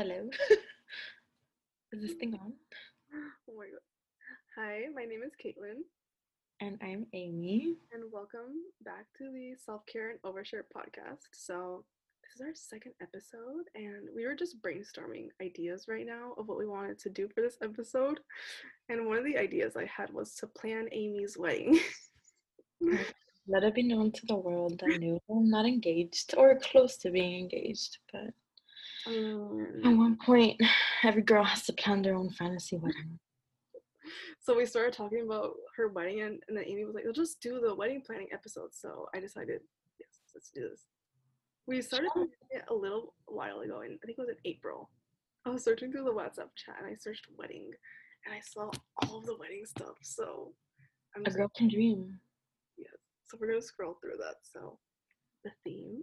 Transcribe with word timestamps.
Hello. 0.00 0.30
Is 1.92 2.00
this 2.00 2.12
thing 2.14 2.32
on? 2.32 2.54
Oh 3.12 3.52
my 3.54 3.66
god. 3.66 3.84
Hi, 4.56 4.84
my 4.94 5.04
name 5.04 5.20
is 5.22 5.32
Caitlin, 5.36 5.82
And 6.62 6.78
I'm 6.80 7.04
Amy. 7.12 7.74
and 7.92 8.04
welcome 8.10 8.64
back 8.82 9.04
to 9.18 9.24
the 9.30 9.56
Self 9.62 9.84
Care 9.84 10.08
and 10.08 10.22
Overshare 10.22 10.62
podcast. 10.74 11.28
So, 11.32 11.84
this 12.22 12.34
is 12.34 12.40
our 12.40 12.54
second 12.54 12.92
episode, 13.02 13.64
and 13.74 14.08
we 14.16 14.24
were 14.24 14.34
just 14.34 14.62
brainstorming 14.62 15.28
ideas 15.42 15.84
right 15.86 16.06
now 16.06 16.32
of 16.38 16.48
what 16.48 16.56
we 16.56 16.66
wanted 16.66 16.98
to 17.00 17.10
do 17.10 17.28
for 17.28 17.42
this 17.42 17.58
episode. 17.62 18.20
And 18.88 19.06
one 19.06 19.18
of 19.18 19.24
the 19.26 19.36
ideas 19.36 19.76
I 19.76 19.84
had 19.84 20.10
was 20.14 20.34
to 20.36 20.46
plan 20.46 20.88
Amy's 20.92 21.36
wedding. 21.36 21.78
Let 23.46 23.64
it 23.64 23.74
be 23.74 23.82
known 23.82 24.12
to 24.12 24.26
the 24.26 24.36
world 24.36 24.80
that 24.80 24.98
no, 24.98 25.20
I'm 25.28 25.50
not 25.50 25.66
engaged 25.66 26.32
or 26.38 26.58
close 26.58 26.96
to 26.98 27.10
being 27.10 27.38
engaged. 27.38 27.98
But 28.10 28.32
Um, 29.06 29.80
at 29.84 29.96
one 29.96 30.16
point, 30.24 30.60
every 31.04 31.22
girl 31.22 31.44
has 31.44 31.64
to 31.64 31.72
plan 31.72 32.02
their 32.02 32.14
own 32.14 32.30
fantasy 32.30 32.76
wedding. 32.76 33.18
so, 34.40 34.56
we 34.56 34.66
started 34.66 34.92
talking 34.92 35.22
about 35.24 35.52
her 35.76 35.88
wedding, 35.88 36.20
and, 36.22 36.42
and 36.48 36.56
then 36.56 36.64
Amy 36.66 36.84
was 36.84 36.94
like, 36.94 37.04
we'll 37.04 37.12
just 37.12 37.40
do 37.40 37.60
the 37.60 37.74
wedding 37.74 38.02
planning 38.04 38.28
episode. 38.32 38.70
So, 38.74 39.06
I 39.14 39.20
decided, 39.20 39.60
yes, 39.98 40.08
let's 40.34 40.50
do 40.54 40.68
this. 40.68 40.84
We 41.66 41.80
started 41.82 42.10
it 42.50 42.64
a 42.68 42.74
little 42.74 43.14
while 43.26 43.60
ago, 43.60 43.80
and 43.80 43.98
I 44.02 44.06
think 44.06 44.18
it 44.18 44.22
was 44.22 44.28
in 44.30 44.36
April. 44.50 44.90
I 45.46 45.50
was 45.50 45.62
searching 45.64 45.90
through 45.92 46.04
the 46.04 46.12
WhatsApp 46.12 46.50
chat 46.56 46.76
and 46.78 46.86
I 46.86 46.94
searched 46.98 47.26
wedding, 47.38 47.70
and 48.26 48.34
I 48.34 48.40
saw 48.40 48.70
all 49.02 49.18
of 49.18 49.26
the 49.26 49.36
wedding 49.38 49.62
stuff. 49.64 49.94
So 50.02 50.52
I'm 51.16 51.22
A 51.24 51.30
girl 51.30 51.50
can 51.56 51.68
dream. 51.68 52.18
yes. 52.76 52.90
So 53.30 53.38
we're 53.40 53.46
gonna 53.48 53.62
scroll 53.62 53.96
through 54.02 54.16
that. 54.18 54.34
So 54.42 54.78
the 55.44 55.50
theme 55.64 56.02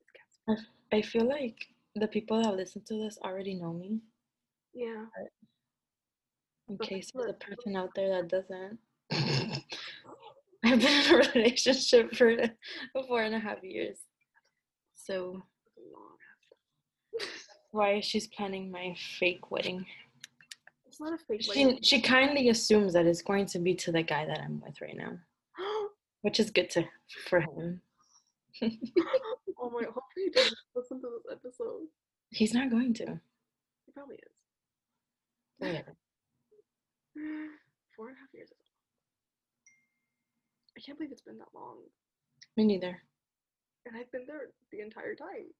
is 0.00 0.06
cats. 0.16 0.38
I, 0.48 0.52
f- 0.98 0.98
I 0.98 1.02
feel 1.06 1.26
like 1.28 1.56
the 1.96 2.08
people 2.08 2.42
that 2.42 2.56
listen 2.56 2.82
to 2.86 2.94
this 2.94 3.18
already 3.24 3.54
know 3.54 3.72
me. 3.72 4.00
Yeah. 4.74 5.04
In 6.68 6.76
But 6.76 6.88
case 6.88 7.10
there's 7.14 7.30
a 7.30 7.34
person 7.34 7.76
out 7.76 7.90
there 7.94 8.08
that 8.22 8.28
doesn't. 8.28 8.78
I've 10.62 10.80
been 10.80 11.04
in 11.06 11.14
a 11.14 11.30
relationship 11.34 12.14
for 12.14 12.36
four 13.08 13.22
and 13.22 13.34
a 13.34 13.38
half 13.38 13.62
years. 13.62 13.98
So 14.94 15.42
why 17.72 18.00
she's 18.00 18.26
planning 18.28 18.70
my 18.70 18.94
fake 19.18 19.50
wedding? 19.50 19.84
It's 20.86 21.00
not 21.00 21.12
a 21.14 21.18
fake 21.18 21.42
She 21.42 21.64
wedding. 21.64 21.82
she 21.82 22.00
kindly 22.00 22.50
assumes 22.50 22.92
that 22.92 23.06
it's 23.06 23.22
going 23.22 23.46
to 23.46 23.58
be 23.58 23.74
to 23.76 23.90
the 23.92 24.02
guy 24.02 24.26
that 24.26 24.40
I'm 24.40 24.60
with 24.60 24.80
right 24.80 24.96
now, 24.96 25.12
which 26.22 26.38
is 26.38 26.50
good 26.50 26.70
to 26.70 26.84
for 27.28 27.40
him. 27.40 27.80
oh 29.60 29.70
my! 29.70 29.82
Hopefully, 29.84 30.24
he 30.26 30.30
doesn't 30.30 30.58
listen 30.74 31.00
to 31.00 31.08
this 31.08 31.26
episode. 31.32 31.86
He's 32.30 32.54
not 32.54 32.70
going 32.70 32.94
to. 32.94 33.20
He 33.86 33.92
probably 33.92 34.16
is. 34.16 34.32
Whatever. 35.58 35.96
Four 37.96 38.08
and 38.08 38.16
a 38.16 38.20
half 38.20 38.32
years. 38.32 38.48
is 38.48 38.52
a 38.52 38.54
lot. 38.54 38.60
I 40.76 40.80
can't 40.80 40.98
believe 40.98 41.12
it's 41.12 41.22
been 41.22 41.38
that 41.38 41.52
long, 41.54 41.78
Me 42.56 42.64
neither. 42.64 43.02
and 43.86 43.96
I've 43.96 44.10
been 44.12 44.26
there 44.26 44.50
the 44.72 44.80
entire 44.80 45.14
time. 45.14 45.52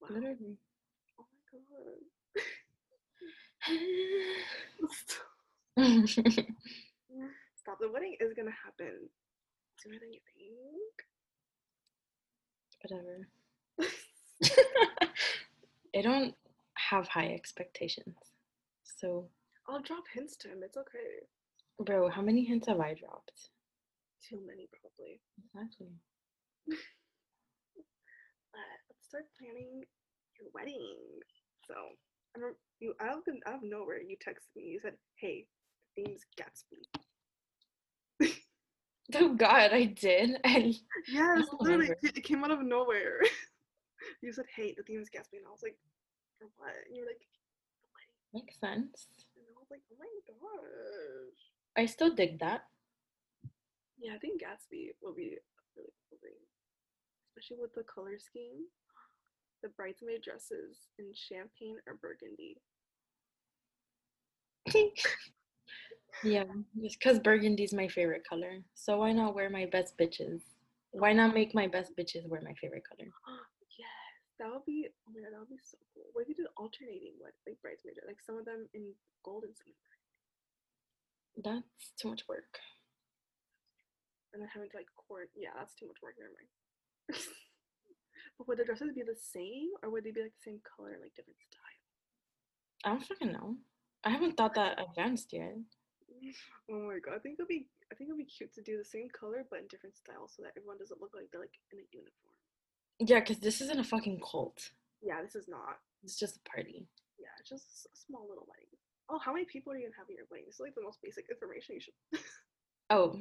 Wow. 0.00 0.08
Literally. 0.12 0.58
Oh 1.18 1.26
my 1.32 1.58
god. 1.58 2.00
Stop. 7.56 7.78
The 7.80 7.90
wedding 7.90 8.16
is 8.20 8.32
gonna 8.36 8.54
happen 8.64 9.08
sooner 9.82 9.98
than 10.00 10.12
you 10.12 10.20
Whatever. 12.88 13.28
I 15.96 16.02
don't 16.02 16.34
have 16.74 17.08
high 17.08 17.32
expectations. 17.34 18.16
So, 18.84 19.28
I'll 19.68 19.82
drop 19.82 20.04
hints 20.12 20.36
to 20.38 20.48
him. 20.48 20.62
It's 20.62 20.76
okay. 20.76 21.26
bro, 21.84 22.08
how 22.08 22.22
many 22.22 22.44
hints 22.44 22.68
have 22.68 22.80
I 22.80 22.94
dropped? 22.94 23.50
Too 24.26 24.40
many, 24.46 24.68
probably. 24.72 25.20
Exactly. 25.44 25.88
Let's 28.54 29.08
start 29.08 29.24
planning 29.38 29.84
your 30.38 30.48
wedding. 30.54 30.96
So, 31.66 31.74
I 31.74 32.38
remember 32.38 32.58
you 32.80 32.94
out 33.00 33.24
of, 33.28 33.34
out 33.46 33.56
of 33.56 33.62
nowhere, 33.62 34.00
you 34.00 34.16
texted 34.16 34.56
me. 34.56 34.62
You 34.64 34.80
said, 34.82 34.94
"Hey, 35.16 35.46
the 35.96 36.04
theme's 36.04 36.22
Gatsby." 36.38 37.07
Oh 39.14 39.34
God, 39.34 39.72
I 39.72 39.84
did. 39.84 40.38
I 40.44 40.74
Yes, 41.08 41.48
literally, 41.60 41.90
it 42.02 42.24
came 42.24 42.44
out 42.44 42.50
of 42.50 42.60
nowhere. 42.62 43.20
you 44.22 44.32
said, 44.32 44.44
"Hey, 44.54 44.74
the 44.76 44.82
theme 44.82 45.00
is 45.00 45.08
Gatsby," 45.08 45.38
and 45.38 45.46
I 45.46 45.50
was 45.50 45.62
like, 45.62 45.78
"For 46.38 46.46
what?" 46.56 46.74
And 46.86 46.94
you 46.96 47.02
were 47.04 47.08
like, 47.08 47.24
"The 47.24 47.88
wedding," 47.96 48.44
makes 48.44 48.60
sense. 48.60 49.08
and 49.36 49.44
I 49.48 49.58
was 49.58 49.68
like, 49.70 49.80
"Oh 49.90 49.96
my 49.96 50.12
gosh." 50.28 51.40
I 51.76 51.86
still 51.86 52.14
dig 52.14 52.38
that. 52.40 52.64
Yeah, 53.98 54.14
I 54.14 54.18
think 54.18 54.42
Gatsby 54.42 54.92
will 55.02 55.14
be 55.14 55.38
a 55.38 55.40
really 55.76 55.92
cool 56.10 56.18
thing, 56.20 56.36
especially 57.32 57.62
with 57.62 57.74
the 57.74 57.84
color 57.84 58.18
scheme. 58.18 58.68
The 59.62 59.70
bridesmaid 59.70 60.22
dresses 60.22 60.86
in 60.98 61.10
champagne 61.14 61.78
or 61.86 61.94
burgundy. 61.94 62.60
Yeah, 66.24 66.44
just 66.82 66.98
because 66.98 67.18
burgundy's 67.20 67.72
my 67.72 67.86
favorite 67.88 68.26
color. 68.28 68.58
So 68.74 68.98
why 68.98 69.12
not 69.12 69.34
wear 69.34 69.50
my 69.50 69.66
best 69.66 69.96
bitches? 69.96 70.42
Why 70.90 71.12
not 71.12 71.34
make 71.34 71.54
my 71.54 71.66
best 71.68 71.92
bitches 71.96 72.26
wear 72.26 72.40
my 72.42 72.54
favorite 72.60 72.82
color? 72.88 73.08
yes, 73.78 73.88
that 74.40 74.50
would 74.50 74.64
be. 74.66 74.88
Oh 75.06 75.12
my 75.14 75.20
god, 75.22 75.32
that 75.32 75.40
would 75.40 75.48
be 75.50 75.62
so 75.62 75.78
cool. 75.94 76.04
What 76.12 76.22
if 76.22 76.28
you 76.28 76.34
did 76.34 76.46
alternating 76.56 77.14
what 77.18 77.32
like 77.46 77.60
bridesmaid, 77.62 77.94
dress, 77.94 78.06
like 78.06 78.20
some 78.24 78.36
of 78.38 78.44
them 78.44 78.66
in 78.74 78.92
gold 79.24 79.44
and 79.44 79.54
some, 79.54 79.72
That's 81.38 81.92
too 82.00 82.08
much 82.10 82.26
work. 82.28 82.58
and 84.32 84.42
then 84.42 84.48
having 84.52 84.70
to 84.70 84.76
like 84.76 84.90
court. 84.96 85.30
Yeah, 85.36 85.54
that's 85.56 85.74
too 85.74 85.86
much 85.86 86.02
work. 86.02 86.14
Never 86.18 86.34
mind. 86.34 86.50
but 88.38 88.48
would 88.48 88.58
the 88.58 88.64
dresses 88.64 88.90
be 88.94 89.02
the 89.06 89.14
same, 89.14 89.70
or 89.82 89.90
would 89.90 90.02
they 90.02 90.10
be 90.10 90.22
like 90.22 90.34
the 90.34 90.50
same 90.50 90.60
color, 90.66 90.98
like 90.98 91.14
different 91.14 91.38
style? 91.38 91.78
I 92.84 92.88
don't 92.90 93.06
fucking 93.06 93.32
know. 93.32 93.56
I 94.04 94.10
haven't 94.10 94.36
thought 94.36 94.54
that 94.54 94.78
advanced 94.82 95.32
yet. 95.32 95.58
Oh 96.70 96.88
my 96.88 96.98
god, 96.98 97.16
I 97.16 97.18
think 97.18 97.38
it'd 97.38 97.48
be 97.48 97.68
I 97.92 97.94
think 97.94 98.08
it'd 98.08 98.18
be 98.18 98.24
cute 98.24 98.52
to 98.54 98.62
do 98.62 98.76
the 98.76 98.84
same 98.84 99.08
color 99.12 99.44
but 99.48 99.60
in 99.60 99.66
different 99.68 99.96
styles 99.96 100.34
so 100.36 100.42
that 100.42 100.52
everyone 100.56 100.78
doesn't 100.78 101.00
look 101.00 101.12
like 101.14 101.28
they're 101.30 101.40
like 101.40 101.56
in 101.72 101.78
a 101.80 101.86
uniform. 101.92 102.36
Yeah, 103.00 103.20
because 103.20 103.38
this 103.38 103.60
isn't 103.60 103.78
a 103.80 103.84
fucking 103.84 104.20
cult. 104.20 104.58
Yeah, 105.00 105.22
this 105.22 105.36
is 105.36 105.46
not. 105.48 105.78
It's 106.02 106.18
just 106.18 106.36
a 106.36 106.48
party. 106.48 106.88
Yeah, 107.18 107.32
it's 107.38 107.48
just 107.48 107.86
a 107.86 107.96
small 107.96 108.26
little 108.28 108.46
wedding. 108.48 108.72
Oh, 109.08 109.18
how 109.18 109.32
many 109.32 109.46
people 109.46 109.72
are 109.72 109.76
you 109.76 109.86
gonna 109.86 109.96
have 109.96 110.10
at 110.10 110.16
your 110.16 110.26
wedding? 110.30 110.46
This 110.46 110.56
is 110.56 110.66
like 110.66 110.74
the 110.74 110.82
most 110.84 110.98
basic 111.02 111.26
information 111.30 111.76
you 111.76 111.80
should. 111.80 111.98
Oh, 112.90 113.20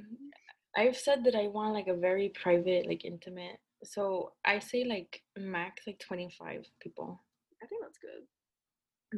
I've 0.77 0.95
said 0.95 1.25
that 1.25 1.35
I 1.35 1.47
want 1.47 1.73
like 1.73 1.87
a 1.87 1.93
very 1.93 2.29
private, 2.29 2.87
like 2.87 3.03
intimate. 3.03 3.59
So 3.83 4.31
I 4.45 4.59
say 4.59 4.85
like 4.85 5.21
max 5.37 5.83
like 5.85 5.99
25 5.99 6.65
people. 6.79 7.21
I 7.61 7.67
think 7.67 7.81
that's 7.81 7.99
good. 7.99 8.23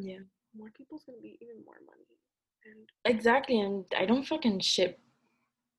Yeah. 0.02 0.26
More 0.58 0.72
people's 0.76 1.04
gonna 1.06 1.22
be 1.22 1.38
even 1.40 1.64
more 1.64 1.78
money. 1.86 2.18
And 2.66 2.90
Exactly. 3.06 3.60
And 3.60 3.86
I 3.98 4.06
don't 4.06 4.26
fucking 4.26 4.60
ship 4.60 5.00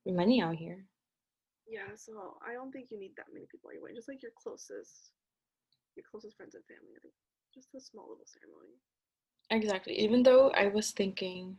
money 0.06 0.40
out 0.42 0.56
here. 0.56 0.84
yeah, 1.68 1.94
so 1.94 2.36
I 2.46 2.52
don't 2.54 2.72
think 2.72 2.90
you 2.90 2.98
need 2.98 3.12
that 3.16 3.26
many 3.32 3.46
people 3.50 3.70
wedding. 3.80 3.96
Just 3.96 4.08
like 4.08 4.22
your 4.22 4.32
closest, 4.36 5.12
your 5.96 6.04
closest 6.10 6.36
friends 6.36 6.54
and 6.54 6.64
family. 6.64 6.94
I 6.96 7.00
think 7.00 7.14
just 7.54 7.74
a 7.74 7.80
small 7.80 8.08
little 8.08 8.26
ceremony. 8.26 8.74
Exactly. 9.50 9.98
Even 9.98 10.22
though 10.22 10.50
I 10.50 10.68
was 10.68 10.90
thinking 10.92 11.56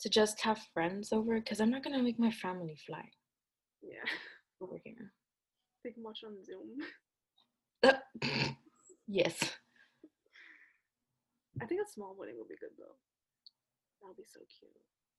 to 0.00 0.08
just 0.08 0.40
have 0.42 0.58
friends 0.74 1.12
over, 1.12 1.38
because 1.38 1.60
I'm 1.60 1.70
not 1.70 1.82
gonna 1.84 2.02
make 2.02 2.18
my 2.18 2.30
family 2.30 2.76
fly 2.86 3.08
Yeah, 3.82 4.04
over 4.60 4.78
here. 4.84 5.12
they 5.84 5.90
can 5.92 6.02
watch 6.02 6.24
on 6.24 6.42
Zoom. 6.44 6.78
yes. 9.08 9.38
I 11.60 11.66
think 11.66 11.80
a 11.86 11.90
small 11.90 12.14
wedding 12.18 12.36
would 12.38 12.48
be 12.48 12.56
good 12.60 12.70
though. 12.78 12.96
That 14.02 14.08
would 14.08 14.16
be 14.16 14.24
so 14.26 14.40
cute. 14.58 14.72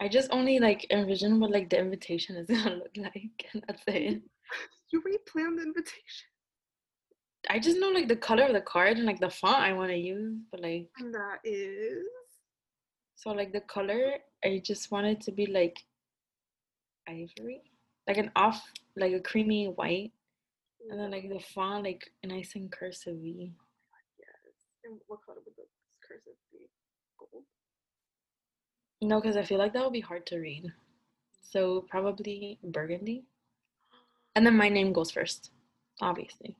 I 0.00 0.08
just 0.08 0.30
only 0.32 0.58
like 0.58 0.86
envision 0.90 1.38
what 1.38 1.50
like 1.50 1.70
the 1.70 1.78
invitation 1.78 2.36
is 2.36 2.48
gonna 2.48 2.76
look 2.76 2.96
like, 2.96 3.48
and 3.52 3.62
that's 3.68 3.82
it. 3.86 4.22
You 4.92 5.00
already 5.00 5.18
planned 5.26 5.58
the 5.58 5.62
invitation. 5.62 6.28
I 7.48 7.58
just 7.58 7.78
know 7.78 7.88
like 7.88 8.08
the 8.08 8.16
color 8.16 8.44
of 8.44 8.52
the 8.52 8.60
card 8.60 8.98
and 8.98 9.06
like 9.06 9.20
the 9.20 9.30
font 9.30 9.62
I 9.62 9.72
want 9.72 9.90
to 9.90 9.96
use, 9.96 10.36
but 10.50 10.60
like 10.60 10.88
And 10.98 11.14
that 11.14 11.38
is 11.44 12.04
so 13.16 13.30
like 13.30 13.52
the 13.52 13.62
color 13.62 14.14
I 14.44 14.60
just 14.62 14.90
want 14.90 15.06
it 15.06 15.20
to 15.22 15.32
be 15.32 15.46
like 15.46 15.78
ivory, 17.08 17.62
like 18.06 18.18
an 18.18 18.30
off 18.36 18.62
like 18.96 19.14
a 19.14 19.20
creamy 19.20 19.68
white, 19.68 20.12
and 20.90 21.00
then 21.00 21.10
like 21.10 21.28
the 21.28 21.40
font 21.40 21.84
like 21.84 22.10
nice 22.24 22.54
and 22.54 22.70
cursive. 22.70 23.16
And 24.84 25.00
what 25.06 25.24
color 25.24 25.38
would 25.44 25.56
the 25.56 25.64
cursive 26.06 26.34
be? 26.52 26.68
Gold. 27.18 27.44
No, 29.02 29.20
because 29.20 29.36
I 29.36 29.42
feel 29.44 29.58
like 29.58 29.72
that 29.74 29.84
would 29.84 29.92
be 29.92 30.00
hard 30.00 30.26
to 30.26 30.38
read. 30.38 30.72
So 31.42 31.82
probably 31.82 32.58
burgundy. 32.64 33.24
And 34.34 34.46
then 34.46 34.56
my 34.56 34.68
name 34.68 34.92
goes 34.92 35.10
first. 35.10 35.50
obviously, 36.00 36.56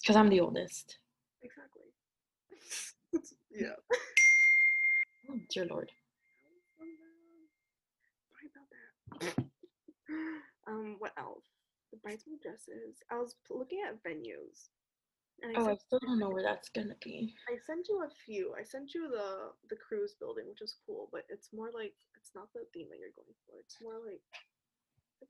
because 0.00 0.16
I'm 0.16 0.28
the 0.28 0.40
oldest. 0.40 0.98
Exactly. 1.42 1.82
yeah. 3.50 3.74
Oh, 5.30 5.38
dear 5.50 5.64
Lord. 5.66 5.90
Sorry 8.30 8.48
about 8.52 8.68
that. 9.36 9.44
um, 10.68 10.96
what 10.98 11.12
else? 11.18 11.44
The 11.92 11.98
bridesmaid 11.98 12.40
dresses. 12.42 12.98
I 13.10 13.16
was 13.18 13.36
looking 13.50 13.80
at 13.88 14.02
venues, 14.02 14.10
and 14.12 14.74
I, 14.74 14.83
Oh, 15.56 15.68
I 15.68 15.76
still 15.76 16.00
don't 16.00 16.18
know 16.18 16.30
where 16.30 16.42
that's 16.42 16.68
gonna 16.70 16.96
be. 17.02 17.34
I 17.48 17.58
sent 17.66 17.88
you 17.88 18.02
a 18.02 18.08
few. 18.24 18.54
I 18.58 18.64
sent 18.64 18.94
you 18.94 19.08
the 19.10 19.52
the 19.68 19.76
cruise 19.76 20.14
building, 20.18 20.44
which 20.48 20.62
is 20.62 20.76
cool, 20.86 21.08
but 21.12 21.24
it's 21.28 21.50
more 21.52 21.70
like 21.74 21.92
it's 22.16 22.30
not 22.34 22.52
the 22.54 22.64
theme 22.72 22.88
that 22.90 22.98
you're 22.98 23.14
going 23.16 23.36
for. 23.46 23.58
It's 23.60 23.76
more 23.82 24.00
like 24.04 24.22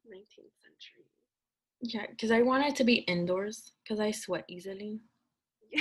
19th 0.07 0.55
century. 0.63 1.07
Yeah, 1.81 2.07
because 2.11 2.31
I 2.31 2.43
want 2.43 2.67
it 2.67 2.77
to 2.77 2.85
be 2.85 3.05
indoors 3.07 3.73
because 3.83 4.01
I 4.01 4.11
sweat 4.11 4.45
easily. 4.49 5.01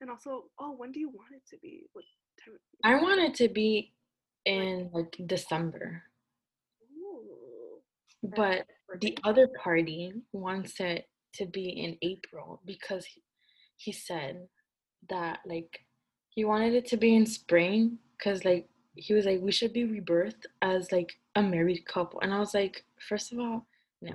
and 0.00 0.10
also, 0.10 0.44
oh, 0.58 0.72
when 0.76 0.92
do 0.92 1.00
you 1.00 1.08
want 1.08 1.32
it 1.32 1.42
to 1.50 1.58
be? 1.60 1.84
What 1.92 2.04
time? 2.44 2.58
I 2.84 3.02
want 3.02 3.20
it 3.20 3.34
to 3.36 3.48
be 3.48 3.92
in 4.44 4.90
like 4.92 5.16
December, 5.26 6.02
Ooh, 6.96 7.80
but 8.22 8.66
the 9.00 9.16
other 9.24 9.48
party 9.62 10.12
wants 10.32 10.80
it 10.80 11.06
to 11.34 11.46
be 11.46 11.68
in 11.68 11.96
April 12.02 12.60
because 12.64 13.04
he, 13.06 13.22
he 13.76 13.92
said 13.92 14.46
that 15.08 15.40
like 15.46 15.80
he 16.30 16.44
wanted 16.44 16.74
it 16.74 16.86
to 16.88 16.96
be 16.96 17.14
in 17.14 17.26
spring 17.26 17.98
because 18.16 18.44
like 18.44 18.68
he 18.94 19.14
was 19.14 19.24
like 19.26 19.40
we 19.40 19.52
should 19.52 19.72
be 19.72 19.84
rebirthed 19.84 20.46
as 20.62 20.92
like 20.92 21.12
a 21.34 21.42
married 21.42 21.84
couple. 21.86 22.20
And 22.20 22.32
I 22.32 22.38
was 22.38 22.54
like 22.54 22.84
first 23.08 23.32
of 23.32 23.38
all 23.38 23.66
no. 24.00 24.14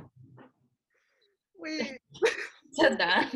Wait, 1.57 2.00
said 2.71 2.98
that. 2.98 3.33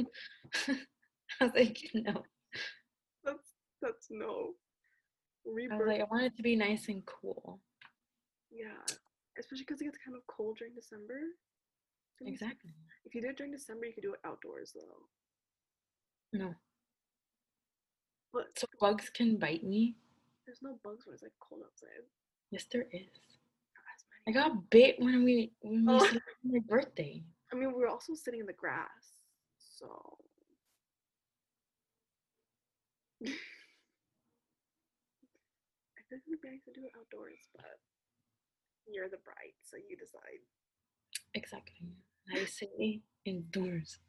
I 0.68 1.46
was 1.46 1.54
like 1.56 1.78
no. 1.94 2.24
That's 3.24 3.50
that's 3.82 4.08
no. 4.10 4.52
rebirth 5.46 5.74
I 5.74 5.78
was 5.78 5.88
like 5.88 6.02
I 6.02 6.06
want 6.10 6.26
it 6.26 6.38
to 6.38 6.44
be 6.44 6.56
nice 6.56 6.88
and 6.88 7.06
cool. 7.06 7.60
Yeah, 8.52 8.96
especially 9.40 9.66
because 9.66 9.82
it 9.82 9.86
gets 9.86 9.98
kind 10.04 10.16
of 10.16 10.24
cold 10.28 10.58
during 10.58 10.74
December. 10.76 11.20
It's 12.14 12.20
gonna 12.20 12.30
be- 12.30 12.34
exactly 12.36 12.74
If 13.06 13.16
you 13.16 13.22
did 13.22 13.32
it 13.32 13.38
during 13.38 13.52
December, 13.52 13.86
you 13.88 13.94
could 13.94 14.04
do 14.04 14.14
it 14.14 14.20
outdoors 14.24 14.72
though. 14.74 15.10
no 16.34 16.56
But 18.34 18.58
so 18.58 18.68
bugs 18.80 19.10
can 19.10 19.38
bite 19.38 19.64
me 19.64 19.96
there's 20.46 20.62
no 20.62 20.78
bugs 20.84 21.06
when 21.06 21.14
it's 21.14 21.24
like 21.24 21.32
cold 21.40 21.62
outside. 21.66 22.04
yes 22.52 22.66
there 22.72 22.88
is 22.92 23.08
I 24.28 24.32
got 24.32 24.70
bit 24.70 25.00
when 25.00 25.24
we 25.24 25.54
when 25.62 25.86
we 25.86 25.94
Oh. 25.94 26.20
my 26.44 26.60
birthday 26.60 27.24
I 27.52 27.56
mean, 27.56 27.70
we 27.70 27.76
were 27.82 27.88
also 27.88 28.16
sitting 28.16 28.40
in 28.40 28.48
the 28.48 28.54
grass, 28.54 29.20
so. 29.60 30.18
I 33.22 33.28
think 36.10 36.24
it 36.26 36.30
would 36.30 36.42
be 36.42 36.50
nice 36.50 36.64
to 36.66 36.74
do 36.74 36.84
it 36.86 36.92
outdoors, 36.98 37.48
but 37.54 37.78
you're 38.90 39.08
the 39.08 39.18
bride, 39.24 39.54
so 39.62 39.78
you 39.78 39.96
decide. 39.96 40.42
Exactly 41.34 41.88
I 42.32 42.46
say 42.46 43.02
indoors 43.26 44.00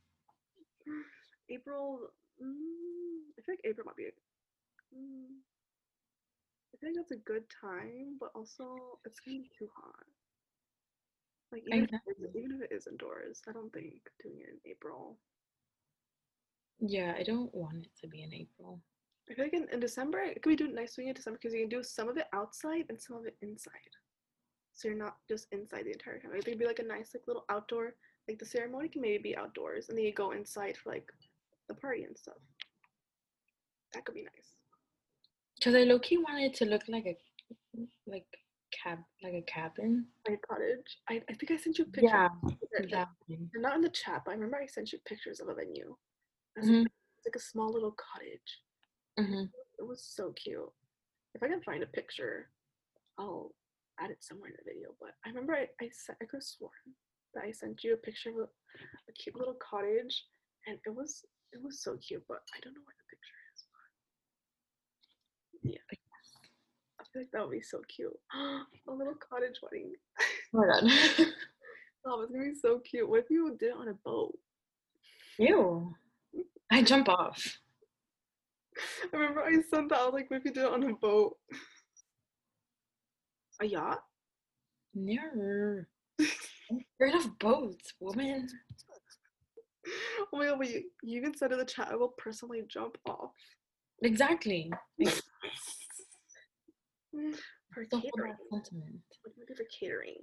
April. 1.50 2.10
Mm, 2.42 3.30
I 3.38 3.42
feel 3.42 3.54
like 3.54 3.64
April 3.64 3.86
might 3.86 3.96
be. 3.96 4.04
A, 4.04 4.12
mm, 4.96 5.38
I 6.72 6.76
feel 6.78 6.90
like 6.90 6.96
that's 6.96 7.12
a 7.12 7.24
good 7.24 7.44
time, 7.48 8.16
but 8.18 8.30
also 8.34 8.98
it's 9.04 9.20
gonna 9.20 9.38
be 9.38 9.50
too 9.56 9.68
hot. 9.74 10.06
Like 11.52 11.62
even 11.66 11.84
if, 11.84 11.90
it 12.06 12.22
is, 12.22 12.36
even 12.36 12.52
if 12.52 12.70
it 12.70 12.74
is 12.74 12.86
indoors, 12.86 13.42
I 13.48 13.52
don't 13.52 13.72
think 13.72 14.00
doing 14.22 14.40
it 14.40 14.48
in 14.50 14.70
April. 14.70 15.18
Yeah, 16.80 17.14
I 17.16 17.22
don't 17.22 17.54
want 17.54 17.86
it 17.86 17.92
to 18.00 18.08
be 18.08 18.22
in 18.22 18.34
April. 18.34 18.80
I 19.30 19.34
feel 19.34 19.44
like 19.44 19.54
in, 19.54 19.68
in 19.72 19.80
December 19.80 20.20
it 20.20 20.42
could 20.42 20.50
be 20.50 20.56
doing 20.56 20.74
nice 20.74 20.96
doing 20.96 21.08
it 21.08 21.10
in 21.10 21.16
December 21.16 21.38
because 21.40 21.54
you 21.54 21.60
can 21.60 21.68
do 21.68 21.82
some 21.82 22.08
of 22.08 22.16
it 22.16 22.26
outside 22.32 22.86
and 22.88 23.00
some 23.00 23.16
of 23.16 23.26
it 23.26 23.36
inside. 23.40 23.72
So 24.74 24.88
you're 24.88 24.96
not 24.96 25.16
just 25.28 25.46
inside 25.52 25.84
the 25.86 25.92
entire 25.92 26.18
time. 26.18 26.32
Like 26.32 26.44
there'd 26.44 26.58
be 26.58 26.66
like 26.66 26.80
a 26.80 26.84
nice 26.84 27.14
like 27.14 27.26
little 27.26 27.44
outdoor 27.48 27.94
like 28.28 28.38
the 28.38 28.46
ceremony 28.46 28.88
can 28.88 29.02
maybe 29.02 29.22
be 29.22 29.36
outdoors 29.36 29.88
and 29.88 29.98
then 29.98 30.04
you 30.04 30.12
go 30.12 30.32
inside 30.32 30.76
for 30.76 30.90
like 30.92 31.12
the 31.68 31.74
party 31.74 32.04
and 32.04 32.16
stuff. 32.16 32.38
That 33.92 34.04
could 34.04 34.14
be 34.14 34.22
nice. 34.22 34.56
Cause 35.62 35.74
I 35.74 35.84
low 35.84 35.98
key 35.98 36.18
wanted 36.18 36.46
it 36.46 36.54
to 36.54 36.64
look 36.64 36.82
like 36.88 37.06
a 37.06 37.16
like 38.06 38.26
cab 38.72 38.98
like 39.22 39.34
a 39.34 39.42
cabin. 39.42 40.06
Like 40.28 40.40
a 40.42 40.46
cottage. 40.46 40.98
I, 41.08 41.22
I 41.28 41.34
think 41.34 41.50
I 41.52 41.56
sent 41.56 41.78
you 41.78 41.84
pictures. 41.84 42.10
Yeah, 42.12 42.28
exactly. 42.78 43.38
they're 43.52 43.62
not 43.62 43.76
in 43.76 43.82
the 43.82 43.90
chat, 43.90 44.22
but 44.24 44.32
I 44.32 44.34
remember 44.34 44.58
I 44.60 44.66
sent 44.66 44.92
you 44.92 44.98
pictures 45.06 45.40
of 45.40 45.48
a 45.48 45.54
venue. 45.54 45.94
It's 46.56 46.66
Mhm. 46.68 46.82
like, 46.82 46.92
it's 47.18 47.26
like 47.26 47.36
a 47.36 47.40
small 47.44 47.72
little 47.72 47.92
cottage. 47.92 48.62
Mm-hmm. 49.18 49.44
It 49.78 49.86
was 49.86 50.02
so 50.02 50.32
cute. 50.32 50.70
If 51.34 51.42
I 51.42 51.48
can 51.48 51.62
find 51.62 51.82
a 51.82 51.86
picture, 51.86 52.50
I'll 53.18 53.54
add 54.00 54.10
it 54.10 54.22
somewhere 54.22 54.50
in 54.50 54.56
the 54.58 54.70
video. 54.70 54.94
But 55.00 55.14
I 55.24 55.28
remember 55.30 55.54
I 55.54 55.68
I, 55.82 55.88
sent, 55.92 56.18
I 56.22 56.26
could 56.26 56.38
have 56.38 56.50
sworn 56.50 56.72
that 57.34 57.44
I 57.44 57.52
sent 57.52 57.82
you 57.84 57.94
a 57.94 57.96
picture 57.96 58.30
of 58.30 58.36
a, 58.36 58.48
a 59.08 59.12
cute 59.12 59.36
little 59.36 59.56
cottage, 59.60 60.24
and 60.66 60.78
it 60.86 60.94
was 60.94 61.24
it 61.52 61.62
was 61.62 61.82
so 61.82 61.96
cute. 61.96 62.24
But 62.28 62.42
I 62.54 62.60
don't 62.62 62.74
know 62.74 62.84
where 62.84 62.96
the 62.98 63.10
picture 63.10 63.40
is. 63.54 63.60
But 65.62 65.70
yeah, 65.70 65.84
I 67.00 67.04
feel 67.12 67.22
like 67.22 67.30
that 67.32 67.42
would 67.42 67.58
be 67.58 67.62
so 67.62 67.80
cute. 67.88 68.14
a 68.88 68.92
little 68.92 69.18
cottage 69.20 69.60
wedding. 69.62 69.92
Oh 70.56 70.58
my 70.60 70.66
god. 70.66 70.84
Oh, 72.06 72.20
it's 72.20 72.32
gonna 72.32 72.44
be 72.44 72.54
so 72.54 72.80
cute. 72.80 73.08
What 73.08 73.20
if 73.20 73.30
you 73.30 73.56
did 73.58 73.70
it 73.70 73.76
on 73.76 73.88
a 73.88 73.94
boat? 74.04 74.36
Ew. 75.38 75.94
I 76.70 76.82
jump 76.82 77.08
off. 77.08 77.58
I 79.12 79.16
remember 79.16 79.42
I 79.42 79.54
sent 79.70 79.88
that. 79.88 80.00
I 80.00 80.04
was 80.04 80.12
like, 80.12 80.30
what 80.30 80.38
if 80.38 80.44
you 80.44 80.52
did 80.52 80.64
it 80.64 80.72
on 80.72 80.82
a 80.82 80.94
boat? 80.94 81.36
A 83.60 83.66
yacht? 83.66 84.02
Never. 84.94 85.88
I'm 86.20 86.80
afraid 86.94 87.14
of 87.14 87.38
boats, 87.38 87.94
woman. 88.00 88.48
Oh 90.32 90.38
my 90.38 90.46
god, 90.46 90.58
but 90.58 90.70
you, 90.70 90.84
you 91.02 91.18
even 91.18 91.36
said 91.36 91.52
in 91.52 91.58
the 91.58 91.64
chat, 91.64 91.88
I 91.90 91.96
will 91.96 92.14
personally 92.16 92.62
jump 92.68 92.96
off. 93.06 93.34
Exactly. 94.02 94.72
Like, 94.98 95.14
For 97.72 97.84
the 97.90 98.00
catering. 98.00 98.34
sentiment. 98.50 99.00
What 99.22 99.46
do 99.46 99.54
for 99.54 99.64
catering? 99.78 100.16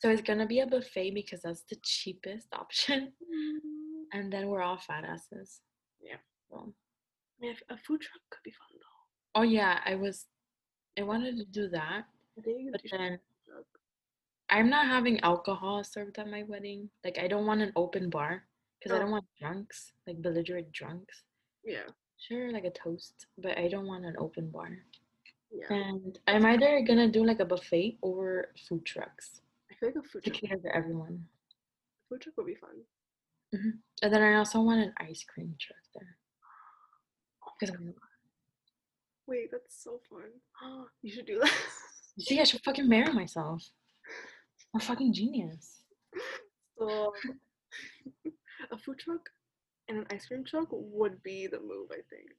So 0.00 0.10
it's 0.10 0.22
gonna 0.22 0.46
be 0.46 0.60
a 0.60 0.66
buffet 0.66 1.12
because 1.12 1.42
that's 1.42 1.62
the 1.70 1.76
cheapest 1.82 2.48
option, 2.52 3.12
mm. 3.22 4.18
and 4.18 4.32
then 4.32 4.48
we're 4.48 4.62
all 4.62 4.78
fat 4.78 5.04
asses. 5.04 5.60
Yeah. 6.00 6.16
Well. 6.48 6.72
I 7.40 7.46
mean, 7.46 7.56
a 7.70 7.76
food 7.76 8.00
truck 8.00 8.20
could 8.30 8.42
be 8.44 8.50
fun 8.50 8.78
though. 8.80 9.40
Oh 9.40 9.44
yeah, 9.44 9.80
I 9.84 9.94
was. 9.94 10.26
I 10.98 11.02
wanted 11.02 11.36
to 11.38 11.44
do 11.44 11.68
that, 11.68 11.78
I 11.80 12.02
think 12.02 12.04
you 12.04 12.19
but 12.72 12.82
then. 12.90 13.18
I'm 14.52 14.68
not 14.68 14.86
having 14.86 15.20
alcohol 15.20 15.84
served 15.84 16.18
at 16.18 16.28
my 16.28 16.42
wedding. 16.42 16.90
Like 17.04 17.18
I 17.18 17.28
don't 17.28 17.46
want 17.46 17.62
an 17.62 17.72
open 17.76 18.10
bar 18.10 18.42
because 18.78 18.92
I 18.92 18.96
Oh. 18.96 19.02
don't 19.02 19.12
want 19.12 19.24
drunks, 19.38 19.92
like 20.06 20.20
belligerent 20.20 20.72
drunks. 20.72 21.22
Yeah, 21.64 21.86
Sure, 22.18 22.50
like 22.52 22.64
a 22.64 22.70
toast, 22.70 23.26
but 23.38 23.56
I 23.56 23.68
don't 23.68 23.86
want 23.86 24.04
an 24.04 24.16
open 24.18 24.50
bar. 24.50 24.70
yeah. 25.52 25.66
And 25.72 26.18
I'm 26.26 26.44
either 26.46 26.80
gonna 26.82 27.06
do 27.08 27.24
like 27.24 27.38
a 27.40 27.44
buffet 27.44 27.98
or 28.02 28.48
food 28.68 28.84
trucks 28.84 29.40
I 29.70 29.74
feel 29.74 29.88
like 29.90 29.96
a 29.96 30.08
food 30.08 30.24
to 30.24 30.30
truck, 30.30 30.40
cater 30.40 30.56
to 30.58 30.74
everyone. 30.76 31.26
food 32.08 32.20
truck 32.22 32.36
would 32.36 32.46
be 32.46 32.54
fun. 32.56 32.82
Mm-hmm. 33.54 33.70
And 34.02 34.12
then 34.14 34.22
I 34.22 34.34
also 34.34 34.60
want 34.62 34.80
an 34.82 34.92
ice 34.98 35.22
cream 35.24 35.54
truck 35.60 35.82
there. 35.94 36.16
Oh 37.46 37.52
Because 37.58 37.76
Wait, 39.28 39.50
that's 39.52 39.76
so 39.82 40.00
fun. 40.10 40.30
you 41.02 41.10
should 41.12 41.26
do 41.26 41.38
that. 41.38 41.54
see, 42.18 42.40
I 42.40 42.44
should 42.44 42.62
fucking 42.64 42.88
marry 42.88 43.12
myself. 43.12 43.62
I'm 44.74 44.80
a 44.80 44.84
fucking 44.84 45.12
genius. 45.12 45.82
so, 46.78 47.12
a 48.72 48.78
food 48.78 48.98
truck 48.98 49.28
and 49.88 49.98
an 49.98 50.06
ice 50.10 50.26
cream 50.26 50.44
truck 50.44 50.68
would 50.70 51.22
be 51.22 51.46
the 51.46 51.58
move, 51.58 51.88
I 51.90 52.02
think. 52.08 52.30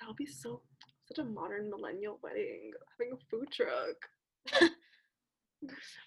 That 0.00 0.08
would 0.08 0.16
be 0.16 0.26
so 0.26 0.62
such 1.08 1.18
a 1.18 1.28
modern 1.28 1.68
millennial 1.68 2.18
wedding, 2.22 2.70
having 2.98 3.12
a 3.12 3.16
food 3.30 3.48
truck. 3.52 3.96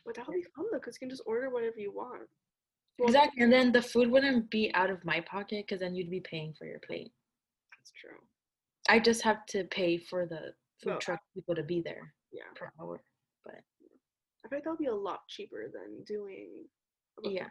but 0.05 0.15
that 0.15 0.27
would 0.27 0.35
be 0.35 0.45
fun 0.55 0.65
though, 0.71 0.79
because 0.79 0.95
you 0.95 1.07
can 1.07 1.09
just 1.09 1.23
order 1.25 1.49
whatever 1.49 1.77
you 1.77 1.91
want. 1.91 2.29
Well, 2.97 3.09
Exactly. 3.09 3.43
And 3.43 3.51
then 3.51 3.71
the 3.71 3.81
food 3.81 4.09
wouldn't 4.09 4.49
be 4.49 4.71
out 4.73 4.89
of 4.89 5.03
my 5.03 5.19
pocket 5.21 5.65
because 5.67 5.81
then 5.81 5.95
you'd 5.95 6.09
be 6.09 6.21
paying 6.21 6.53
for 6.57 6.65
your 6.65 6.79
plate. 6.79 7.11
That's 7.71 7.91
true. 7.91 8.17
I 8.87 8.99
just 8.99 9.21
have 9.23 9.45
to 9.47 9.65
pay 9.65 9.97
for 9.97 10.25
the 10.25 10.53
food 10.81 10.91
Well, 10.91 10.99
truck 10.99 11.19
people 11.33 11.55
to 11.55 11.63
be 11.63 11.81
there 11.81 12.13
Yeah. 12.35 12.51
per 12.55 12.71
hour. 12.81 13.01
I 13.47 14.47
think 14.47 14.63
that 14.63 14.69
would 14.69 14.79
be 14.79 14.85
a 14.85 14.95
lot 14.95 15.21
cheaper 15.27 15.71
than 15.73 16.03
doing. 16.05 16.49
Yeah. 17.23 17.47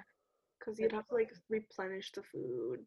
Because 0.59 0.79
you'd 0.79 0.93
have 0.93 1.09
to 1.09 1.14
like 1.14 1.31
replenish 1.50 2.12
the 2.12 2.23
food. 2.31 2.81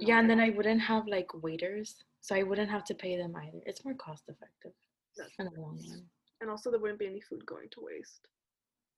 Yeah, 0.00 0.14
all 0.14 0.20
and 0.20 0.30
that. 0.30 0.36
then 0.36 0.44
I 0.46 0.50
wouldn't 0.56 0.80
have 0.80 1.06
like 1.06 1.28
waiters, 1.42 1.96
so 2.20 2.34
I 2.34 2.42
wouldn't 2.44 2.70
have 2.70 2.84
to 2.84 2.94
pay 2.94 3.16
them 3.16 3.34
either. 3.36 3.60
It's 3.66 3.84
more 3.84 3.94
cost 3.94 4.24
effective 4.28 4.72
That's 5.16 5.30
in 5.38 5.46
the 5.46 5.60
long 5.60 5.78
run. 5.90 6.02
and 6.40 6.50
also 6.50 6.70
there 6.70 6.80
wouldn't 6.80 6.98
be 6.98 7.06
any 7.06 7.20
food 7.20 7.44
going 7.46 7.68
to 7.72 7.80
waste. 7.82 8.26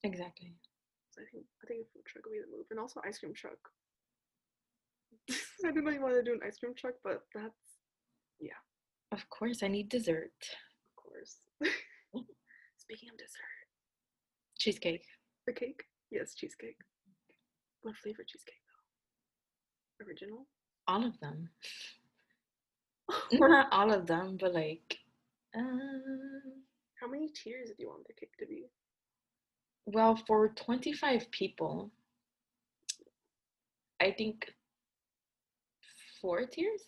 Exactly. 0.04 0.54
So 1.10 1.22
I 1.22 1.26
think 1.32 1.44
I 1.62 1.66
think 1.66 1.80
a 1.86 1.88
food 1.92 2.04
truck 2.06 2.24
would 2.26 2.32
be 2.32 2.40
the 2.40 2.56
move, 2.56 2.66
and 2.70 2.78
also 2.80 3.00
ice 3.04 3.18
cream 3.18 3.34
truck. 3.34 3.58
I 5.30 5.68
didn't 5.68 5.84
know 5.84 5.90
you 5.90 6.00
wanted 6.02 6.16
to 6.16 6.22
do 6.30 6.32
an 6.34 6.40
ice 6.46 6.58
cream 6.58 6.74
truck, 6.76 6.94
but 7.02 7.22
that's 7.34 7.64
yeah. 8.40 8.60
Of 9.12 9.28
course, 9.30 9.62
I 9.62 9.68
need 9.68 9.88
dessert. 9.88 10.32
of 10.96 11.02
course. 11.02 11.36
Speaking 12.88 13.10
of 13.10 13.18
dessert, 13.18 13.68
Cheesecake. 14.58 15.04
the 15.46 15.52
cake. 15.52 15.82
Yes, 16.10 16.34
cheesecake. 16.34 16.78
What 17.82 17.96
flavor 17.96 18.24
cheesecake 18.26 18.62
though? 20.00 20.06
Original. 20.06 20.46
All 20.86 21.04
of 21.04 21.20
them. 21.20 21.50
Not 23.32 23.68
all 23.72 23.92
of 23.92 24.06
them, 24.06 24.38
but 24.40 24.54
like, 24.54 24.96
um, 25.54 26.62
How 27.00 27.08
many 27.08 27.28
tiers 27.28 27.68
do 27.68 27.74
you 27.78 27.88
want 27.88 28.06
the 28.06 28.14
cake 28.14 28.32
to 28.38 28.46
be? 28.46 28.64
well, 29.84 30.16
for 30.26 30.48
25 30.48 31.30
people, 31.30 31.90
I 34.00 34.12
think 34.12 34.50
four 36.22 36.46
tiers. 36.46 36.82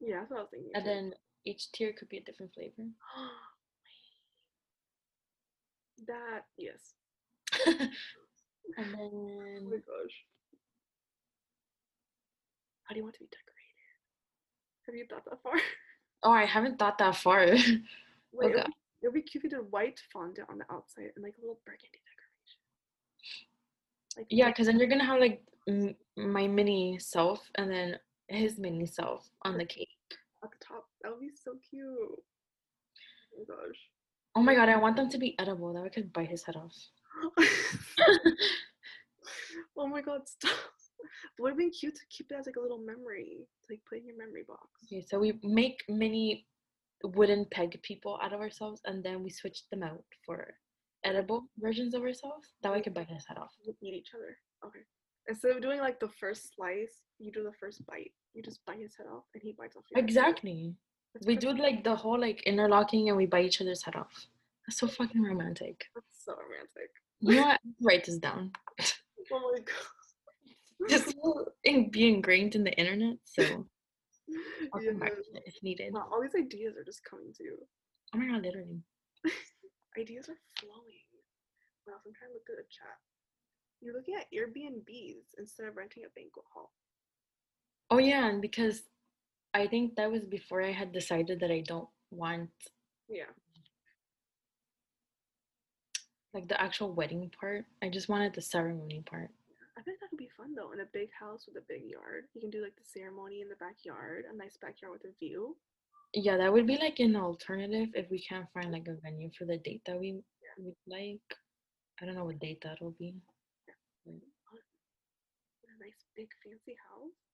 Yeah, 0.00 0.20
that's 0.20 0.30
what 0.30 0.38
I 0.38 0.42
was 0.42 0.50
thinking. 0.52 0.70
And 0.74 0.86
then 0.86 1.14
each 1.44 1.70
tier 1.72 1.92
could 1.92 2.08
be 2.08 2.18
a 2.18 2.22
different 2.22 2.52
flavor. 2.54 2.72
that 6.06 6.44
yes. 6.56 6.94
and 7.66 7.90
then 8.78 9.10
Oh 9.12 9.64
my 9.64 9.76
gosh. 9.76 10.16
How 12.84 12.94
do 12.94 12.98
you 12.98 13.02
want 13.04 13.14
to 13.14 13.20
be 13.20 13.26
decorated? 13.26 13.56
Have 14.86 14.94
you 14.94 15.06
thought 15.08 15.24
that 15.30 15.42
far? 15.42 15.52
oh, 16.24 16.32
I 16.32 16.44
haven't 16.44 16.78
thought 16.78 16.98
that 16.98 17.16
far. 17.16 17.46
Wait, 17.46 17.56
Okay. 17.56 18.50
it'll, 18.50 18.64
be, 18.64 18.72
it'll 19.02 19.12
be 19.14 19.22
cute 19.22 19.44
if 19.44 19.50
you 19.52 19.58
did 19.58 19.70
white 19.72 20.00
fondant 20.12 20.48
on 20.50 20.58
the 20.58 20.64
outside 20.72 21.10
and 21.14 21.22
like 21.22 21.34
a 21.38 21.40
little 21.40 21.60
burgundy 21.64 22.00
decoration. 22.02 22.58
Like 24.16 24.26
yeah, 24.30 24.48
because 24.48 24.66
then 24.66 24.78
you're 24.78 24.88
gonna 24.88 25.04
have 25.04 25.20
like 25.20 25.42
m- 25.68 25.94
my 26.16 26.46
mini 26.48 26.98
self 26.98 27.48
and 27.56 27.70
then 27.70 27.98
his 28.28 28.58
mini 28.58 28.86
self 28.86 29.28
on 29.44 29.56
the 29.58 29.64
cake. 29.64 29.88
at 30.42 30.50
the 30.50 30.64
top. 30.64 30.86
That 31.02 31.12
would 31.12 31.20
be 31.20 31.30
so 31.34 31.52
cute. 31.68 31.86
Oh 31.88 33.38
my 33.38 33.44
gosh. 33.44 33.78
Oh 34.34 34.42
my 34.42 34.54
god, 34.54 34.68
I 34.68 34.76
want 34.76 34.96
them 34.96 35.08
to 35.10 35.18
be 35.18 35.34
edible. 35.38 35.72
That 35.72 35.84
I 35.84 35.88
could 35.88 36.12
bite 36.12 36.30
his 36.30 36.44
head 36.44 36.56
off. 36.56 36.74
oh 39.76 39.86
my 39.88 40.00
god, 40.00 40.28
stop. 40.28 40.52
But 41.36 41.42
would 41.42 41.50
have 41.50 41.58
been 41.58 41.70
cute 41.70 41.94
to 41.94 42.00
keep 42.10 42.30
it 42.30 42.36
as 42.38 42.46
like 42.46 42.56
a 42.56 42.60
little 42.60 42.78
memory. 42.78 43.46
To 43.62 43.72
like 43.72 43.80
put 43.88 43.98
in 43.98 44.06
your 44.06 44.18
memory 44.18 44.44
box. 44.46 44.68
Okay, 44.84 45.04
so 45.06 45.18
we 45.18 45.38
make 45.42 45.82
mini 45.88 46.46
wooden 47.02 47.46
peg 47.50 47.80
people 47.82 48.18
out 48.22 48.32
of 48.32 48.40
ourselves 48.40 48.82
and 48.84 49.02
then 49.02 49.22
we 49.22 49.30
switch 49.30 49.62
them 49.70 49.82
out 49.82 50.04
for 50.24 50.54
edible 51.04 51.44
versions 51.58 51.94
of 51.94 52.02
ourselves. 52.02 52.48
That 52.62 52.72
way 52.72 52.78
I 52.78 52.82
could 52.82 52.94
bite 52.94 53.08
his 53.08 53.26
head 53.26 53.38
off. 53.38 53.52
We'll 53.64 53.76
eat 53.82 53.94
each 53.94 54.10
other. 54.14 54.36
Okay. 54.66 54.80
Instead 55.28 55.52
of 55.52 55.62
doing 55.62 55.80
like 55.80 56.00
the 56.00 56.08
first 56.08 56.54
slice, 56.54 57.02
you 57.18 57.32
do 57.32 57.42
the 57.42 57.52
first 57.58 57.84
bite. 57.86 58.12
You 58.34 58.42
just 58.42 58.64
bite 58.66 58.80
his 58.80 58.94
head 58.96 59.06
off 59.12 59.24
and 59.34 59.42
he 59.42 59.54
bites 59.58 59.76
off 59.76 59.84
your 59.90 60.00
head. 60.00 60.08
Exactly. 60.08 60.74
We 61.26 61.36
do 61.36 61.52
like 61.52 61.82
the 61.84 61.94
whole 61.96 62.18
like 62.20 62.42
interlocking 62.44 63.08
and 63.08 63.16
we 63.16 63.26
bite 63.26 63.46
each 63.46 63.60
other's 63.60 63.82
head 63.82 63.96
off. 63.96 64.26
That's 64.66 64.78
so 64.78 64.86
fucking 64.86 65.22
romantic. 65.22 65.84
That's 65.94 66.24
so 66.24 66.32
romantic. 66.34 66.90
You 67.20 67.34
know 67.36 67.42
what? 67.42 67.60
Write 67.80 68.04
this 68.04 68.18
down. 68.18 68.52
Oh 69.32 69.52
my 69.52 69.58
god. 69.58 70.88
This 70.88 71.14
will 71.22 71.46
in- 71.62 71.90
be 71.90 72.08
ingrained 72.08 72.56
in 72.56 72.64
the 72.64 72.72
internet, 72.72 73.18
so 73.22 73.66
I'll 74.72 74.80
come 74.80 74.98
back 74.98 75.14
to 75.14 75.20
it 75.34 75.42
if 75.46 75.62
needed. 75.62 75.92
Wow, 75.92 76.08
all 76.10 76.20
these 76.20 76.34
ideas 76.34 76.76
are 76.76 76.82
just 76.82 77.04
coming 77.04 77.32
to 77.36 77.44
you. 77.44 77.58
Oh 78.12 78.18
my 78.18 78.26
god, 78.26 78.42
literally. 78.42 78.80
Ideas 79.98 80.28
are 80.28 80.40
flowing. 80.58 81.06
Wow, 81.86 81.94
I'm 82.04 82.12
trying 82.18 82.30
to 82.30 82.34
look 82.34 82.48
at 82.50 82.56
the 82.56 82.66
chat. 82.70 82.96
You're 83.80 83.94
looking 83.94 84.16
at 84.16 84.26
Airbnbs 84.34 85.38
instead 85.38 85.66
of 85.66 85.76
renting 85.76 86.02
a 86.04 86.10
banquet 86.18 86.46
hall. 86.52 86.72
Oh 87.90 87.98
yeah, 87.98 88.26
and 88.28 88.42
because 88.42 88.82
I 89.52 89.66
think 89.66 89.96
that 89.96 90.10
was 90.10 90.24
before 90.24 90.62
I 90.62 90.70
had 90.72 90.92
decided 90.92 91.40
that 91.40 91.50
I 91.50 91.60
don't 91.60 91.88
want 92.10 92.50
Yeah. 93.08 93.30
like 96.32 96.46
the 96.48 96.60
actual 96.60 96.92
wedding 96.92 97.30
part. 97.30 97.64
I 97.82 97.88
just 97.88 98.08
wanted 98.08 98.34
the 98.34 98.42
ceremony 98.42 99.02
part. 99.02 99.30
I 99.76 99.82
think 99.82 99.98
that 100.00 100.10
would 100.12 100.18
be 100.18 100.28
fun 100.36 100.54
though. 100.54 100.70
In 100.72 100.80
a 100.80 100.86
big 100.92 101.10
house 101.18 101.46
with 101.46 101.56
a 101.56 101.66
big 101.66 101.82
yard. 101.84 102.28
You 102.34 102.40
can 102.40 102.50
do 102.50 102.62
like 102.62 102.76
the 102.76 102.84
ceremony 102.84 103.40
in 103.40 103.48
the 103.48 103.56
backyard, 103.56 104.24
a 104.32 104.36
nice 104.36 104.56
backyard 104.60 104.92
with 104.92 105.04
a 105.10 105.14
view. 105.18 105.56
Yeah, 106.14 106.36
that 106.36 106.52
would 106.52 106.66
be 106.66 106.76
like 106.76 107.00
an 107.00 107.16
alternative 107.16 107.88
if 107.94 108.10
we 108.10 108.20
can't 108.20 108.46
find 108.52 108.70
like 108.72 108.86
a 108.88 108.94
venue 109.02 109.30
for 109.36 109.44
the 109.46 109.58
date 109.58 109.82
that 109.86 109.98
we 109.98 110.20
would 110.58 110.76
like. 110.86 111.22
I 112.00 112.06
don't 112.06 112.14
know 112.14 112.24
what 112.24 112.38
date 112.38 112.60
that'll 112.62 112.92
be. 112.92 113.14
but- 113.66 113.74
In 114.06 115.74
a 115.74 115.78
nice 115.84 116.04
big 116.16 116.28
fancy 116.44 116.76
house 116.88 117.29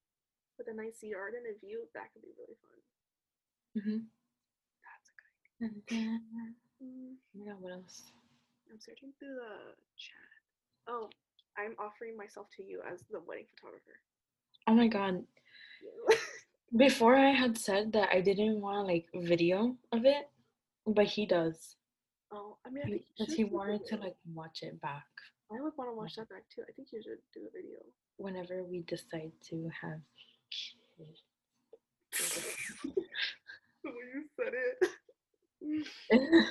with 0.59 0.69
a 0.69 0.75
nice 0.75 1.03
yard 1.03 1.35
and 1.35 1.47
a 1.47 1.59
view. 1.59 1.89
That 1.95 2.13
could 2.13 2.23
be 2.23 2.35
really 2.39 2.57
fun. 2.61 2.79
Mhm. 3.77 4.07
That's 4.85 5.09
a 5.11 5.15
good 5.21 5.33
And 5.67 5.83
then, 5.89 6.57
Mm, 6.83 7.17
oh 7.17 7.39
my 7.39 7.45
god, 7.47 7.61
what 7.63 7.73
else? 7.73 8.13
I'm 8.71 8.79
searching 8.81 9.13
through 9.19 9.35
the 9.35 9.75
chat. 9.97 10.29
Oh, 10.89 11.09
I'm 11.57 11.75
offering 11.79 12.17
myself 12.17 12.49
to 12.57 12.63
you 12.63 12.83
as 12.83 13.01
the 13.11 13.21
wedding 13.21 13.47
photographer. 13.57 14.01
Oh 14.67 14.75
my 14.75 14.89
god. 14.89 15.27
Before 16.77 17.17
I 17.17 17.31
had 17.31 17.57
said 17.57 17.93
that 17.93 18.11
I 18.13 18.21
didn't 18.21 18.61
want 18.61 18.87
like 18.87 19.07
video 19.15 19.77
of 19.93 20.05
it, 20.05 20.29
but 20.87 21.07
he 21.07 21.25
does. 21.27 21.77
oh, 22.33 22.59
I 22.67 22.71
mean, 22.71 22.83
I 22.85 22.91
Because 22.91 23.29
should 23.33 23.37
he 23.37 23.45
wanted 23.45 23.87
to 23.87 23.97
like 23.97 24.17
watch 24.35 24.63
it 24.63 24.79
back 24.81 25.07
I 25.51 25.61
would 25.63 25.73
want 25.79 25.91
to 25.91 25.95
watch 25.97 26.17
that 26.17 26.29
back 26.29 26.43
too. 26.53 26.63
I 26.69 26.73
think 26.73 26.89
you 26.93 27.01
should 27.01 27.23
do 27.33 27.47
a 27.47 27.51
video. 27.57 27.79
whenever 28.19 28.65
we 28.65 28.81
decide 28.83 29.33
to 29.49 29.71
have. 29.81 30.01
The 30.99 31.07
way 33.85 34.07
you 34.15 34.25
said 34.37 34.53
it. 34.55 34.77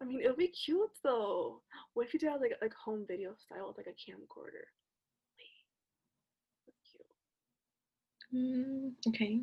I 0.00 0.04
mean, 0.04 0.20
it'll 0.20 0.36
be 0.36 0.48
cute 0.48 0.90
though. 1.02 1.62
What 1.94 2.06
if 2.06 2.14
you 2.14 2.20
did 2.20 2.30
have, 2.30 2.40
like 2.40 2.56
like 2.60 2.74
home 2.74 3.04
video 3.06 3.34
style 3.46 3.68
with 3.68 3.76
like 3.78 3.86
a 3.86 3.90
camcorder? 3.90 4.66
Wait, 5.38 6.74
cute. 6.90 7.06
Mm, 8.34 8.92
okay. 9.08 9.40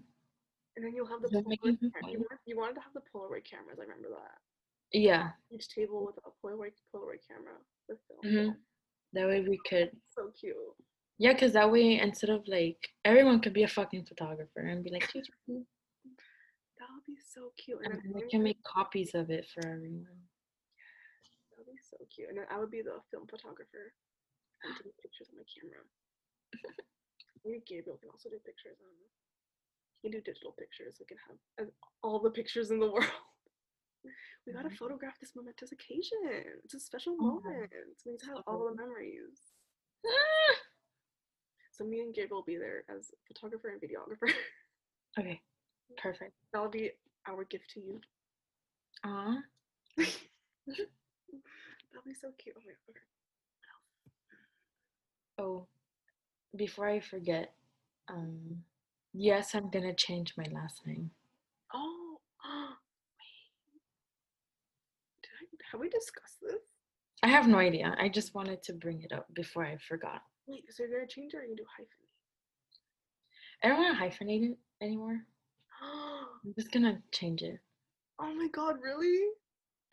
And 0.76 0.86
then 0.86 0.94
you'll 0.96 1.08
have 1.08 1.22
the 1.22 1.30
Does 1.30 1.44
that 1.44 1.48
make 1.50 1.60
you 1.64 1.74
Polaroid 1.74 1.94
camera. 1.94 2.12
You, 2.12 2.20
wanted, 2.20 2.40
you 2.46 2.58
wanted 2.58 2.76
to 2.76 2.82
have 2.82 2.94
the 2.94 3.02
Polaroid 3.14 3.44
cameras. 3.50 3.80
I 3.80 3.84
remember 3.84 4.10
that. 4.10 4.38
Yeah, 4.94 5.30
Each 5.50 5.68
table 5.70 6.06
with 6.06 6.18
a 6.26 6.30
Polaroid 6.46 6.74
Polaroid 6.94 7.22
camera 7.28 7.56
with 7.88 8.00
film. 8.08 8.22
Mhm. 8.26 8.56
that 9.14 9.28
way 9.28 9.42
we 9.42 9.58
could. 9.70 9.92
So 10.10 10.32
cute. 10.38 10.56
Yeah, 11.22 11.38
because 11.38 11.54
that 11.54 11.70
way 11.70 12.02
instead 12.02 12.32
of 12.34 12.42
like 12.48 12.82
everyone 13.06 13.42
could 13.42 13.54
be 13.54 13.62
a 13.62 13.68
fucking 13.68 14.06
photographer 14.10 14.66
and 14.66 14.84
be 14.84 14.90
like, 14.90 15.06
That 15.14 15.22
would 15.46 17.06
be 17.06 17.14
so 17.22 17.54
cute. 17.62 17.78
And 17.86 17.94
and 17.94 18.02
then 18.02 18.12
then 18.18 18.26
we 18.26 18.30
can 18.32 18.42
make 18.42 18.58
copies 18.66 19.14
of 19.14 19.30
it 19.30 19.46
for 19.54 19.62
everyone. 19.62 20.10
that 20.10 21.62
would 21.62 21.70
be 21.70 21.78
so 21.78 22.02
cute. 22.10 22.26
And 22.30 22.40
then 22.42 22.50
I 22.50 22.58
would 22.58 22.74
be 22.74 22.82
the 22.82 22.98
film 23.14 23.30
photographer 23.30 23.94
and 24.66 24.74
take 24.82 24.98
pictures 24.98 25.30
on 25.30 25.38
my 25.38 25.46
camera. 25.46 25.86
Maybe 27.46 27.62
Gabriel 27.70 28.02
can 28.02 28.10
also 28.10 28.34
do 28.34 28.42
pictures 28.42 28.82
on. 28.82 28.90
He 30.02 30.10
can 30.10 30.18
do 30.18 30.26
digital 30.26 30.58
pictures. 30.58 30.98
We 30.98 31.06
can 31.06 31.22
have 31.30 31.38
uh, 31.62 31.70
all 32.02 32.18
the 32.18 32.34
pictures 32.34 32.74
in 32.74 32.80
the 32.82 32.90
world. 32.98 33.14
We 34.48 34.58
gotta 34.58 34.74
photograph 34.74 35.22
this 35.22 35.38
momentous 35.38 35.70
occasion. 35.70 36.66
It's 36.66 36.74
a 36.74 36.82
special 36.82 37.14
Oh 37.22 37.38
moment. 37.46 37.70
We 38.10 38.18
need 38.18 38.26
to 38.26 38.34
have 38.34 38.42
all 38.50 38.66
the 38.66 38.74
memories. 38.74 39.38
So 41.82 41.88
me 41.88 42.02
and 42.02 42.14
Gabe 42.14 42.30
will 42.30 42.44
be 42.44 42.58
there 42.58 42.84
as 42.96 43.10
photographer 43.28 43.70
and 43.70 43.82
videographer. 43.82 44.32
okay, 45.20 45.42
perfect. 45.98 46.34
That'll 46.54 46.70
be 46.70 46.92
our 47.28 47.44
gift 47.46 47.72
to 47.72 47.80
you. 47.80 48.00
Aw. 49.04 49.38
That'll 49.98 50.86
be 52.06 52.14
so 52.14 52.28
cute. 52.38 52.56
Oh 52.56 52.62
my 52.64 52.72
god. 52.72 52.92
Okay. 52.92 53.00
Oh, 55.40 55.66
before 56.56 56.88
I 56.88 57.00
forget, 57.00 57.56
um, 58.08 58.64
yes, 59.12 59.56
I'm 59.56 59.72
gonna 59.72 59.96
change 59.96 60.36
my 60.38 60.46
last 60.52 60.86
name. 60.86 61.10
Oh, 61.74 62.20
wait. 63.18 63.50
Did 65.24 65.32
I, 65.32 65.48
have 65.72 65.82
we 65.82 65.90
discussed 65.90 66.42
this? 66.44 66.62
I 67.24 67.28
have 67.30 67.48
no 67.48 67.58
idea. 67.58 67.96
I 68.00 68.08
just 68.08 68.36
wanted 68.36 68.62
to 68.64 68.74
bring 68.74 69.02
it 69.02 69.12
up 69.12 69.34
before 69.34 69.66
I 69.66 69.78
forgot. 69.78 70.22
Wait, 70.52 70.66
so 70.70 70.84
you're 70.84 70.92
gonna 70.92 71.08
change 71.08 71.34
it 71.34 71.38
or 71.38 71.46
you 71.46 71.56
do 71.56 71.64
hyphenate? 71.64 72.12
I 73.64 73.70
don't 73.70 73.78
want 73.78 73.98
to 73.98 74.04
hyphenate 74.04 74.52
it 74.52 74.58
anymore. 74.82 75.22
I'm 75.82 76.54
just 76.56 76.74
gonna 76.74 77.02
change 77.14 77.42
it. 77.42 77.60
oh 78.20 78.34
my 78.34 78.50
god, 78.50 78.76
really? 78.84 79.30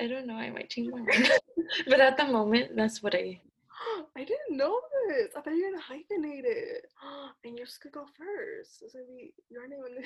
I 0.00 0.08
don't 0.08 0.26
know. 0.26 0.34
I 0.34 0.50
might 0.50 0.68
change 0.68 0.90
my 0.90 0.98
mind, 0.98 1.30
but 1.86 2.00
at 2.00 2.16
the 2.16 2.24
moment, 2.24 2.74
that's 2.74 3.04
what 3.04 3.14
I. 3.14 3.40
I 4.16 4.24
didn't 4.24 4.56
know 4.56 4.80
this. 5.08 5.28
I 5.36 5.42
thought 5.42 5.54
you 5.54 5.64
were 5.64 5.70
gonna 5.70 5.82
hyphenate 5.82 6.44
it. 6.44 6.86
And 7.44 7.56
you're 7.56 7.66
just 7.66 7.80
gonna 7.80 7.92
go 7.92 8.06
first. 8.18 8.82
It's 8.82 8.94
gonna 8.94 9.04
be 9.06 9.32
your 9.48 9.68
name 9.68 9.84
and 9.86 10.04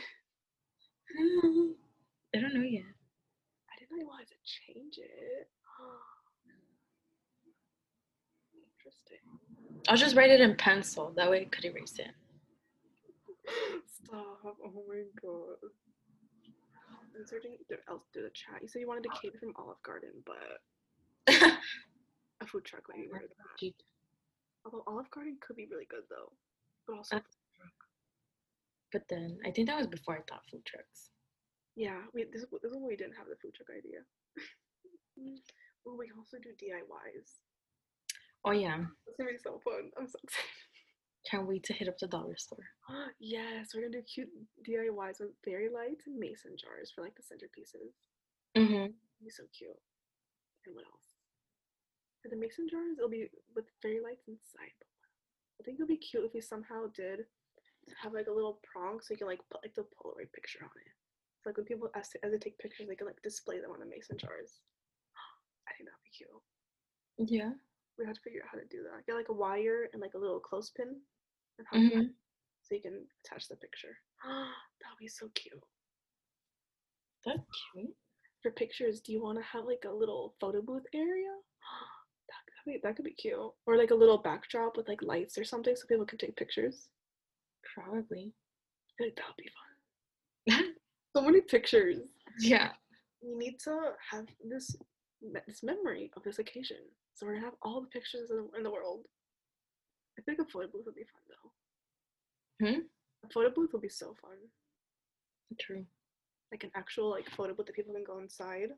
I 2.37 2.41
don't 2.41 2.55
know 2.55 2.61
yet. 2.61 2.85
I 2.85 3.79
didn't 3.79 3.93
know 3.93 4.03
you 4.03 4.07
wanted 4.07 4.29
to 4.29 4.37
change 4.45 4.99
it. 4.99 5.49
Interesting. 8.85 9.19
I'll 9.89 9.97
just 9.97 10.17
write 10.17 10.31
it 10.31 10.41
in 10.41 10.57
pencil. 10.57 11.13
That 11.17 11.31
way 11.31 11.43
I 11.43 11.45
could 11.45 11.65
erase 11.65 11.99
it. 11.99 12.11
Stop. 13.87 14.39
Oh 14.45 14.85
my 14.89 15.03
god. 15.21 15.71
Inserting 17.19 17.57
else 17.89 18.03
through 18.13 18.23
the 18.23 18.31
chat. 18.31 18.63
You 18.63 18.69
said 18.69 18.81
you 18.81 18.89
wanted 18.89 19.07
a 19.07 19.21
cake 19.21 19.39
from 19.39 19.53
Olive 19.57 19.83
Garden, 19.83 20.11
but 20.25 20.63
a 22.41 22.47
food 22.47 22.65
truck 22.65 22.83
might 22.89 23.03
be 23.03 23.07
better 23.13 23.27
than 23.29 23.37
that. 23.39 23.75
Although 24.65 24.83
Olive 24.87 25.11
Garden 25.11 25.37
could 25.41 25.57
be 25.57 25.67
really 25.71 25.87
good 25.91 26.03
though. 26.09 26.33
But 26.87 26.97
also, 26.97 27.17
Uh, 27.17 27.21
but 28.93 29.03
then 29.09 29.39
I 29.45 29.51
think 29.51 29.69
that 29.69 29.77
was 29.79 29.87
before 29.87 30.17
I 30.17 30.23
thought 30.29 30.43
food 30.51 30.65
trucks. 30.65 31.11
yeah, 31.77 32.01
we 32.15 32.25
this, 32.25 32.45
this 32.63 32.71
is 32.71 32.77
when 32.77 32.87
we 32.87 32.97
didn't 32.97 33.17
have 33.17 33.29
the 33.29 33.37
food 33.37 33.55
truck 33.55 33.71
idea. 33.77 34.01
oh, 35.87 35.97
we 35.97 36.09
can 36.09 36.19
also 36.19 36.39
do 36.39 36.51
DIYs. 36.57 37.43
Oh 38.45 38.51
yeah. 38.51 38.83
It's 39.07 39.17
gonna 39.17 39.31
be 39.31 39.39
so 39.39 39.61
fun. 39.65 39.91
I'm 39.99 40.09
so 40.09 40.19
excited. 40.23 40.51
Can't 41.31 41.47
wait 41.47 41.63
to 41.65 41.73
hit 41.73 41.89
up 41.89 41.99
the 41.99 42.09
dollar 42.09 42.37
store. 42.37 42.67
yes, 43.21 43.71
we're 43.75 43.83
gonna 43.83 44.03
do 44.03 44.03
cute 44.03 44.31
DIYs 44.67 45.21
with 45.21 45.39
fairy 45.45 45.69
lights 45.71 46.07
and 46.07 46.19
mason 46.19 46.57
jars 46.59 46.91
for 46.95 47.03
like 47.03 47.15
the 47.15 47.23
centerpieces. 47.23 47.95
Mm-hmm. 48.59 48.91
It'll 48.91 49.23
be 49.23 49.31
so 49.31 49.45
cute. 49.57 49.79
And 50.67 50.75
what 50.75 50.85
else? 50.87 51.07
For 52.23 52.29
the 52.29 52.37
mason 52.37 52.67
jars, 52.69 52.99
it'll 52.99 53.11
be 53.11 53.31
with 53.55 53.67
fairy 53.81 54.01
lights 54.03 54.27
inside. 54.27 54.75
I 55.61 55.65
think 55.65 55.79
it'll 55.79 55.87
be 55.87 55.97
cute 55.97 56.25
if 56.27 56.35
we 56.35 56.41
somehow 56.41 56.91
did 56.95 57.27
have 58.03 58.15
like 58.15 58.27
a 58.27 58.35
little 58.35 58.59
prong 58.67 58.99
so 59.01 59.15
you 59.15 59.19
can 59.19 59.27
like 59.27 59.43
put 59.51 59.63
like 59.63 59.75
the 59.75 59.83
Polaroid 59.83 60.31
picture 60.35 60.63
on 60.63 60.75
it. 60.83 60.95
So 61.43 61.51
like 61.51 61.57
when 61.57 61.67
people 61.67 61.91
as, 61.95 62.11
as 62.23 62.31
they 62.31 62.39
take 62.39 62.59
pictures, 62.59 62.87
they 62.89 62.99
can 62.99 63.07
like 63.07 63.23
display 63.23 63.61
them 63.61 63.71
on 63.71 63.79
the 63.79 63.87
mason 63.87 64.19
jars. 64.19 64.59
I 65.69 65.75
think 65.75 65.87
that'd 65.87 66.03
be 66.03 66.15
cute. 66.15 67.31
Yeah. 67.31 67.55
We 68.03 68.07
have 68.09 68.17
to 68.17 68.21
figure 68.23 68.43
out 68.43 68.49
how 68.51 68.59
to 68.59 68.67
do 68.67 68.83
that. 68.83 69.07
Get 69.07 69.15
like 69.15 69.29
a 69.31 69.33
wire 69.33 69.89
and 69.93 70.03
like 70.03 70.15
a 70.15 70.19
little 70.19 70.41
clothespin, 70.41 70.97
and 71.59 71.67
Mm-hmm. 71.73 72.01
so 72.63 72.75
you 72.75 72.81
can 72.83 73.07
attach 73.25 73.47
the 73.49 73.55
picture. 73.57 73.97
that'd 74.25 74.99
be 74.99 75.07
so 75.09 75.29
cute. 75.35 75.63
That's 77.25 77.39
cute. 77.75 77.95
For 78.43 78.51
pictures, 78.51 79.01
do 79.01 79.13
you 79.13 79.23
want 79.23 79.39
to 79.39 79.45
have 79.45 79.65
like 79.65 79.85
a 79.87 79.93
little 79.95 80.35
photo 80.41 80.61
booth 80.63 80.87
area? 80.95 81.31
That 82.29 82.45
could 82.47 82.73
be 82.73 82.81
that 82.83 82.97
could 82.97 83.05
be 83.05 83.13
cute, 83.15 83.39
or 83.67 83.77
like 83.77 83.91
a 83.91 83.95
little 83.95 84.19
backdrop 84.19 84.77
with 84.77 84.89
like 84.89 85.03
lights 85.03 85.37
or 85.37 85.45
something, 85.45 85.77
so 85.77 85.87
people 85.87 86.07
can 86.07 86.17
take 86.19 86.35
pictures. 86.37 86.89
Probably. 87.75 88.33
I 88.99 89.05
like 89.05 89.17
that 89.17 89.27
would 89.29 89.37
be 89.37 89.51
fun. 90.57 90.75
so 91.17 91.23
many 91.23 91.41
pictures. 91.43 91.99
yeah. 92.41 92.71
We 93.23 93.35
need 93.37 93.59
to 93.65 93.91
have 94.11 94.27
this 94.49 94.75
this 95.47 95.63
memory 95.63 96.11
of 96.17 96.23
this 96.23 96.39
occasion. 96.39 96.79
So 97.15 97.27
we're 97.27 97.35
gonna 97.35 97.47
have 97.47 97.59
all 97.63 97.81
the 97.81 97.89
pictures 97.89 98.31
in 98.31 98.37
the, 98.37 98.59
in 98.59 98.63
the 98.63 98.71
world. 98.71 99.05
I 100.19 100.23
think 100.23 100.39
a 100.39 100.45
photo 100.45 100.69
booth 100.69 100.85
would 100.87 100.95
be 100.95 101.05
fun 101.05 101.23
though. 101.29 102.67
Hmm? 102.67 102.81
A 103.25 103.29
photo 103.33 103.51
booth 103.51 103.71
would 103.73 103.83
be 103.83 103.89
so 103.89 104.15
fun. 104.21 104.37
True. 105.61 105.85
Like 106.51 106.65
an 106.65 106.71
actual 106.75 107.11
like 107.11 107.29
photo 107.31 107.55
booth 107.55 107.67
that 107.67 107.75
people 107.77 107.95
can 107.95 108.05
go 108.05 108.19
inside. 108.19 108.71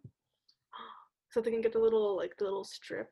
So 1.31 1.41
they 1.41 1.50
can 1.50 1.62
get 1.62 1.73
the 1.73 1.81
little 1.81 2.17
like 2.17 2.37
the 2.38 2.45
little 2.45 2.62
strip. 2.62 3.11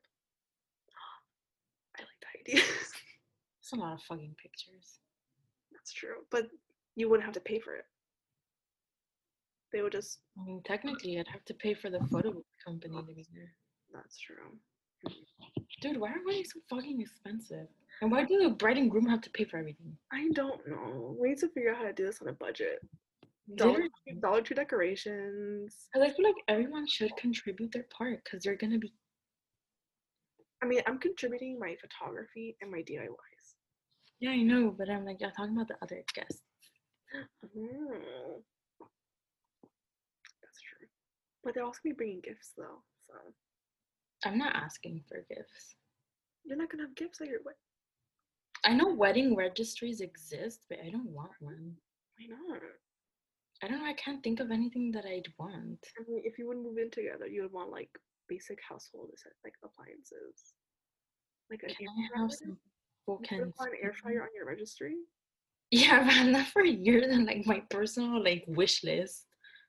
I 1.99 2.03
like 2.03 2.21
that 2.23 2.53
idea. 2.55 2.65
It's 3.61 3.73
a 3.73 3.77
lot 3.77 3.95
of 3.95 4.03
fucking 4.03 4.35
pictures. 4.43 4.99
That's 5.73 5.93
true. 5.93 6.25
But 6.31 6.49
you 6.97 7.09
wouldn't 7.09 7.25
have 7.25 7.35
to 7.35 7.41
pay 7.41 7.59
for 7.59 7.75
it. 7.75 7.85
They 9.73 9.83
would 9.83 9.93
just 9.93 10.19
I 10.39 10.45
mean, 10.45 10.63
technically, 10.65 11.19
I'd 11.19 11.29
have 11.29 11.45
to 11.47 11.55
pay 11.55 11.75
for 11.75 11.91
the 11.91 12.01
photo 12.13 12.33
booth 12.33 12.45
company 12.65 12.97
to 12.97 13.03
be 13.15 13.27
there. 13.35 13.53
that's 13.93 14.19
true. 14.19 14.59
Dude, 15.81 15.99
why 15.99 16.11
are 16.11 16.25
weddings 16.25 16.53
so 16.53 16.61
fucking 16.71 17.01
expensive? 17.01 17.67
And 18.01 18.11
why 18.11 18.25
do 18.25 18.39
the 18.39 18.51
bride 18.51 18.79
and 18.79 18.91
groom 18.91 19.07
have 19.07 19.21
to 19.23 19.31
pay 19.31 19.45
for 19.45 19.59
everything? 19.59 19.97
I 20.13 20.29
don't 20.33 20.67
know. 20.69 21.17
We 21.21 21.31
need 21.31 21.39
to 21.39 21.49
figure 21.49 21.71
out 21.71 21.79
how 21.79 21.85
to 21.85 21.93
do 21.93 22.05
this 22.07 22.21
on 22.23 22.29
a 22.29 22.33
budget. 22.33 22.79
Dollar. 23.57 23.81
Tree- 23.81 24.21
Dollar 24.21 24.43
Tree 24.43 24.55
decorations. 24.55 25.89
I 25.95 25.99
feel 26.11 26.25
like 26.25 26.37
everyone 26.49 26.87
should 26.87 27.15
contribute 27.17 27.73
their 27.73 27.87
part 27.97 28.23
because 28.25 28.43
they're 28.43 28.57
gonna 28.57 28.79
be. 28.79 28.93
I 30.63 30.67
mean, 30.67 30.83
I'm 30.87 30.99
contributing 30.99 31.59
my 31.59 31.77
photography 31.81 32.57
and 32.61 32.71
my 32.71 32.83
DIYs. 32.83 33.55
Yeah, 34.21 34.31
I 34.31 34.43
know, 34.43 34.71
but 34.71 34.89
I'm 34.89 35.05
like, 35.05 35.19
I'm 35.23 35.33
talking 35.33 35.55
about 35.57 35.67
the 35.69 35.77
other 35.83 36.05
guests. 36.15 36.43
Mm. 37.15 38.43
That's 40.41 40.61
true. 40.63 40.87
But 41.43 41.55
they're 41.55 41.65
also 41.65 41.81
gonna 41.83 41.95
be 41.95 41.97
bringing 41.97 42.21
gifts 42.21 42.53
though, 42.57 42.83
so 43.07 43.15
I'm 44.25 44.39
not 44.39 44.55
asking 44.55 45.03
for 45.09 45.25
gifts. 45.29 45.75
you're 46.45 46.57
not 46.57 46.71
gonna 46.71 46.85
have 46.85 46.95
gifts 46.95 47.21
at 47.21 47.29
your 47.29 47.41
wedding. 47.45 47.59
I 48.65 48.75
know 48.75 48.95
wedding 48.95 49.35
registries 49.35 50.01
exist, 50.01 50.67
but 50.69 50.79
I 50.85 50.91
don't 50.91 51.11
want 51.11 51.33
one. 51.41 51.75
Why 52.17 52.27
not? 52.27 52.63
I 53.63 53.69
don't 53.69 53.81
know. 53.81 53.89
I 53.89 53.95
can't 53.95 54.23
think 54.23 54.41
of 54.41 54.51
anything 54.51 54.91
that 54.93 55.05
I'd 55.05 55.29
want. 55.39 55.79
I 55.99 56.03
mean, 56.09 56.23
if 56.25 56.39
you 56.39 56.49
would 56.49 56.59
move 56.59 56.79
in 56.79 56.91
together, 56.91 57.27
you 57.27 57.43
would 57.43 57.53
want 57.53 57.71
like 57.71 57.91
basic 58.29 58.59
household 58.69 59.11
like 59.45 59.55
appliances, 59.65 60.55
like 61.51 61.63
an 61.63 61.75
Can 61.75 61.87
air 61.87 62.09
I 62.17 62.21
have 62.23 62.33
some 62.33 62.57
full 63.05 63.21
You 63.31 63.39
would 63.39 63.53
want 63.59 63.73
an 63.73 63.79
air 63.83 63.93
fryer 63.93 64.23
on 64.23 64.29
your 64.35 64.47
registry. 64.47 64.95
Yeah, 65.71 66.01
I've 66.01 66.13
had 66.13 66.35
that 66.35 66.49
for 66.49 66.65
years 66.65 67.07
and 67.09 67.25
like 67.27 67.47
my 67.47 67.63
personal 67.71 68.23
like 68.23 68.45
wish 68.47 68.85
list. 68.85 69.27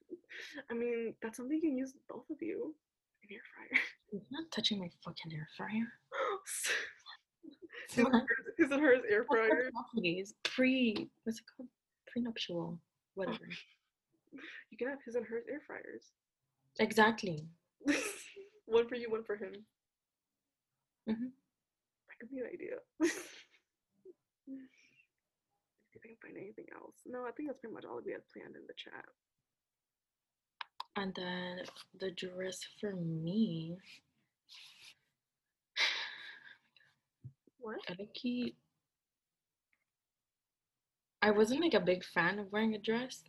I 0.71 0.73
mean, 0.73 1.15
that's 1.21 1.37
something 1.37 1.55
you 1.55 1.69
can 1.69 1.77
use 1.77 1.93
both 2.09 2.29
of 2.29 2.37
you. 2.41 2.75
An 3.23 3.29
air 3.31 3.41
fryer. 3.53 3.81
Not 4.29 4.51
touching 4.51 4.79
my 4.79 4.89
fucking 5.03 5.33
air 5.33 5.47
fryer. 5.57 5.87
his, 7.89 8.05
and 8.05 8.13
hers, 8.13 8.45
his 8.57 8.71
and 8.71 8.81
hers 8.81 9.01
air 9.09 9.23
fryer. 9.25 9.69
Properties 9.73 10.33
pre 10.43 11.09
what's 11.23 11.39
it 11.39 11.45
called? 11.55 11.69
Prenuptial, 12.07 12.79
whatever. 13.15 13.39
You 14.71 14.77
can 14.79 14.89
have 14.89 14.97
his 15.05 15.13
and 15.13 15.27
hers 15.27 15.43
air 15.47 15.61
fryers. 15.67 16.09
Exactly. 16.79 17.45
one 18.65 18.87
for 18.87 18.95
you, 18.95 19.11
one 19.11 19.23
for 19.23 19.35
him. 19.35 19.53
Mhm. 21.07 21.29
That 22.09 22.17
could 22.19 22.31
be 22.31 22.39
an 22.39 22.47
idea. 22.51 22.81
See 23.03 23.11
if 25.93 26.01
I 26.03 26.07
can 26.07 26.17
find 26.19 26.35
anything 26.35 26.65
else. 26.73 26.95
No, 27.05 27.25
I 27.27 27.31
think 27.31 27.49
that's 27.49 27.59
pretty 27.59 27.75
much 27.75 27.85
all 27.85 28.01
we 28.03 28.13
had 28.13 28.27
planned 28.33 28.55
in 28.55 28.65
the 28.65 28.73
chat. 28.75 29.05
And 30.95 31.13
then 31.15 31.61
the 31.99 32.11
dress 32.11 32.59
for 32.79 32.93
me, 32.95 33.77
What? 37.59 37.77
I 37.89 37.95
think 37.95 38.09
he. 38.13 38.55
I 41.21 41.31
wasn't 41.31 41.61
like 41.61 41.73
a 41.73 41.79
big 41.79 42.03
fan 42.03 42.37
of 42.39 42.51
wearing 42.51 42.75
a 42.75 42.79
dress, 42.79 43.23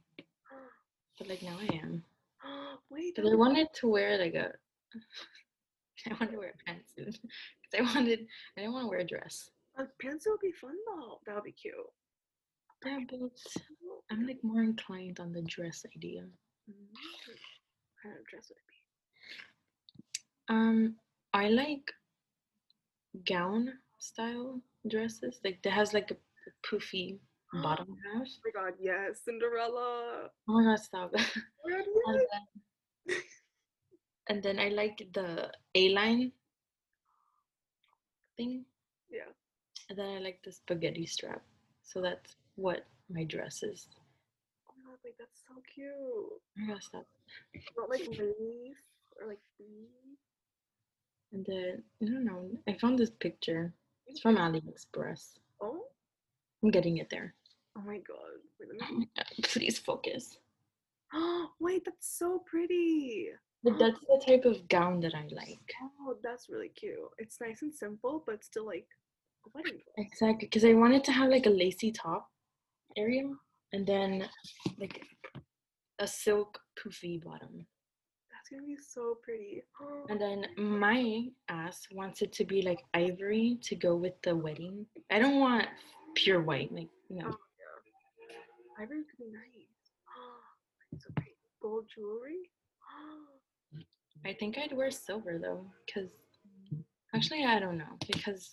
but 1.19 1.29
like 1.29 1.43
now 1.43 1.57
I 1.61 1.75
am. 1.77 2.03
Wait, 2.91 3.15
Because 3.15 3.33
I 3.33 3.37
wanted 3.37 3.69
to 3.75 3.89
wear 3.89 4.19
like 4.19 4.35
a. 4.35 4.53
I 6.07 6.11
wanted 6.15 6.33
to 6.33 6.39
wear 6.39 6.55
a 6.55 6.71
pantsuit. 6.71 7.19
Because 7.71 7.79
I 7.79 7.95
wanted. 7.95 8.27
I 8.57 8.61
didn't 8.61 8.73
want 8.75 8.85
to 8.85 8.89
wear 8.91 8.99
a 9.01 9.05
dress. 9.07 9.51
a 9.79 9.85
pantsuit 10.05 10.27
would 10.33 10.41
be 10.41 10.53
fun 10.53 10.75
though. 10.87 11.21
That 11.27 11.37
would 11.37 11.45
be 11.45 11.53
cute. 11.53 11.75
Yeah, 12.85 12.99
but 13.09 13.21
I'm 14.11 14.27
like 14.27 14.41
more 14.43 14.63
inclined 14.63 15.21
on 15.21 15.33
the 15.33 15.43
dress 15.43 15.87
idea. 15.97 16.23
Mm, 16.69 16.91
What 16.93 17.39
kind 18.05 18.17
of 18.19 18.27
dress 18.27 18.51
would 18.51 18.59
it 18.59 18.69
be? 18.69 20.55
Um, 20.55 20.97
I 21.33 21.49
like 21.49 21.91
gown 23.27 23.73
style 23.99 24.61
dresses. 24.89 25.41
Like 25.45 25.63
that 25.63 25.73
has 25.73 25.95
like 25.95 26.11
a 26.11 26.17
poofy 26.67 27.19
bottom 27.63 27.97
half. 28.05 28.29
Oh 28.29 28.41
my 28.45 28.63
god, 28.63 28.75
yes, 28.81 29.21
Cinderella. 29.25 30.29
Oh 30.49 30.53
my 30.53 30.65
god, 30.65 30.81
stop. 30.81 31.13
And, 31.15 32.21
then, 33.07 33.17
and 34.29 34.43
then 34.43 34.59
I 34.59 34.69
like 34.69 35.09
the 35.15 35.51
A 35.75 35.89
line 35.95 36.33
thing. 38.37 38.65
Yeah. 39.11 39.33
And 39.89 39.99
then 39.99 40.17
I 40.17 40.19
like 40.19 40.41
the 40.45 40.53
spaghetti 40.53 41.07
strap. 41.07 41.43
So 41.83 42.01
that's 42.01 42.37
what 42.57 42.85
my 43.11 43.25
dress 43.25 43.63
is. 43.63 43.89
Wait, 45.05 45.15
that's 45.19 45.43
so 45.47 45.61
cute. 45.75 45.93
Oh 45.93 46.41
my 46.57 46.73
god, 46.73 46.83
stop. 46.83 47.07
Not 47.77 47.91
like 47.91 48.09
leaf 48.09 48.77
or 49.21 49.29
like 49.29 49.41
bead. 49.59 50.17
And 51.33 51.45
then 51.47 51.83
I 52.03 52.07
don't 52.07 52.25
know. 52.25 52.51
I 52.67 52.73
found 52.79 52.99
this 52.99 53.11
picture. 53.11 53.75
It's 54.07 54.21
from 54.21 54.37
mm-hmm. 54.37 54.57
AliExpress. 54.57 55.35
Oh, 55.61 55.83
I'm 56.63 56.71
getting 56.71 56.97
it 56.99 57.11
there. 57.11 57.35
oh 57.77 57.83
my 57.83 57.99
god. 57.99 58.41
Wait, 58.59 58.71
let 58.81 58.91
Oh 58.91 58.95
my 58.95 59.07
god, 59.15 59.27
please 59.43 59.79
focus. 59.79 60.39
Oh, 61.13 61.49
wait, 61.61 61.85
that's 61.85 62.19
so 62.19 62.43
pretty. 62.47 63.29
But 63.63 63.79
that's 63.79 64.01
the 64.01 64.23
type 64.27 64.47
of 64.47 64.69
gown 64.69 65.01
that 65.01 65.15
I 65.15 65.27
like. 65.33 65.73
Oh, 66.01 66.17
that's 66.23 66.49
really 66.49 66.69
cute. 66.69 66.97
It's 67.19 67.41
nice 67.41 67.61
and 67.61 67.75
simple, 67.75 68.23
but 68.27 68.43
still 68.45 68.67
like 68.67 68.87
a 69.47 69.51
wedding. 69.55 69.81
Exactly, 69.99 70.47
because 70.47 70.65
I 70.65 70.73
wanted 70.73 71.05
to 71.05 71.13
have 71.13 71.31
like 71.31 71.47
a 71.47 71.51
lacy 71.51 71.93
top 71.93 72.31
area 72.97 73.25
and 73.75 73.85
then 73.85 74.29
like 74.79 75.03
a 75.99 76.07
silk 76.07 76.61
poofy 76.79 77.23
bottom. 77.23 77.67
That's 78.31 78.49
gonna 78.51 78.63
be 78.67 78.77
so 78.77 79.17
pretty. 79.23 79.63
Oh, 79.83 80.07
and 80.09 80.21
then 80.21 80.47
my 80.57 81.27
ass 81.49 81.83
wants 81.93 82.23
it 82.23 82.33
to 82.35 82.45
be 82.45 82.63
like 82.63 82.85
ivory 82.95 83.59
to 83.63 83.75
go 83.75 83.97
with 83.97 84.15
the 84.23 84.35
wedding. 84.35 84.87
I 85.11 85.19
don't 85.19 85.41
want 85.41 85.67
pure 86.15 86.41
white, 86.41 86.73
like 86.73 86.89
no. 87.11 87.25
Oh, 87.27 87.39
yeah. 87.59 88.85
Ivory 88.85 89.03
could 89.11 89.19
be 89.19 89.33
nice. 89.33 91.03
so 91.03 91.11
pretty. 91.17 91.37
Gold 91.61 91.87
jewelry. 91.93 92.51
I 94.25 94.35
think 94.35 94.57
I'd 94.57 94.73
wear 94.73 94.93
silver 94.93 95.39
though, 95.43 95.67
because 95.85 96.11
actually 97.13 97.45
I 97.45 97.59
don't 97.59 97.79
know 97.79 97.97
because 98.07 98.53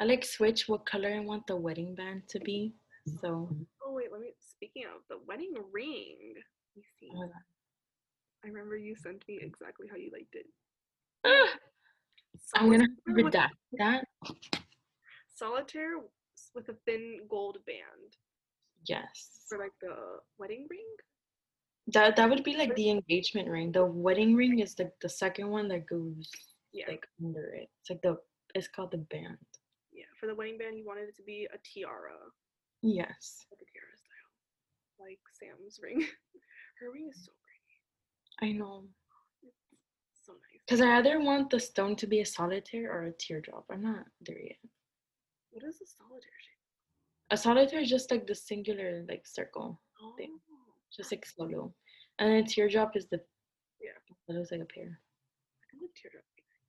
I 0.00 0.04
like 0.04 0.24
switch 0.24 0.68
what 0.68 0.84
color 0.84 1.14
I 1.14 1.20
want 1.20 1.46
the 1.46 1.56
wedding 1.56 1.94
band 1.94 2.22
to 2.30 2.40
be. 2.40 2.74
So 3.20 3.48
Oh 3.86 3.92
wait, 3.92 4.10
let 4.10 4.20
me. 4.20 4.32
Speaking 4.56 4.84
of 4.84 5.02
the 5.10 5.18
wedding 5.26 5.52
ring, 5.72 6.16
let 6.34 6.76
me 6.76 6.82
see. 6.98 7.10
oh. 7.14 7.30
I 8.44 8.48
remember 8.48 8.76
you 8.76 8.94
sent 8.94 9.24
me 9.28 9.38
exactly 9.40 9.86
how 9.90 9.96
you 9.96 10.10
liked 10.12 10.34
it. 10.34 10.46
Ah, 11.24 11.52
I'm 12.54 12.70
gonna 12.70 12.86
redact 13.08 13.50
that. 13.78 14.04
solitaire 15.34 15.98
with 16.54 16.68
a 16.68 16.74
thin 16.86 17.20
gold 17.28 17.58
band 17.66 18.16
Yes. 18.86 19.40
for 19.48 19.58
like 19.58 19.72
the 19.80 19.94
wedding 20.38 20.66
ring. 20.70 20.86
That 21.88 22.16
that 22.16 22.30
would 22.30 22.44
be 22.44 22.56
like 22.56 22.74
the 22.76 22.90
engagement 22.90 23.48
ring. 23.48 23.72
The 23.72 23.84
wedding 23.84 24.34
ring 24.34 24.60
is 24.60 24.78
like 24.78 24.92
the 25.00 25.08
second 25.08 25.48
one 25.50 25.68
that 25.68 25.86
goes 25.86 26.30
Yeah, 26.72 26.86
like 26.88 27.06
under 27.22 27.52
it. 27.54 27.68
It's 27.80 27.90
like 27.90 28.02
the 28.02 28.16
it's 28.54 28.68
called 28.68 28.92
the 28.92 28.98
band. 28.98 29.36
yeah. 29.92 30.04
For 30.20 30.26
the 30.26 30.34
wedding 30.34 30.56
band, 30.58 30.78
you 30.78 30.86
wanted 30.86 31.08
it 31.08 31.16
to 31.16 31.22
be 31.22 31.46
a 31.52 31.58
tiara, 31.58 32.16
Yes. 32.82 33.44
like 33.50 33.60
a 33.60 33.68
tiara 33.72 33.95
like 35.00 35.18
Sam's 35.32 35.78
ring. 35.82 36.00
Her 36.80 36.92
ring 36.92 37.08
is 37.10 37.24
so 37.24 37.32
pretty, 37.42 38.52
I 38.54 38.58
know. 38.58 38.84
It's 39.42 40.26
so 40.26 40.32
nice. 40.32 40.60
Because 40.66 40.80
I 40.80 40.98
either 40.98 41.20
want 41.20 41.50
the 41.50 41.60
stone 41.60 41.96
to 41.96 42.06
be 42.06 42.20
a 42.20 42.26
solitaire 42.26 42.92
or 42.92 43.04
a 43.04 43.12
teardrop. 43.12 43.64
I'm 43.70 43.82
not 43.82 44.04
there 44.20 44.38
yet. 44.38 44.58
What 45.50 45.64
is 45.64 45.80
a 45.80 45.86
solitaire 45.86 46.40
shape? 46.44 46.56
A 47.30 47.36
solitaire 47.36 47.80
is 47.80 47.88
just 47.88 48.10
like 48.10 48.26
the 48.26 48.34
singular 48.34 49.04
like 49.08 49.26
circle. 49.26 49.80
Oh, 50.02 50.14
thing. 50.18 50.38
Just 50.94 51.12
like 51.12 51.24
solo. 51.26 51.74
And 52.18 52.30
then 52.30 52.44
a 52.44 52.46
teardrop 52.46 52.96
is 52.96 53.06
the 53.08 53.20
Yeah. 53.80 53.96
It 54.28 54.32
looks 54.32 54.50
like 54.50 54.60
a 54.60 54.64
pear. 54.66 55.00
I 55.62 55.64
think 55.70 55.82
the 55.82 55.88
teardrop. 56.00 56.24
would 56.24 56.36
be 56.36 56.42
nice. 56.42 56.66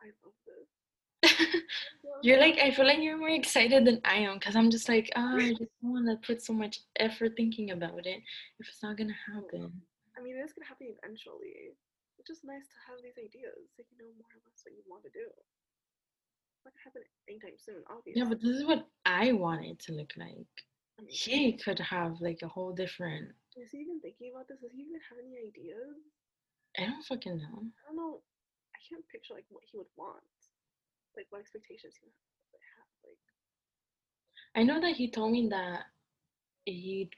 I 0.00 0.06
love 0.24 0.34
this. 0.46 0.68
You're 2.22 2.38
like 2.40 2.58
I 2.58 2.70
feel 2.70 2.86
like 2.86 3.00
you're 3.00 3.18
more 3.18 3.28
excited 3.30 3.84
than 3.84 4.00
I 4.04 4.16
am 4.24 4.38
because 4.38 4.56
I'm 4.56 4.70
just 4.70 4.88
like, 4.88 5.10
oh, 5.16 5.36
I 5.36 5.50
just 5.50 5.72
don't 5.82 5.92
want 5.92 6.06
to 6.08 6.16
put 6.26 6.40
so 6.42 6.52
much 6.52 6.80
effort 6.98 7.32
thinking 7.36 7.70
about 7.70 8.06
it 8.06 8.20
if 8.60 8.68
it's 8.68 8.82
not 8.82 8.96
gonna 8.96 9.16
happen. 9.28 9.72
I 10.16 10.22
mean, 10.22 10.36
it's 10.38 10.52
gonna 10.54 10.68
happen 10.68 10.88
eventually. 10.96 11.74
It's 12.18 12.28
just 12.28 12.44
nice 12.44 12.64
to 12.64 12.78
have 12.88 13.02
these 13.02 13.18
ideas 13.18 13.68
so 13.76 13.82
you 13.84 13.98
know 14.00 14.08
more 14.16 14.30
or 14.32 14.40
less 14.46 14.62
what 14.64 14.72
you 14.72 14.82
want 14.86 15.02
to 15.04 15.12
do. 15.12 15.26
It's 15.26 16.64
not 16.64 16.72
gonna 16.72 16.86
happen 16.88 17.02
anytime 17.28 17.58
soon, 17.60 17.82
obviously. 17.90 18.20
Yeah, 18.22 18.28
but 18.28 18.40
this 18.40 18.56
is 18.56 18.64
what 18.64 18.88
I 19.04 19.32
want 19.32 19.64
it 19.66 19.78
to 19.90 19.92
look 19.92 20.12
like. 20.16 20.48
I 20.98 21.02
mean, 21.02 21.10
He 21.12 21.58
could 21.58 21.78
have 21.80 22.20
like 22.20 22.40
a 22.42 22.48
whole 22.48 22.72
different. 22.72 23.28
is 23.58 23.70
he 23.72 23.78
even 23.84 24.00
thinking 24.00 24.32
about 24.32 24.48
this? 24.48 24.60
Does 24.62 24.72
he 24.72 24.82
even 24.88 25.02
have 25.10 25.18
any 25.20 25.36
ideas? 25.50 25.98
I 26.78 26.86
don't 26.88 27.04
fucking 27.04 27.36
know. 27.36 27.68
I 27.68 27.82
don't 27.90 27.96
know. 28.00 28.22
I 28.74 28.78
can't 28.88 29.04
picture 29.12 29.34
like 29.34 29.46
what 29.50 29.64
he 29.70 29.76
would 29.76 29.90
want, 29.96 30.22
like 31.16 31.26
what 31.30 31.40
expectations 31.40 31.94
he 32.00 32.06
would 32.52 32.64
have. 32.76 32.88
Like, 33.04 33.22
I 34.56 34.62
know 34.62 34.80
that 34.80 34.96
he 34.96 35.10
told 35.10 35.32
me 35.32 35.48
that 35.50 35.84
he 36.64 37.10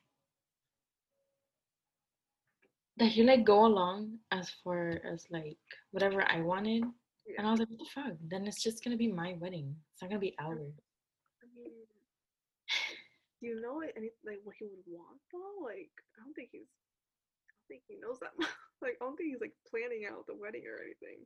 that 2.99 3.09
he 3.09 3.23
like 3.23 3.45
go 3.45 3.67
along 3.67 4.19
as 4.33 4.51
far 4.65 5.01
as 5.05 5.27
like 5.31 5.59
whatever 5.91 6.25
I 6.27 6.41
wanted, 6.41 6.83
and. 7.39 7.47
I 7.47 7.51
was 7.51 7.61
like, 7.61 7.69
what 7.69 7.79
the 7.79 7.93
fuck? 7.95 8.17
Then 8.29 8.47
it's 8.47 8.63
just 8.63 8.83
gonna 8.83 8.97
be 8.97 9.11
my 9.13 9.37
wedding. 9.39 9.75
It's 9.93 10.03
not 10.03 10.09
gonna 10.09 10.21
be 10.21 10.35
ours. 10.41 10.73
I 11.43 11.47
mean, 11.55 11.73
do 13.41 13.47
you 13.47 13.61
know 13.61 13.81
any 13.81 14.11
like 14.25 14.41
what 14.45 14.57
he 14.59 14.65
would 14.65 14.87
want 14.87 15.21
though? 15.33 15.65
Like, 15.65 15.93
I 16.17 16.25
don't 16.25 16.35
think 16.35 16.51
he's. 16.53 16.69
I 16.69 17.53
don't 17.53 17.69
think 17.69 17.83
he 17.89 18.01
knows 18.01 18.19
that 18.21 18.33
much. 18.39 18.49
Like, 18.81 18.97
I 19.01 19.05
don't 19.05 19.17
think 19.17 19.33
he's 19.33 19.41
like 19.41 19.57
planning 19.69 20.09
out 20.09 20.27
the 20.27 20.37
wedding 20.37 20.65
or 20.65 20.81
anything. 20.81 21.25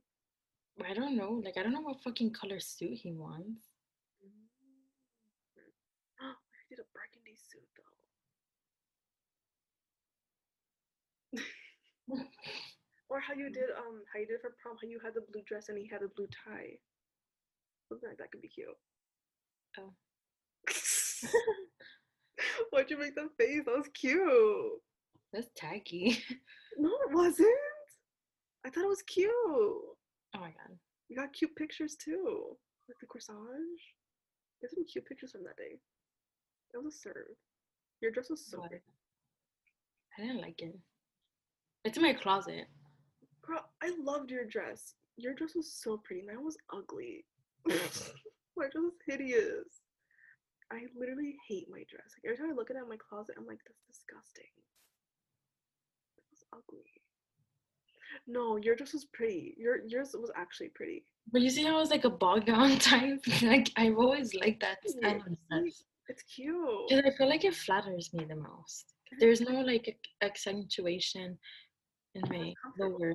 I 0.89 0.95
don't 0.95 1.17
know. 1.17 1.41
Like 1.45 1.57
I 1.59 1.63
don't 1.63 1.73
know 1.73 1.81
what 1.83 2.03
fucking 2.03 2.33
color 2.33 2.61
suit 2.61 2.99
he 3.03 3.13
wants. 3.13 3.69
Oh, 6.23 6.35
he 6.69 6.75
did 6.77 6.83
a 6.83 6.87
burgundy 6.95 7.37
suit 7.37 7.69
though. 12.13 12.17
or 13.11 13.21
how 13.21 13.35
you 13.35 13.51
did 13.51 13.71
um 13.79 14.03
how 14.13 14.21
you 14.21 14.27
did 14.27 14.41
for 14.41 14.55
prom, 14.63 14.77
how 14.83 14.89
you 14.89 14.99
had 15.03 15.15
the 15.15 15.23
blue 15.33 15.43
dress 15.47 15.69
and 15.69 15.79
he 15.79 15.89
had 15.89 16.03
a 16.03 16.09
blue 16.17 16.29
tie. 16.45 16.79
Something 17.89 18.09
like 18.11 18.19
that 18.19 18.31
could 18.33 18.43
be 18.43 18.49
cute. 18.49 18.69
Oh. 19.79 19.93
Why'd 22.71 22.91
you 22.91 22.99
make 22.99 23.15
that 23.17 23.31
face? 23.39 23.63
That 23.67 23.77
was 23.77 23.89
cute. 23.95 24.81
That's 25.33 25.49
tacky. 25.57 26.23
No, 26.79 26.91
it 27.09 27.15
wasn't. 27.15 27.49
I 28.65 28.71
thought 28.71 28.85
it 28.85 28.89
was 28.89 29.03
cute. 29.03 29.31
Oh 30.35 30.41
my 30.41 30.51
god. 30.51 30.79
You 31.09 31.17
got 31.17 31.33
cute 31.33 31.55
pictures 31.57 31.97
too. 31.97 32.57
Like 32.89 32.99
the 33.01 33.07
corsage. 33.07 33.83
There's 34.61 34.75
some 34.75 34.85
cute 34.85 35.07
pictures 35.07 35.33
from 35.33 35.45
that 35.45 35.57
day. 35.57 35.79
That 36.73 36.83
was 36.83 36.95
a 36.95 36.99
serve. 36.99 37.37
Your 38.01 38.11
dress 38.11 38.31
was 38.31 38.47
so 38.47 38.59
pretty. 38.61 38.83
I 40.19 40.23
didn't 40.23 40.41
like 40.41 40.61
it. 40.61 40.79
It's 41.85 41.97
in 41.97 42.03
my 42.03 42.13
closet. 42.13 42.67
Girl, 43.43 43.65
I 43.83 43.93
loved 44.03 44.31
your 44.31 44.45
dress. 44.45 44.95
Your 45.17 45.35
dress 45.35 45.55
was 45.55 45.73
so 45.73 46.01
pretty. 46.05 46.23
Mine 46.23 46.45
was 46.45 46.57
ugly. 46.73 47.25
my 47.69 47.75
dress 47.75 48.75
was 48.77 48.95
hideous. 49.07 49.81
I 50.73 50.83
literally 50.97 51.37
hate 51.49 51.67
my 51.71 51.83
dress. 51.91 52.15
Like 52.15 52.25
every 52.33 52.37
time 52.37 52.53
I 52.53 52.57
look 52.57 52.71
at 52.71 52.77
it 52.77 52.83
in 52.83 52.89
my 52.89 52.97
closet, 52.97 53.35
I'm 53.37 53.47
like, 53.47 53.59
that's 53.67 53.83
disgusting. 53.89 54.53
It 56.19 56.25
was 56.31 56.45
ugly. 56.53 57.00
No, 58.27 58.57
your 58.57 58.77
dress 58.77 58.93
was 58.93 59.05
pretty. 59.07 59.55
Your 59.59 59.85
yours 59.87 60.15
was 60.19 60.31
actually 60.37 60.69
pretty. 60.69 61.05
But 61.33 61.43
you 61.43 61.51
see 61.51 61.65
how 61.65 61.81
it's 61.81 61.91
like 61.91 62.05
a 62.05 62.11
ball 62.11 62.41
gown 62.41 62.79
type? 62.91 63.23
like 63.43 63.71
I've 63.77 63.97
always 63.97 64.35
liked 64.35 64.61
that 64.61 64.79
style 64.89 65.17
of 65.17 65.37
dress. 65.51 65.85
It's 66.09 66.23
cute. 66.25 66.57
Because 66.89 67.05
I 67.07 67.17
feel 67.17 67.29
like 67.29 67.45
it 67.45 67.55
flatters 67.55 68.11
me 68.13 68.25
the 68.25 68.37
most. 68.37 68.95
There's 69.21 69.41
no 69.41 69.61
like 69.61 69.87
ac- 69.89 69.99
accentuation 70.23 71.39
in 72.15 72.23
my 72.29 72.53
lower 72.79 73.15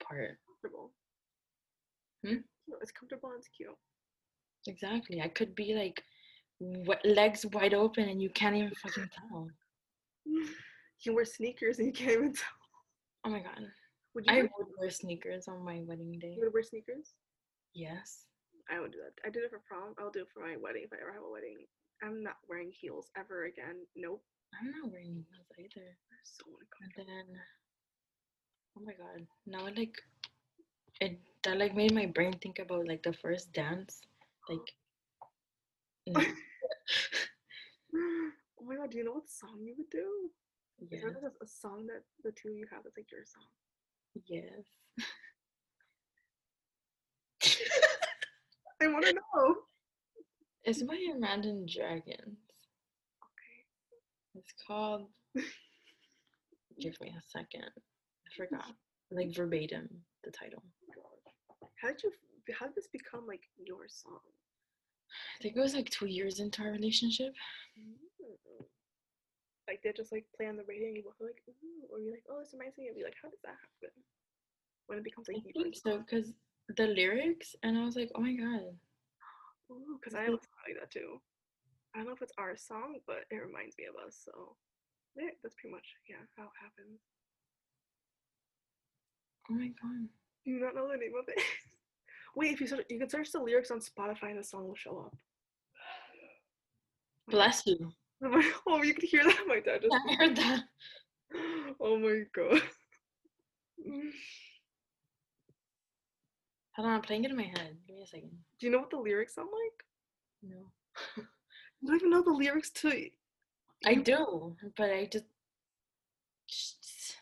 part. 0.00 0.38
comfortable. 0.46 0.92
Hmm? 2.24 2.36
It's 2.80 2.92
comfortable 2.92 3.30
and 3.30 3.38
it's 3.38 3.48
cute. 3.48 3.70
Exactly. 4.66 5.20
I 5.20 5.28
could 5.28 5.54
be 5.54 5.74
like 5.74 6.02
w- 6.60 7.14
legs 7.14 7.46
wide 7.52 7.74
open 7.74 8.08
and 8.08 8.22
you 8.22 8.30
can't 8.30 8.56
even 8.56 8.72
fucking 8.82 9.08
tell. 9.16 9.48
You 11.00 11.14
wear 11.14 11.24
sneakers 11.24 11.78
and 11.78 11.86
you 11.86 11.92
can't 11.92 12.10
even 12.10 12.32
tell. 12.32 12.58
Oh 13.24 13.30
my 13.30 13.38
god. 13.38 13.62
Would 14.18 14.26
you, 14.26 14.32
I 14.34 14.36
wear, 14.42 14.50
would 14.58 14.74
wear 14.80 14.90
sneakers 14.90 15.46
on 15.46 15.62
my 15.64 15.78
wedding 15.86 16.18
day. 16.18 16.34
you 16.34 16.42
would 16.42 16.52
wear 16.52 16.64
sneakers? 16.64 17.14
Yes. 17.72 18.26
I 18.68 18.80
would 18.80 18.90
do 18.90 18.98
that. 18.98 19.14
I 19.24 19.30
did 19.30 19.44
it 19.44 19.50
for 19.54 19.62
prom. 19.62 19.94
I'll 19.94 20.10
do 20.10 20.26
it 20.26 20.28
for 20.34 20.42
my 20.42 20.56
wedding 20.58 20.82
if 20.82 20.92
I 20.92 20.98
ever 21.00 21.12
have 21.14 21.22
a 21.22 21.30
wedding. 21.30 21.62
I'm 22.02 22.24
not 22.24 22.34
wearing 22.48 22.72
heels 22.74 23.06
ever 23.16 23.44
again. 23.44 23.86
Nope. 23.94 24.20
I'm 24.58 24.72
not 24.74 24.90
wearing 24.90 25.22
heels 25.22 25.46
either. 25.54 25.86
So 26.24 26.50
And 26.82 26.90
uncomfortable. 26.98 27.06
then, 27.06 27.26
oh 28.74 28.82
my 28.82 28.94
god, 28.98 29.22
now 29.46 29.66
it 29.70 29.78
like, 29.78 29.94
it 31.00 31.20
that 31.44 31.56
like 31.56 31.76
made 31.76 31.94
my 31.94 32.06
brain 32.06 32.32
think 32.42 32.58
about 32.58 32.88
like 32.88 33.04
the 33.04 33.12
first 33.12 33.52
dance, 33.52 34.00
like. 34.48 34.66
no, 36.08 36.18
oh 37.94 38.64
my 38.66 38.74
god, 38.74 38.90
do 38.90 38.98
you 38.98 39.04
know 39.04 39.12
what 39.12 39.30
song 39.30 39.62
you 39.62 39.74
would 39.78 39.90
do? 39.90 40.28
Is 40.82 40.88
yeah, 40.90 40.98
there 41.06 41.14
like 41.14 41.30
a, 41.40 41.44
a 41.44 41.46
song 41.46 41.86
that 41.86 42.02
the 42.24 42.32
two 42.32 42.48
of 42.48 42.56
you 42.56 42.66
have 42.72 42.82
that's 42.82 42.96
like 42.96 43.12
your 43.12 43.22
song? 43.24 43.46
Yes. 44.26 44.64
I 48.82 48.86
want 48.88 49.04
to 49.06 49.14
know. 49.14 49.56
It's 50.64 50.82
by 50.82 50.96
Imagine 51.14 51.66
Dragons. 51.66 52.38
Okay. 53.24 53.64
It's 54.34 54.52
called. 54.66 55.08
Give 56.80 57.00
me 57.00 57.14
a 57.16 57.22
second. 57.26 57.64
I 57.64 58.36
forgot. 58.36 58.72
Like 59.10 59.34
verbatim 59.34 59.88
the 60.24 60.30
title. 60.30 60.62
How 61.80 61.88
did 61.88 62.02
you? 62.02 62.12
How 62.58 62.66
did 62.66 62.74
this 62.74 62.88
become 62.92 63.26
like 63.26 63.42
your 63.56 63.88
song? 63.88 64.20
I 65.38 65.42
think 65.42 65.56
it 65.56 65.60
was 65.60 65.74
like 65.74 65.90
two 65.90 66.06
years 66.06 66.40
into 66.40 66.62
our 66.62 66.70
relationship. 66.70 67.32
Mm. 67.78 68.64
Like 69.68 69.84
they 69.84 69.92
just 69.92 70.10
like 70.10 70.24
play 70.32 70.48
on 70.48 70.56
the 70.56 70.64
radio 70.64 70.88
and 70.88 70.96
you 70.96 71.04
are 71.04 71.20
like, 71.20 71.44
ooh, 71.44 71.84
or 71.92 72.00
you're 72.00 72.16
like, 72.16 72.24
oh, 72.32 72.40
this 72.40 72.56
reminds 72.56 72.80
me 72.80 72.88
of 72.88 72.96
you. 72.96 73.04
Like, 73.04 73.20
how 73.20 73.28
does 73.28 73.44
that 73.44 73.60
happen? 73.60 73.92
When 74.88 74.96
it 74.96 75.04
becomes 75.04 75.28
I 75.28 75.36
like 75.36 75.44
your 75.44 75.52
think 75.52 75.76
so 75.76 76.00
because 76.00 76.32
the 76.72 76.88
lyrics, 76.88 77.54
and 77.62 77.76
I 77.76 77.84
was 77.84 77.94
like, 77.94 78.10
oh 78.16 78.24
my 78.24 78.32
god. 78.32 78.72
Because 80.00 80.16
I 80.16 80.24
song 80.24 80.40
like 80.64 80.80
that 80.80 80.90
too. 80.90 81.20
I 81.92 82.00
don't 82.00 82.08
know 82.08 82.16
if 82.16 82.22
it's 82.22 82.32
our 82.40 82.56
song, 82.56 83.04
but 83.06 83.28
it 83.30 83.36
reminds 83.36 83.76
me 83.76 83.84
of 83.84 84.00
us. 84.00 84.16
So 84.24 84.56
it. 85.16 85.36
That's 85.42 85.54
pretty 85.60 85.76
much 85.76 85.84
yeah 86.08 86.24
how 86.36 86.44
it 86.48 86.56
happens. 86.56 87.00
Oh 89.50 89.54
my 89.54 89.68
god. 89.68 90.08
You 90.44 90.48
Do 90.48 90.50
you 90.50 90.60
not 90.64 90.74
know 90.74 90.88
the 90.88 90.96
name 90.96 91.12
of 91.18 91.28
it? 91.28 91.42
Wait, 92.36 92.52
if 92.52 92.60
you 92.60 92.66
search, 92.66 92.86
you 92.88 92.98
can 92.98 93.08
search 93.08 93.32
the 93.32 93.40
lyrics 93.40 93.70
on 93.70 93.80
Spotify 93.80 94.30
and 94.30 94.38
the 94.38 94.44
song 94.44 94.68
will 94.68 94.76
show 94.76 94.98
up. 94.98 95.16
Bless 97.28 97.66
you. 97.66 97.92
oh, 98.66 98.82
you 98.82 98.94
can 98.94 99.06
hear 99.06 99.24
that. 99.24 99.44
My 99.48 99.60
dad 99.60 99.82
just. 99.82 99.94
I 99.94 100.14
heard 100.14 100.36
that. 100.36 100.64
Oh 101.80 101.98
my 101.98 102.22
god. 102.34 102.62
Hold 106.72 106.88
on, 106.88 106.94
I'm 106.94 107.02
playing 107.02 107.24
it 107.24 107.30
in 107.30 107.36
my 107.36 107.42
head. 107.42 107.76
Give 107.86 107.96
me 107.96 108.02
a 108.02 108.06
second. 108.06 108.30
Do 108.58 108.66
you 108.66 108.72
know 108.72 108.78
what 108.78 108.88
the 108.90 108.96
lyrics 108.96 109.34
sound 109.34 109.50
like? 109.52 109.84
No. 110.42 110.72
You 111.80 111.86
don't 111.86 111.96
even 111.96 112.10
know 112.10 112.22
the 112.22 112.30
lyrics 112.30 112.70
to. 112.70 112.88
I 113.84 113.90
you- 113.90 114.02
do, 114.02 114.56
but 114.76 114.90
I 114.90 115.04
just. 115.12 115.26
just- 116.48 117.16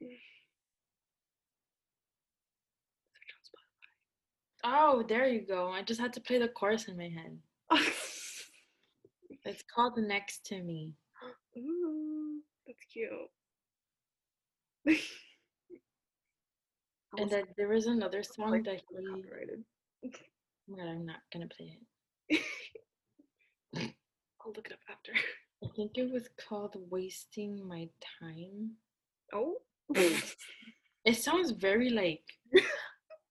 Oh, 4.64 5.02
there 5.08 5.26
you 5.28 5.40
go. 5.46 5.70
I 5.70 5.82
just 5.82 6.00
had 6.00 6.12
to 6.14 6.20
play 6.20 6.38
the 6.38 6.48
chorus 6.48 6.88
in 6.88 6.96
my 6.98 7.08
head. 7.08 7.38
It's 9.48 9.64
called 9.74 9.96
Next 9.96 10.44
to 10.46 10.62
Me. 10.62 10.92
Ooh, 11.56 12.42
that's 12.66 12.84
cute. 12.92 13.10
And 17.16 17.30
then 17.30 17.44
there 17.56 17.68
was 17.68 17.86
another 17.86 18.22
song 18.22 18.50
like 18.50 18.64
that 18.64 18.82
he. 18.90 19.06
copyrighted. 19.06 19.64
God, 20.04 20.86
I'm 20.86 21.06
not 21.06 21.20
gonna 21.32 21.48
play 21.48 21.78
it. 22.28 22.42
I'll 24.44 24.52
look 24.54 24.66
it 24.66 24.74
up 24.74 24.78
after. 24.90 25.12
I 25.64 25.68
think 25.74 25.92
it 25.96 26.12
was 26.12 26.28
called 26.46 26.76
Wasting 26.90 27.66
My 27.66 27.88
Time. 28.20 28.72
Oh. 29.32 29.54
It 29.94 31.16
sounds 31.16 31.52
very 31.52 31.88
like 31.88 32.24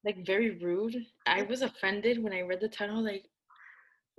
like 0.04 0.26
very 0.26 0.58
rude. 0.58 0.96
I 1.26 1.42
was 1.42 1.62
offended 1.62 2.20
when 2.20 2.32
I 2.32 2.40
read 2.40 2.60
the 2.60 2.68
title, 2.68 3.00
like 3.02 3.26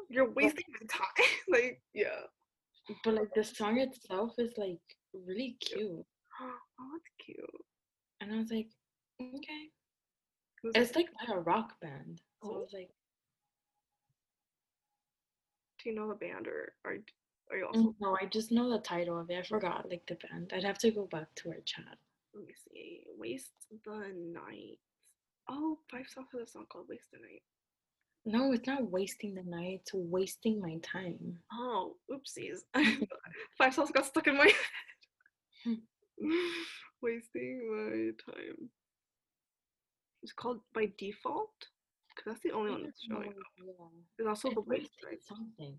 You're 0.10 0.32
wasting 0.32 0.66
my 0.80 0.88
time. 0.88 1.30
like, 1.50 1.82
yeah. 1.94 2.22
but 3.04 3.14
like 3.14 3.34
the 3.36 3.44
song 3.44 3.80
itself 3.80 4.34
is 4.38 4.54
like 4.58 4.80
really 5.14 5.58
cute. 5.62 6.06
Oh, 6.42 6.86
that's 6.94 7.12
cute. 7.26 7.66
And 8.22 8.32
I 8.34 8.38
was 8.38 8.50
like, 8.50 8.70
okay. 9.22 9.70
It's 10.74 10.96
like 10.96 11.08
by 11.28 11.34
a 11.34 11.40
rock 11.40 11.74
band. 11.82 12.22
So 12.44 12.50
I 12.52 12.56
Oh. 12.56 12.60
was 12.62 12.70
like, 12.74 12.90
Do 15.84 15.90
you 15.90 15.96
know 15.96 16.08
the 16.08 16.16
band 16.16 16.48
or 16.48 16.74
are 16.86 16.96
are 17.52 17.58
you 17.58 17.66
also 17.68 17.80
"Mm, 17.82 17.96
no, 18.00 18.18
I 18.22 18.26
just 18.28 18.52
know 18.52 18.70
the 18.70 18.80
title 18.80 19.20
of 19.20 19.30
it. 19.30 19.38
I 19.40 19.44
forgot 19.44 19.90
like 19.90 20.06
the 20.08 20.16
band. 20.16 20.52
I'd 20.54 20.64
have 20.64 20.78
to 20.80 20.92
go 20.92 21.08
back 21.12 21.28
to 21.38 21.50
our 21.50 21.60
chat. 21.66 21.98
let 22.34 22.46
me 22.46 22.54
see. 22.72 23.04
Waste 23.18 23.52
the 23.86 24.12
night. 24.16 24.78
Oh, 25.50 25.80
Five 25.92 26.08
Sauce 26.08 26.28
has 26.34 26.48
a 26.48 26.52
song 26.52 26.66
called 26.72 26.88
Waste 26.90 27.12
the 27.12 27.20
Night. 27.20 27.42
No, 28.32 28.52
it's 28.52 28.68
not 28.68 28.92
wasting 28.92 29.34
the 29.34 29.42
night, 29.42 29.82
it's 29.82 29.92
wasting 29.92 30.62
my 30.62 30.78
time. 30.84 31.40
Oh, 31.52 31.96
oopsies. 32.12 32.60
Five 33.58 33.74
Sauce 33.74 33.90
got 33.90 34.06
stuck 34.06 34.28
in 34.28 34.38
my 34.38 34.52
hmm. 35.64 35.72
head. 35.72 35.80
Wasting 37.02 37.58
my 37.72 38.12
time. 38.32 38.70
It's 40.22 40.32
called 40.32 40.60
by 40.76 40.92
Default? 41.00 41.50
Because 42.10 42.34
that's 42.34 42.44
the 42.44 42.52
only 42.52 42.70
one 42.70 42.84
that's 42.84 43.02
showing 43.02 43.30
up. 43.30 43.36
Yeah. 43.58 43.74
There's 44.16 44.28
also 44.28 44.50
It's 44.50 44.56
the 44.56 44.62
White 44.62 44.90
Stripes. 45.00 45.28
something. 45.28 45.76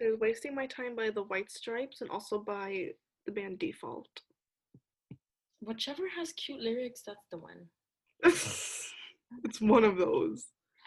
There's 0.00 0.18
Wasting 0.18 0.54
My 0.54 0.66
Time 0.66 0.96
by 0.96 1.10
the 1.10 1.24
White 1.24 1.50
Stripes 1.50 2.00
and 2.00 2.08
also 2.08 2.38
by 2.38 2.92
the 3.26 3.32
band 3.32 3.58
Default. 3.58 4.08
Whichever 5.60 6.04
has 6.16 6.32
cute 6.32 6.60
lyrics, 6.60 7.02
that's 7.04 7.26
the 7.30 7.36
one. 7.36 7.68
it's 9.44 9.60
one 9.60 9.84
of 9.84 9.96
those. 9.96 10.44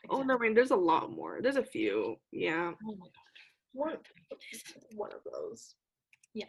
Oh, 0.09 0.17
no, 0.17 0.23
never 0.23 0.43
mind. 0.43 0.57
There's 0.57 0.71
a 0.71 0.75
lot 0.75 1.11
more. 1.11 1.39
There's 1.41 1.55
a 1.55 1.63
few. 1.63 2.15
Yeah. 2.31 2.71
Oh 2.85 2.95
my 2.95 3.07
god. 3.07 3.13
One, 3.73 3.97
one 4.95 5.11
of 5.11 5.19
those. 5.31 5.75
Yeah. 6.33 6.45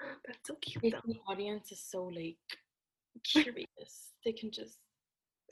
That's 0.26 0.38
so 0.46 0.56
cute 0.60 0.84
If 0.84 1.02
the 1.04 1.18
audience 1.28 1.72
is 1.72 1.82
so 1.84 2.04
like 2.04 2.36
curious, 3.24 4.12
they 4.24 4.32
can 4.32 4.50
just 4.50 4.78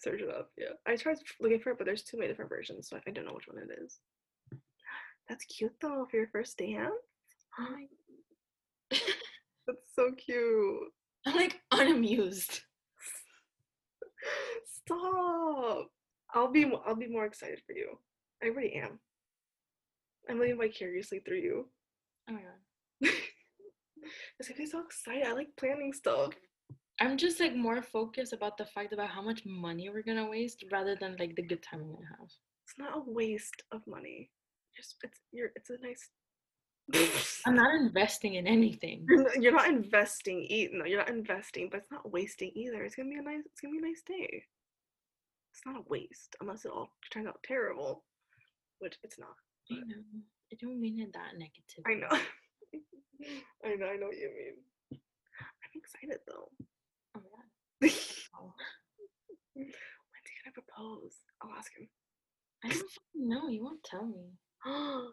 Search 0.01 0.23
it 0.23 0.31
up. 0.31 0.51
Yeah. 0.57 0.73
I 0.87 0.97
tried 0.97 1.19
looking 1.41 1.61
for 1.61 1.73
it, 1.73 1.79
but 1.79 1.85
there's 1.85 2.03
too 2.03 2.17
many 2.17 2.29
different 2.29 2.49
versions, 2.49 2.89
so 2.89 2.99
I 3.07 3.11
don't 3.11 3.27
know 3.27 3.35
which 3.35 3.49
one 3.49 3.59
it 3.59 3.69
is. 3.83 3.99
That's 5.29 5.45
cute 5.45 5.75
though 5.81 6.07
for 6.11 6.17
your 6.17 6.29
first 6.29 6.57
dance. 6.57 6.91
That's 8.91 9.95
so 9.95 10.13
cute. 10.13 10.89
I'm 11.27 11.37
like 11.37 11.61
unamused. 11.71 12.63
Stop. 14.87 15.91
I'll 16.35 16.51
be 16.51 16.71
I'll 16.87 16.95
be 16.95 17.09
more 17.09 17.27
excited 17.27 17.61
for 17.67 17.73
you. 17.73 17.99
I 18.43 18.49
already 18.49 18.75
am. 18.75 18.99
I'm 20.29 20.39
living 20.39 20.59
vicariously 20.59 21.21
through 21.21 21.39
you. 21.39 21.67
Oh 22.29 22.33
my 22.33 22.41
god. 22.41 23.13
It's 24.39 24.49
gonna 24.49 24.59
be 24.59 24.67
so 24.67 24.81
excited. 24.81 25.27
I 25.27 25.33
like 25.33 25.55
planning 25.57 25.93
stuff. 25.93 26.33
I'm 27.01 27.17
just 27.17 27.41
like 27.41 27.55
more 27.55 27.83
focused 27.83 28.33
about 28.33 28.57
the 28.57 28.65
fact 28.65 28.93
about 28.93 29.11
how 29.11 29.23
much 29.23 29.45
money 29.45 29.91
we're 29.91 30.03
gonna 30.03 30.29
waste 30.29 30.65
rather 30.73 30.97
than 30.97 31.17
like 31.19 31.37
the 31.37 31.43
good 31.43 31.63
time 31.63 31.81
we're 31.81 31.97
gonna 31.97 32.17
have. 32.19 32.29
It's 32.65 32.79
not 32.79 32.97
a 32.97 33.03
waste 33.07 33.63
of 33.73 33.87
money. 33.87 34.31
Just 34.77 34.97
it's 35.03 35.21
you're 35.33 35.51
it's 35.57 35.71
a 35.71 35.77
nice. 35.83 36.09
I'm 37.47 37.55
not 37.55 37.75
investing 37.75 38.35
in 38.35 38.47
anything. 38.47 39.05
You're 39.09 39.23
not, 39.23 39.43
you're 39.43 39.53
not 39.53 39.69
investing. 39.69 40.43
Eat 40.49 40.71
no, 40.73 40.85
you're 40.85 40.99
not 40.99 41.11
investing, 41.11 41.69
but 41.71 41.81
it's 41.81 41.93
not 41.93 42.11
wasting 42.11 42.51
either. 42.55 42.83
It's 42.83 42.95
gonna 42.95 43.11
be 43.11 43.17
a 43.17 43.23
nice. 43.23 43.43
It's 43.45 43.61
gonna 43.61 43.73
be 43.73 43.79
a 43.79 43.83
nice 43.83 44.03
day. 44.07 44.45
It's 45.53 45.63
not 45.67 45.77
a 45.77 45.85
waste 45.89 46.37
unless 46.41 46.65
it 46.65 46.71
all 46.73 46.91
turns 47.11 47.27
out 47.27 47.43
terrible, 47.45 48.05
which 48.79 48.99
it's 49.03 49.19
not. 49.19 49.35
I 49.71 49.75
know. 49.87 50.03
I 50.53 50.57
don't 50.61 50.81
mean 50.81 51.01
it 51.01 51.13
that 51.13 51.35
negative. 51.39 51.85
I 51.87 51.95
know. 51.95 52.09
I 53.65 53.75
know. 53.77 53.87
I 53.87 53.97
know 53.97 54.07
what 54.07 54.17
you 54.17 54.31
mean. 54.35 54.57
I'm 54.93 55.75
excited 55.75 56.19
though. 56.27 56.51
Oh 57.17 57.21
my 57.21 57.31
god. 57.31 57.91
When's 59.55 60.29
he 60.29 60.35
gonna 60.43 60.55
propose? 60.55 61.15
I'll 61.43 61.53
ask 61.57 61.73
him. 61.77 61.89
I 62.65 62.69
don't 62.69 62.89
know. 63.15 63.49
You 63.49 63.63
won't 63.65 63.85
tell 63.85 64.07
me. 64.07 64.33
I 64.65 65.09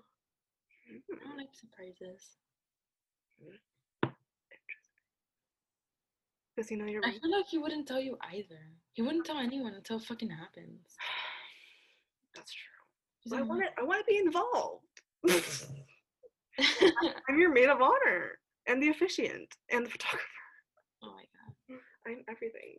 Hmm, 0.89 1.19
don't 1.19 1.37
like 1.37 1.53
surprises. 1.53 2.37
Interesting. 3.41 5.03
Does 6.55 6.69
he 6.69 6.75
know 6.75 6.85
you're? 6.85 7.05
I 7.05 7.11
feel 7.11 7.31
like 7.31 7.47
he 7.47 7.57
wouldn't 7.57 7.87
tell 7.87 7.99
you 7.99 8.17
either. 8.31 8.61
He 8.97 9.03
wouldn't 9.03 9.25
tell 9.27 9.37
anyone 9.37 9.75
until 9.75 9.97
it 9.97 10.05
fucking 10.05 10.31
happens. 10.31 10.95
That's 12.35 12.51
true. 12.51 13.37
I 13.37 13.43
want 13.43 13.61
to. 13.61 13.67
I 13.79 13.83
want 13.83 14.03
to 14.03 14.11
be 14.11 14.17
involved. 14.17 14.85
I'm 17.29 17.37
your 17.37 17.53
maid 17.53 17.69
of 17.69 17.79
honor 17.79 18.39
and 18.65 18.81
the 18.81 18.89
officiant 18.89 19.53
and 19.71 19.85
the 19.85 19.89
photographer. 19.91 20.25
oh 21.03 21.11
my 21.13 21.21
god. 21.21 21.79
I'm 22.07 22.23
everything. 22.27 22.77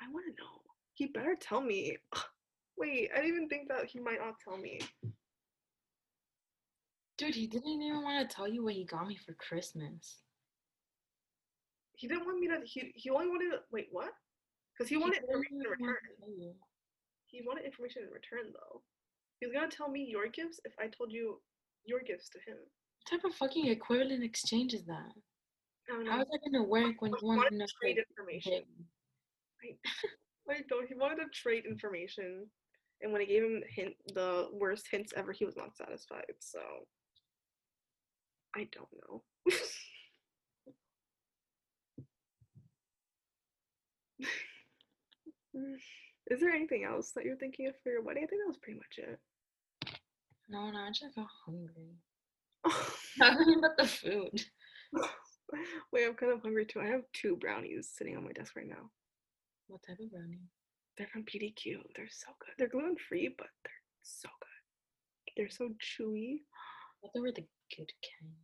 I 0.00 0.06
want 0.12 0.26
to 0.26 0.42
know. 0.44 0.60
He 0.94 1.06
better 1.08 1.34
tell 1.40 1.60
me. 1.60 1.96
Wait, 2.78 3.10
I 3.12 3.16
didn't 3.16 3.34
even 3.34 3.48
think 3.48 3.66
that 3.66 3.86
he 3.86 3.98
might 3.98 4.20
not 4.20 4.38
tell 4.38 4.58
me. 4.58 4.78
Dude, 7.16 7.34
he 7.34 7.48
didn't 7.48 7.82
even 7.82 8.02
want 8.02 8.30
to 8.30 8.36
tell 8.36 8.46
you 8.46 8.62
what 8.62 8.74
he 8.74 8.84
got 8.84 9.08
me 9.08 9.16
for 9.16 9.32
Christmas. 9.32 10.18
He 11.98 12.06
didn't 12.06 12.26
want 12.26 12.38
me 12.38 12.46
to. 12.46 12.60
He 12.64 12.92
he 12.94 13.10
only 13.10 13.26
wanted. 13.26 13.50
To, 13.50 13.58
wait, 13.72 13.88
what? 13.90 14.12
Because 14.72 14.88
he 14.88 14.96
wanted 14.96 15.26
didn't 15.26 15.30
information 15.30 15.58
in 15.58 15.70
return. 15.70 15.98
to 15.98 16.20
tell 16.22 16.30
you. 16.30 16.54
He 17.26 17.42
wanted 17.44 17.64
information 17.64 18.02
in 18.06 18.10
return, 18.14 18.54
though. 18.54 18.82
He 19.40 19.46
was 19.46 19.52
gonna 19.52 19.68
tell 19.68 19.90
me 19.90 20.06
your 20.08 20.28
gifts 20.28 20.60
if 20.64 20.72
I 20.78 20.86
told 20.86 21.10
you 21.10 21.40
your 21.84 22.00
gifts 22.00 22.28
to 22.30 22.38
him. 22.38 22.56
What 22.56 23.10
type 23.10 23.24
of 23.24 23.34
fucking 23.34 23.66
equivalent 23.66 24.22
exchange 24.22 24.74
is 24.74 24.84
that? 24.86 25.10
I 25.90 25.92
don't. 25.92 26.06
How 26.06 26.20
is 26.20 26.28
that 26.30 26.40
gonna 26.44 26.62
work 26.62 27.02
when 27.02 27.10
He 27.10 27.18
you 27.20 27.26
want 27.26 27.38
wanted 27.42 27.66
to 27.66 27.74
trade 27.82 27.98
information. 27.98 28.62
Like, 30.46 30.66
though 30.70 30.82
he 30.88 30.94
wanted 30.94 31.16
to 31.16 31.28
trade 31.34 31.64
information, 31.66 32.46
and 33.02 33.12
when 33.12 33.20
I 33.20 33.24
gave 33.24 33.42
him 33.42 33.62
hint, 33.68 33.94
the 34.14 34.48
worst 34.52 34.86
hints 34.88 35.12
ever, 35.16 35.32
he 35.32 35.44
was 35.44 35.56
not 35.56 35.76
satisfied. 35.76 36.32
So 36.38 36.60
I 38.54 38.68
don't 38.72 38.88
know. 39.02 39.24
Is 46.30 46.40
there 46.40 46.50
anything 46.50 46.84
else 46.84 47.12
that 47.12 47.24
you're 47.24 47.36
thinking 47.36 47.68
of 47.68 47.74
for 47.82 47.90
your 47.90 48.02
wedding? 48.02 48.24
I 48.24 48.26
think 48.26 48.42
that 48.42 48.48
was 48.48 48.58
pretty 48.58 48.78
much 48.78 48.98
it. 48.98 49.18
No, 50.48 50.70
no, 50.70 50.78
I 50.78 50.90
just 50.90 51.14
got 51.14 51.26
hungry. 51.44 51.96
Talking 53.18 53.58
about 53.58 53.76
the 53.78 53.86
food. 53.86 54.44
Wait, 55.92 56.06
I'm 56.06 56.14
kind 56.14 56.32
of 56.32 56.42
hungry 56.42 56.66
too. 56.66 56.80
I 56.80 56.86
have 56.86 57.02
two 57.12 57.36
brownies 57.36 57.90
sitting 57.94 58.16
on 58.16 58.24
my 58.24 58.32
desk 58.32 58.56
right 58.56 58.68
now. 58.68 58.90
What 59.68 59.82
type 59.86 59.98
of 60.00 60.10
brownie? 60.10 60.40
They're 60.96 61.08
from 61.12 61.24
PDQ. 61.24 61.76
They're 61.96 62.08
so 62.10 62.28
good. 62.40 62.54
They're 62.58 62.68
gluten 62.68 62.96
free, 63.08 63.34
but 63.36 63.48
they're 63.64 63.72
so 64.02 64.28
good. 64.40 65.34
They're 65.36 65.50
so 65.50 65.68
chewy. 65.80 66.40
I 66.40 66.92
thought 67.00 67.12
they 67.14 67.20
were 67.20 67.32
the 67.32 67.46
good 67.76 67.90
kind. 68.20 68.34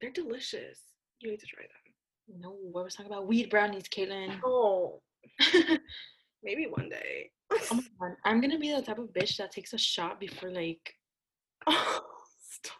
They're 0.00 0.12
delicious. 0.12 0.80
You 1.20 1.30
need 1.30 1.40
to 1.40 1.46
try 1.46 1.64
them. 1.64 1.89
No, 2.38 2.56
I 2.76 2.82
was 2.82 2.94
talking 2.94 3.10
about 3.10 3.26
weed 3.26 3.50
brownies, 3.50 3.88
Caitlin. 3.88 4.38
Oh, 4.44 5.00
oh 5.40 5.76
maybe 6.42 6.66
one 6.66 6.88
day. 6.88 7.30
Oh 7.50 7.58
my 7.72 7.82
god, 8.08 8.16
I'm 8.24 8.40
gonna 8.40 8.58
be 8.58 8.72
the 8.72 8.82
type 8.82 8.98
of 8.98 9.12
bitch 9.12 9.36
that 9.38 9.50
takes 9.50 9.72
a 9.72 9.78
shot 9.78 10.20
before 10.20 10.50
like. 10.50 10.94
oh, 11.66 12.02
stop. 12.40 12.76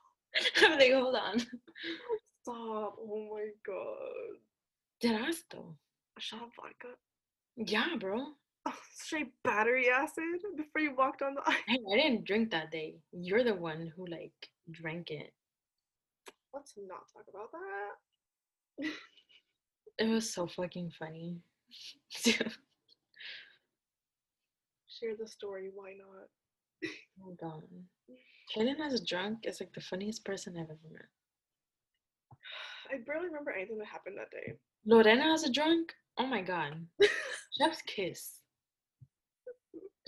I'm 0.62 0.78
like, 0.78 0.92
hold 0.92 1.16
on. 1.16 1.40
Stop. 2.42 2.96
Oh 3.00 3.28
my 3.32 3.48
god. 3.66 4.38
Did 5.00 5.20
I 5.20 5.32
though? 5.50 5.74
A 6.16 6.20
shot 6.20 6.42
of 6.42 6.48
vodka? 6.56 6.96
Yeah, 7.56 7.96
bro. 7.98 8.24
Oh, 8.66 8.78
straight 8.94 9.32
battery 9.42 9.88
acid 9.88 10.24
before 10.56 10.82
you 10.82 10.94
walked 10.94 11.22
on 11.22 11.34
the 11.34 11.42
ice. 11.46 11.56
Hey, 11.66 11.78
I 11.92 11.96
didn't 11.96 12.26
drink 12.26 12.50
that 12.50 12.70
day. 12.70 12.96
You're 13.12 13.44
the 13.44 13.54
one 13.54 13.92
who 13.96 14.06
like 14.06 14.32
drank 14.70 15.10
it. 15.10 15.32
Let's 16.52 16.74
not 16.76 17.06
talk 17.12 17.24
about 17.32 17.50
that. 17.52 18.90
It 20.00 20.08
was 20.08 20.32
so 20.32 20.46
fucking 20.46 20.92
funny. 20.98 21.42
Share 22.24 22.48
the 25.18 25.28
story. 25.28 25.68
Why 25.74 25.92
not? 25.92 26.28
Oh, 26.82 26.88
Hold 27.22 27.38
on. 27.42 27.62
Kaden 28.56 28.80
as 28.80 28.98
a 28.98 29.04
drunk 29.04 29.40
is 29.44 29.60
like 29.60 29.74
the 29.74 29.82
funniest 29.82 30.24
person 30.24 30.54
I've 30.56 30.64
ever 30.64 30.78
met. 30.90 31.02
I 32.90 32.96
barely 33.06 33.26
remember 33.26 33.50
anything 33.50 33.76
that 33.78 33.88
happened 33.88 34.16
that 34.16 34.30
day. 34.30 34.54
Lorena 34.86 35.34
as 35.34 35.44
a 35.44 35.52
drunk? 35.52 35.92
Oh 36.16 36.26
my 36.26 36.40
god. 36.40 36.86
Chef's 37.60 37.82
kiss. 37.82 38.40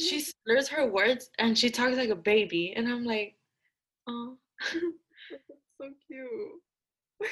She 0.00 0.20
slurs 0.46 0.68
her 0.68 0.86
words 0.90 1.28
and 1.38 1.56
she 1.56 1.68
talks 1.68 1.98
like 1.98 2.08
a 2.08 2.16
baby, 2.16 2.72
and 2.74 2.88
I'm 2.88 3.04
like, 3.04 3.36
oh, 4.08 4.38
so 4.72 5.90
cute. 6.08 7.30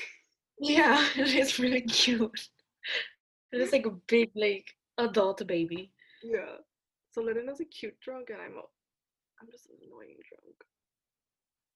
Yeah, 0.61 1.07
it 1.16 1.35
is 1.35 1.59
really 1.59 1.83
cute. 1.83 2.49
It 3.53 3.61
is 3.61 3.73
like 3.73 3.87
a 3.87 3.90
big, 4.09 4.31
like 4.35 4.75
adult 4.99 5.46
baby. 5.46 5.90
Yeah. 6.23 6.57
So 7.12 7.23
Lena's 7.23 7.61
a 7.61 7.64
cute 7.64 7.99
drunk, 8.01 8.31
and 8.31 8.40
I'm 8.40 8.53
a, 8.57 8.62
I'm 9.40 9.49
just 9.51 9.66
an 9.66 9.77
annoying 9.87 10.16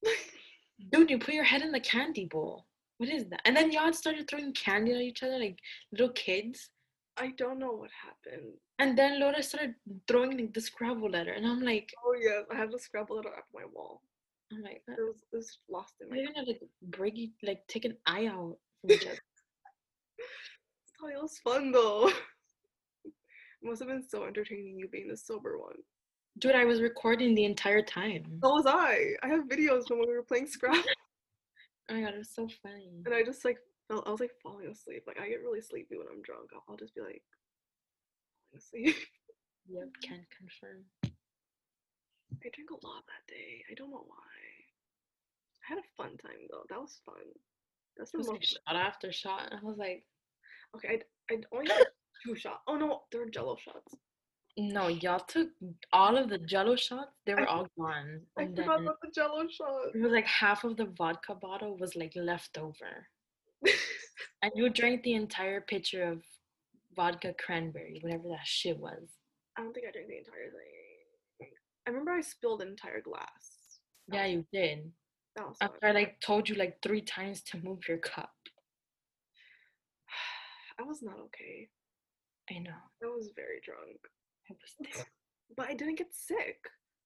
drunk. 0.02 0.18
Dude, 0.92 1.10
you 1.10 1.18
put 1.18 1.34
your 1.34 1.44
head 1.44 1.62
in 1.62 1.72
the 1.72 1.80
candy 1.80 2.26
bowl. 2.26 2.66
What 2.98 3.08
is 3.08 3.26
that? 3.30 3.40
And 3.44 3.56
then 3.56 3.72
y'all 3.72 3.92
started 3.92 4.28
throwing 4.28 4.52
candy 4.52 4.92
at 4.92 5.00
each 5.00 5.22
other 5.22 5.38
like 5.38 5.58
little 5.92 6.10
kids. 6.10 6.70
I 7.16 7.32
don't 7.36 7.58
know 7.58 7.72
what 7.72 7.90
happened. 7.90 8.52
And 8.78 8.98
then 8.98 9.20
Laura 9.20 9.42
started 9.42 9.74
throwing 10.08 10.36
like 10.36 10.52
the 10.52 10.60
Scrabble 10.60 11.10
letter, 11.10 11.32
and 11.32 11.46
I'm 11.46 11.62
like, 11.62 11.92
Oh 12.04 12.14
yes, 12.20 12.44
I 12.52 12.56
have 12.56 12.70
the 12.70 12.78
Scrabble 12.78 13.16
letter 13.16 13.28
up 13.36 13.44
my 13.54 13.64
wall. 13.72 14.02
I'm 14.52 14.62
like, 14.62 14.82
It 14.88 14.98
was, 15.00 15.22
it 15.32 15.36
was 15.36 15.58
lost 15.70 15.94
in 16.00 16.08
my. 16.10 16.16
we're 16.16 16.32
gonna 16.32 16.46
like 16.46 16.60
break 16.82 17.18
like 17.42 17.66
take 17.66 17.84
an 17.84 17.96
eye 18.06 18.26
out 18.26 18.56
from 18.84 18.92
each 18.96 19.06
other. 19.06 19.18
It 21.12 21.20
was 21.20 21.38
fun 21.44 21.70
though. 21.70 22.08
it 22.08 23.12
must 23.62 23.80
have 23.82 23.88
been 23.88 24.02
so 24.08 24.24
entertaining 24.24 24.78
you 24.78 24.88
being 24.88 25.08
the 25.08 25.16
sober 25.16 25.58
one. 25.58 25.76
Dude, 26.38 26.54
I 26.54 26.64
was 26.64 26.80
recording 26.80 27.34
the 27.34 27.44
entire 27.44 27.82
time. 27.82 28.24
So 28.42 28.50
was 28.54 28.66
I. 28.66 29.10
I 29.22 29.28
have 29.28 29.44
videos 29.44 29.86
from 29.86 29.98
when 29.98 30.08
we 30.08 30.14
were 30.14 30.22
playing 30.22 30.46
Scrabble, 30.46 30.78
Oh 31.90 31.94
my 31.94 32.00
god, 32.00 32.14
it 32.14 32.18
was 32.18 32.30
so 32.34 32.48
funny. 32.62 33.02
and 33.04 33.14
I 33.14 33.22
just 33.22 33.44
like 33.44 33.58
felt 33.88 34.08
I 34.08 34.10
was 34.10 34.20
like 34.20 34.32
falling 34.42 34.66
asleep. 34.68 35.04
Like 35.06 35.20
I 35.20 35.28
get 35.28 35.42
really 35.42 35.60
sleepy 35.60 35.96
when 35.96 36.06
I'm 36.10 36.22
drunk. 36.22 36.50
I'll, 36.54 36.64
I'll 36.68 36.76
just 36.76 36.94
be 36.94 37.02
like 37.02 37.22
falling 38.50 38.58
asleep. 38.58 38.96
Yep, 39.66 39.88
can 40.02 40.20
confirm. 40.28 40.84
I 41.04 42.48
drank 42.52 42.68
a 42.68 42.86
lot 42.86 43.00
that 43.08 43.24
day. 43.32 43.64
I 43.70 43.72
don't 43.72 43.88
know 43.90 44.04
why. 44.04 44.28
I 45.64 45.72
had 45.72 45.78
a 45.78 45.88
fun 45.96 46.18
time 46.18 46.44
though. 46.50 46.64
That 46.68 46.80
was 46.82 47.00
fun. 47.06 47.24
That's 47.96 48.12
the 48.12 48.18
like 48.18 48.26
most. 48.40 48.58
shot 48.66 48.76
after 48.76 49.12
shot. 49.12 49.52
I 49.52 49.64
was 49.64 49.76
like, 49.78 50.04
Okay, 50.76 51.00
I 51.30 51.34
I 51.34 51.38
only 51.52 51.70
had 51.70 51.86
two 52.26 52.34
shots. 52.36 52.60
Oh 52.66 52.76
no, 52.76 53.02
there 53.10 53.20
were 53.22 53.30
Jello 53.30 53.56
shots. 53.56 53.94
no, 54.56 54.86
y'all 54.88 55.18
took 55.20 55.48
all 55.92 56.16
of 56.16 56.28
the 56.28 56.38
jello 56.38 56.76
shots, 56.76 57.10
they 57.26 57.34
were 57.34 57.42
for- 57.42 57.48
all 57.48 57.66
gone. 57.78 58.20
I 58.38 58.42
And 58.42 58.56
forgot 58.56 58.82
about 58.82 59.00
the 59.02 59.10
Jello 59.10 59.42
shots. 59.48 59.90
it 59.94 60.00
was 60.00 60.12
like 60.12 60.26
half 60.26 60.62
of 60.64 60.76
the 60.76 60.86
vodka 60.98 61.34
bottle 61.34 61.76
was 61.76 61.96
like 61.96 62.12
left 62.14 62.56
over. 62.58 62.92
And 64.42 64.52
you 64.54 64.68
drank 64.68 65.02
the 65.02 65.14
entire 65.14 65.60
pitcher 65.62 66.04
of 66.04 66.22
vodka 66.94 67.34
cranberry, 67.44 67.98
whatever 68.02 68.28
that 68.28 68.46
shit 68.46 68.78
was. 68.78 69.04
I 69.56 69.62
don't 69.62 69.72
think 69.72 69.86
I 69.88 69.90
drank 69.90 70.08
the 70.08 70.18
entire 70.18 70.50
thing. 70.50 71.48
I 71.86 71.90
remember 71.90 72.12
I 72.12 72.20
spilled 72.20 72.60
an 72.62 72.68
entire 72.68 73.00
glass. 73.00 73.80
Yeah, 74.12 74.26
you 74.26 74.44
did. 74.52 74.92
Was. 75.36 75.56
After 75.60 75.86
I 75.86 75.92
like 75.92 76.20
told 76.20 76.48
you 76.48 76.54
like 76.54 76.78
three 76.82 77.00
times 77.02 77.42
to 77.42 77.58
move 77.58 77.88
your 77.88 77.98
cup. 77.98 78.32
I 80.80 80.82
was 80.82 81.02
not 81.02 81.18
okay. 81.26 81.68
I 82.50 82.58
know. 82.58 82.70
I 83.02 83.06
was 83.06 83.30
very 83.34 83.60
drunk, 83.64 83.98
I 84.50 84.54
was 84.54 84.74
there. 84.80 85.06
but 85.56 85.68
I 85.68 85.74
didn't 85.74 85.98
get 85.98 86.08
sick. 86.12 86.58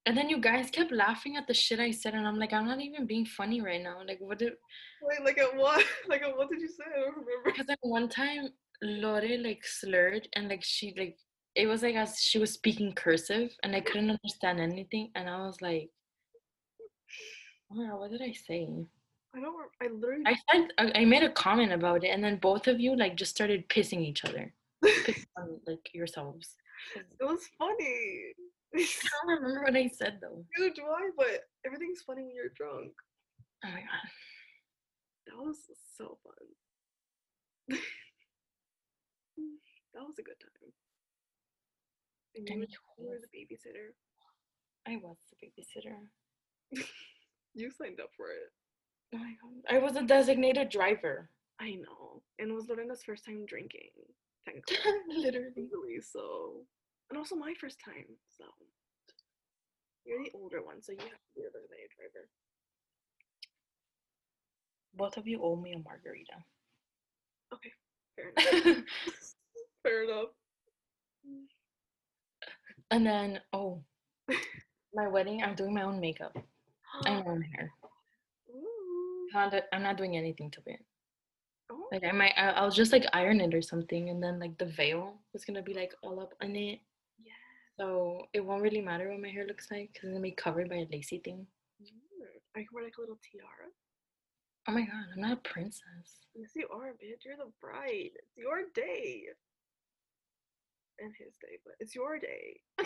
And 0.06 0.16
then 0.16 0.28
you 0.30 0.38
guys 0.38 0.70
kept 0.70 0.90
laughing 0.90 1.36
at 1.36 1.46
the 1.46 1.54
shit 1.54 1.80
I 1.80 1.90
said, 1.90 2.14
and 2.14 2.26
I'm 2.26 2.38
like, 2.38 2.52
I'm 2.52 2.66
not 2.66 2.80
even 2.80 3.06
being 3.06 3.26
funny 3.26 3.60
right 3.60 3.82
now. 3.82 3.98
Like, 4.06 4.18
what 4.20 4.38
did? 4.38 4.54
Wait, 5.02 5.22
like 5.22 5.38
at 5.38 5.54
what? 5.54 5.84
Like 6.08 6.22
at 6.22 6.34
what 6.36 6.48
did 6.48 6.60
you 6.60 6.68
say? 6.68 6.84
I 6.86 7.00
don't 7.00 7.10
remember. 7.10 7.42
Because 7.44 7.68
like 7.68 7.78
one 7.82 8.08
time, 8.08 8.48
Lore 8.82 9.36
like 9.38 9.64
slurred, 9.64 10.28
and 10.34 10.48
like 10.48 10.64
she 10.64 10.94
like 10.96 11.18
it 11.54 11.66
was 11.66 11.82
like 11.82 11.94
as 11.94 12.20
she 12.20 12.38
was 12.38 12.52
speaking 12.52 12.92
cursive, 12.92 13.50
and 13.62 13.76
I 13.76 13.80
couldn't 13.80 14.10
understand 14.10 14.60
anything, 14.60 15.10
and 15.14 15.28
I 15.28 15.44
was 15.44 15.60
like, 15.60 15.90
God, 17.74 17.98
what 17.98 18.10
did 18.10 18.22
I 18.22 18.32
say? 18.32 18.68
I 19.34 19.40
don't. 19.40 19.70
I 19.82 19.88
literally. 19.88 20.24
I 20.26 20.36
said 20.50 20.68
I 20.78 21.00
I 21.00 21.04
made 21.04 21.22
a 21.22 21.30
comment 21.30 21.72
about 21.72 22.04
it, 22.04 22.08
and 22.08 22.24
then 22.24 22.36
both 22.36 22.66
of 22.66 22.80
you 22.80 22.96
like 22.96 23.14
just 23.16 23.34
started 23.34 23.68
pissing 23.68 24.00
each 24.00 24.24
other, 24.24 24.52
pissing 24.84 25.26
on 25.36 25.60
like 25.66 25.90
yourselves. 25.92 26.56
it 26.96 27.24
was 27.24 27.48
funny. 27.58 28.32
I 28.74 28.78
don't 29.26 29.42
remember 29.42 29.62
what 29.62 29.76
I 29.76 29.88
said 29.88 30.18
though. 30.20 30.44
Neither 30.56 30.74
do 30.74 30.82
I. 30.82 31.10
But 31.16 31.44
everything's 31.66 32.02
funny 32.02 32.22
when 32.22 32.34
you're 32.34 32.48
drunk. 32.56 32.92
Oh 33.64 33.68
my 33.68 33.80
god. 33.80 34.08
That 35.26 35.36
was 35.36 35.58
so 35.96 36.18
fun. 36.24 36.48
that 39.94 40.06
was 40.06 40.18
a 40.18 40.22
good 40.22 40.40
time. 40.40 40.72
And 42.36 42.62
you 42.62 43.06
were 43.06 43.18
the 43.20 43.28
babysitter. 43.36 43.92
I 44.86 44.96
was 44.96 45.16
the 45.30 45.36
babysitter. 45.44 45.96
You 47.58 47.72
signed 47.72 47.98
up 47.98 48.10
for 48.16 48.26
it. 48.30 48.52
Oh 49.12 49.18
my 49.18 49.34
god. 49.42 49.74
I 49.74 49.78
was 49.84 49.96
a 49.96 50.06
designated 50.06 50.68
driver. 50.68 51.28
I 51.60 51.72
know. 51.72 52.22
And 52.38 52.50
it 52.50 52.54
was 52.54 52.68
Lorena's 52.68 53.02
first 53.02 53.24
time 53.24 53.46
drinking, 53.46 53.90
technically. 54.44 54.76
Literally. 55.08 55.50
legally, 55.56 56.00
so. 56.00 56.62
And 57.10 57.18
also 57.18 57.34
my 57.34 57.54
first 57.60 57.80
time, 57.84 58.04
so. 58.36 58.44
You're 60.04 60.22
the 60.22 60.30
older 60.38 60.62
one, 60.62 60.80
so 60.80 60.92
you 60.92 60.98
have 61.00 61.08
to 61.08 61.34
be 61.34 61.42
the 61.42 61.50
designated 61.50 61.90
driver. 61.96 62.28
Both 64.94 65.16
of 65.16 65.26
you 65.26 65.42
owe 65.42 65.56
me 65.56 65.72
a 65.72 65.78
margarita. 65.80 66.38
Okay, 67.52 67.72
fair 68.14 68.30
enough. 68.68 68.84
fair 69.82 70.04
enough. 70.04 70.28
and 72.92 73.04
then, 73.04 73.40
oh, 73.52 73.82
my 74.94 75.08
wedding, 75.08 75.42
I'm 75.42 75.56
doing 75.56 75.74
my 75.74 75.82
own 75.82 75.98
makeup 75.98 76.38
my 77.04 77.22
own 77.24 77.42
hair. 77.42 77.72
Ooh. 78.50 79.28
I'm 79.72 79.82
not, 79.82 79.96
doing 79.96 80.16
anything 80.16 80.50
to 80.52 80.60
it. 80.66 80.80
Oh, 81.70 81.88
Like 81.92 82.04
I 82.04 82.12
might, 82.12 82.32
I- 82.36 82.52
I'll 82.52 82.70
just 82.70 82.92
like 82.92 83.04
iron 83.12 83.40
it 83.40 83.54
or 83.54 83.62
something, 83.62 84.08
and 84.10 84.22
then 84.22 84.38
like 84.38 84.56
the 84.58 84.64
veil 84.66 85.14
is 85.34 85.44
gonna 85.44 85.62
be 85.62 85.74
like 85.74 85.94
all 86.02 86.20
up 86.20 86.32
on 86.42 86.56
it, 86.56 86.80
yeah. 87.22 87.32
so 87.78 88.26
it 88.32 88.40
won't 88.44 88.62
really 88.62 88.80
matter 88.80 89.10
what 89.10 89.20
my 89.20 89.28
hair 89.28 89.46
looks 89.46 89.70
like 89.70 89.90
because 89.92 90.08
it's 90.08 90.14
gonna 90.14 90.22
be 90.22 90.30
covered 90.32 90.68
by 90.70 90.76
a 90.76 90.86
lacy 90.90 91.18
thing. 91.18 91.46
Mm. 91.82 91.88
I 92.56 92.60
can 92.60 92.68
wear 92.72 92.84
like 92.84 92.96
a 92.96 93.00
little 93.00 93.18
tiara. 93.30 93.68
Oh 94.66 94.72
my 94.72 94.82
god, 94.82 95.04
I'm 95.14 95.20
not 95.20 95.32
a 95.32 95.48
princess. 95.48 96.26
Yes, 96.34 96.50
you 96.54 96.68
are, 96.72 96.92
bitch. 96.92 97.24
You're 97.24 97.36
the 97.36 97.52
bride. 97.60 98.10
It's 98.14 98.36
your 98.36 98.62
day. 98.74 99.24
And 101.00 101.12
his 101.18 101.34
day, 101.40 101.58
but 101.64 101.74
it's 101.80 101.94
your 101.94 102.18
day. 102.18 102.60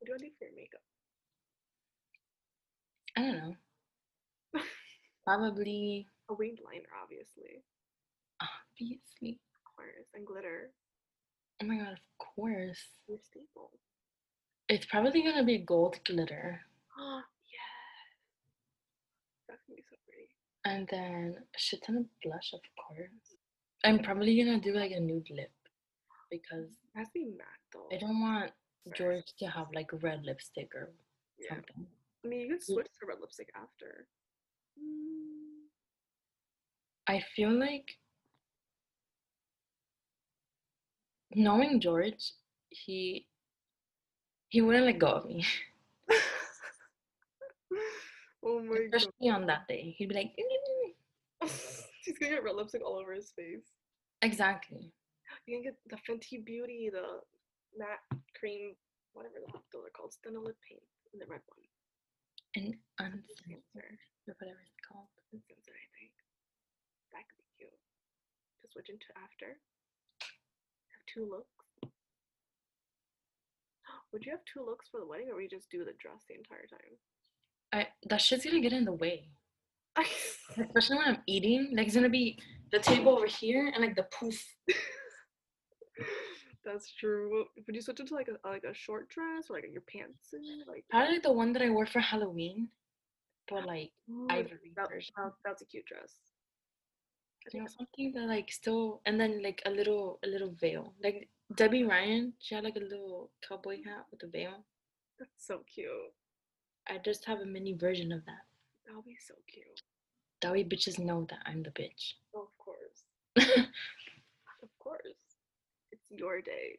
what 0.00 0.06
do 0.06 0.14
I 0.14 0.18
do 0.18 0.30
for 0.38 0.44
your 0.46 0.54
makeup? 0.56 0.80
I 3.16 3.20
don't 3.22 3.36
know. 3.38 3.54
Probably, 5.24 6.06
A 6.30 6.34
winged 6.34 6.58
liner, 6.64 6.88
obviously. 7.02 7.62
obviously. 8.40 9.38
Of 9.54 9.74
course. 9.76 10.06
And 10.14 10.26
glitter. 10.26 10.70
Oh 11.62 11.66
my 11.66 11.76
god, 11.76 11.92
of 11.92 12.18
course. 12.18 12.80
Your 13.08 13.18
staple. 13.22 13.70
It's 14.68 14.86
probably 14.86 15.22
gonna 15.22 15.44
be 15.44 15.58
gold 15.58 15.98
glitter, 16.06 16.60
Oh, 16.98 17.20
yes. 17.52 17.60
That's 19.48 19.60
gonna 19.66 19.76
be 19.76 19.84
so 19.90 19.96
pretty. 20.06 20.28
and 20.64 20.88
then 20.90 21.36
shit 21.56 21.82
ton 21.84 21.96
of 21.96 22.06
blush, 22.22 22.52
of 22.54 22.60
course. 22.86 23.36
I'm 23.84 23.98
probably 23.98 24.36
gonna 24.42 24.60
do 24.60 24.72
like 24.72 24.92
a 24.92 25.00
nude 25.00 25.28
lip 25.30 25.50
because 26.30 26.68
to 26.96 27.04
be 27.12 27.24
matte 27.24 27.60
though. 27.72 27.88
I 27.94 27.98
don't 27.98 28.20
want. 28.20 28.52
George 28.96 29.32
to 29.38 29.46
have 29.46 29.68
like 29.74 29.90
red 30.02 30.24
lipstick 30.24 30.74
or 30.74 30.90
Yeah. 31.38 31.54
something. 31.54 31.86
I 32.24 32.28
mean, 32.28 32.40
you 32.40 32.48
could 32.48 32.62
switch 32.62 32.86
to 33.00 33.06
red 33.06 33.20
lipstick 33.20 33.50
after. 33.54 34.06
Mm, 34.78 35.68
I 37.06 37.20
feel 37.34 37.50
like 37.50 37.98
knowing 41.34 41.80
George, 41.80 42.32
he 42.70 43.26
he 44.48 44.60
wouldn't 44.60 44.86
let 44.86 44.98
go 44.98 45.06
of 45.08 45.26
me. 45.26 45.44
oh 48.44 48.60
my 48.60 48.76
god. 48.90 48.94
Especially 48.96 49.30
on 49.30 49.46
that 49.46 49.68
day. 49.68 49.94
He'd 49.96 50.08
be 50.08 50.14
like, 50.14 50.32
He's 52.04 52.18
gonna 52.18 52.32
get 52.32 52.42
red 52.44 52.56
lipstick 52.56 52.82
all 52.84 52.98
over 52.98 53.12
his 53.12 53.30
face. 53.30 53.64
exactly. 54.22 54.90
You 55.46 55.56
can 55.56 55.62
get 55.62 55.76
the 55.88 55.96
Fenty 56.12 56.44
Beauty, 56.44 56.90
the 56.92 57.20
matte 57.78 58.00
cream, 58.40 58.72
whatever 59.12 59.36
the 59.36 59.52
fuck 59.52 59.68
those 59.68 59.84
are 59.84 59.92
called, 59.92 60.16
lip 60.24 60.56
paint, 60.64 60.80
and 61.12 61.20
the 61.20 61.28
red 61.28 61.44
one. 61.44 61.60
And 62.56 62.74
Uncensored. 62.98 64.00
or 64.26 64.34
whatever 64.40 64.58
it's 64.64 64.80
called. 64.80 65.12
Uncensored, 65.30 65.76
I 65.76 65.86
think. 66.00 66.10
That 67.12 67.28
could 67.28 67.38
be 67.44 67.52
cute. 67.60 67.70
To 67.70 68.66
switch 68.72 68.88
into 68.88 69.12
after. 69.20 69.60
Have 70.24 71.04
two 71.06 71.28
looks. 71.28 71.52
Would 74.10 74.24
you 74.24 74.32
have 74.32 74.42
two 74.48 74.64
looks 74.64 74.88
for 74.88 74.98
the 74.98 75.06
wedding, 75.06 75.28
or 75.30 75.36
would 75.36 75.46
you 75.46 75.52
just 75.52 75.70
do 75.70 75.84
the 75.84 75.94
dress 76.02 76.24
the 76.26 76.34
entire 76.34 76.66
time? 76.66 76.96
I 77.72 77.86
that 78.08 78.20
shit's 78.20 78.44
gonna 78.44 78.58
get 78.60 78.72
in 78.72 78.84
the 78.84 78.92
way. 78.98 79.30
Especially 80.58 80.96
when 80.96 81.06
I'm 81.06 81.22
eating. 81.28 81.70
Like 81.76 81.86
it's 81.86 81.94
gonna 81.94 82.08
be 82.08 82.38
the 82.72 82.80
table 82.80 83.12
over 83.14 83.26
here 83.26 83.70
and 83.72 83.84
like 83.84 83.94
the 83.94 84.08
poof. 84.10 84.42
That's 86.64 86.92
true. 86.92 87.30
Well, 87.32 87.44
Would 87.66 87.74
you 87.74 87.82
switch 87.82 88.00
into 88.00 88.14
like 88.14 88.28
a 88.28 88.34
uh, 88.46 88.50
like 88.50 88.64
a 88.64 88.74
short 88.74 89.08
dress 89.08 89.46
or 89.48 89.56
like 89.56 89.64
your 89.72 89.82
pants 89.82 90.34
like? 90.68 90.84
Probably 90.90 91.14
like 91.14 91.22
the 91.22 91.32
one 91.32 91.52
that 91.54 91.62
I 91.62 91.70
wore 91.70 91.86
for 91.86 92.00
Halloween. 92.00 92.68
But 93.48 93.66
like 93.66 93.90
Ooh, 94.10 94.26
ivory 94.30 94.72
that, 94.76 94.88
version. 94.90 95.12
that- 95.16 95.32
that's 95.44 95.62
a 95.62 95.64
cute 95.64 95.86
dress. 95.86 96.14
I 97.46 97.56
you 97.56 97.60
know, 97.62 97.66
something 97.68 98.12
that 98.14 98.28
like 98.28 98.52
still 98.52 99.00
and 99.06 99.18
then 99.18 99.42
like 99.42 99.62
a 99.64 99.70
little 99.70 100.18
a 100.24 100.28
little 100.28 100.52
veil. 100.60 100.92
Like 101.02 101.28
Debby 101.54 101.84
Ryan, 101.84 102.34
she 102.38 102.54
had 102.54 102.64
like 102.64 102.76
a 102.76 102.80
little 102.80 103.30
cowboy 103.46 103.78
hat 103.84 104.04
with 104.10 104.22
a 104.22 104.26
veil. 104.28 104.64
that's 105.18 105.46
so 105.46 105.62
cute. 105.74 105.90
I 106.88 106.98
just 106.98 107.24
have 107.24 107.40
a 107.40 107.46
mini 107.46 107.72
version 107.74 108.12
of 108.12 108.24
that. 108.26 108.44
That'll 108.86 109.02
be 109.02 109.16
so 109.26 109.34
cute. 109.52 109.80
That 110.42 110.52
way 110.52 110.64
bitches 110.64 110.98
know 110.98 111.26
that 111.30 111.40
I'm 111.46 111.62
the 111.62 111.70
bitch. 111.70 112.14
Oh, 112.34 112.42
of 112.48 112.58
course, 112.58 113.04
of 114.62 114.68
course. 114.78 115.19
Your 116.10 116.40
day. 116.40 116.78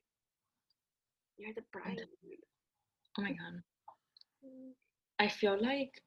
You're 1.38 1.54
the 1.56 1.64
bride. 1.72 2.00
oh 3.18 3.22
my 3.22 3.30
god. 3.30 3.62
I 5.20 5.28
feel 5.28 5.58
like 5.62 6.02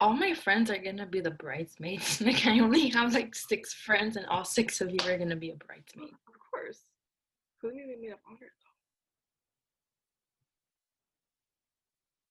all 0.00 0.14
my 0.14 0.32
friends 0.34 0.70
are 0.70 0.78
gonna 0.78 1.06
be 1.06 1.20
the 1.20 1.30
bridesmaids. 1.30 2.20
Like 2.24 2.46
I 2.46 2.58
only 2.60 2.88
have 2.88 3.12
like 3.14 3.34
six 3.34 3.74
friends, 3.74 4.16
and 4.16 4.26
all 4.26 4.44
six 4.44 4.80
of 4.80 4.90
you 4.90 4.98
are 5.06 5.18
gonna 5.18 5.36
be 5.36 5.50
a 5.50 5.56
bridesmaid. 5.56 6.10
Of 6.10 6.40
course. 6.50 6.80
Who's 7.60 7.72
gonna 7.72 7.86
be 7.86 7.96
maid 8.00 8.12
of 8.12 8.18
honor 8.28 8.50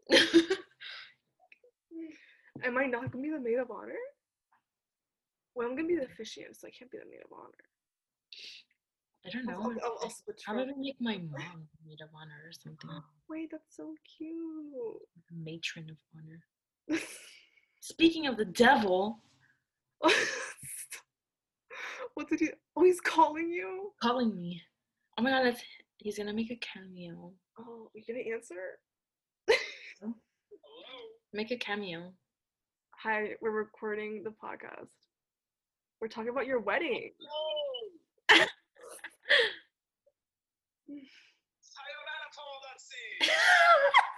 though? 0.10 0.18
Am 2.66 2.78
I 2.78 2.86
not 2.86 3.12
gonna 3.12 3.24
be 3.24 3.30
the 3.30 3.40
maid 3.40 3.60
of 3.60 3.72
honor? 3.72 3.94
Well, 5.56 5.68
I'm 5.68 5.76
gonna 5.76 5.88
be 5.88 5.96
the 5.96 6.06
officiant, 6.06 6.58
so 6.58 6.68
I 6.68 6.72
can't 6.72 6.92
be 6.92 6.98
the 6.98 7.06
maid 7.10 7.22
of 7.24 7.32
honor. 7.32 7.64
I 9.26 9.30
don't 9.30 9.46
know. 9.46 9.62
I'll- 9.62 9.80
I'll- 9.84 10.00
I'll 10.04 10.10
switch 10.10 10.44
from- 10.44 10.56
probably 10.56 10.74
make 10.76 11.00
my 11.02 11.18
mom 11.32 11.68
maid 11.86 12.02
of 12.02 12.10
honor 12.16 12.42
or 12.46 12.52
something. 12.52 12.90
Wait, 13.30 13.50
that's 13.52 13.76
so 13.76 13.94
cute. 14.18 15.02
Matron 15.32 15.90
of 15.90 15.98
honor. 16.16 16.46
Speaking 17.82 18.28
of 18.28 18.38
the 18.38 18.46
devil 18.46 19.22
what 22.14 22.30
did 22.30 22.40
he? 22.40 22.50
Oh, 22.76 22.84
he's 22.84 23.02
calling 23.02 23.50
you. 23.50 23.92
calling 24.02 24.34
me. 24.36 24.62
Oh 25.18 25.22
my 25.22 25.30
god, 25.32 25.44
that's, 25.46 25.62
he's 25.98 26.18
gonna 26.18 26.34
make 26.34 26.52
a 26.52 26.56
cameo. 26.58 27.34
Oh, 27.60 27.90
you 27.94 28.04
gonna 28.08 28.34
answer? 28.36 28.80
Oh. 30.04 30.16
Make 31.34 31.52
a 31.52 31.58
cameo. 31.58 32.14
Hi, 33.04 33.32
we're 33.42 33.52
recording 33.52 34.24
the 34.24 34.30
podcast. 34.32 34.94
We're 36.02 36.08
talking 36.08 36.30
about 36.30 36.46
your 36.48 36.60
wedding. 36.60 37.12
Oh, 37.22 37.79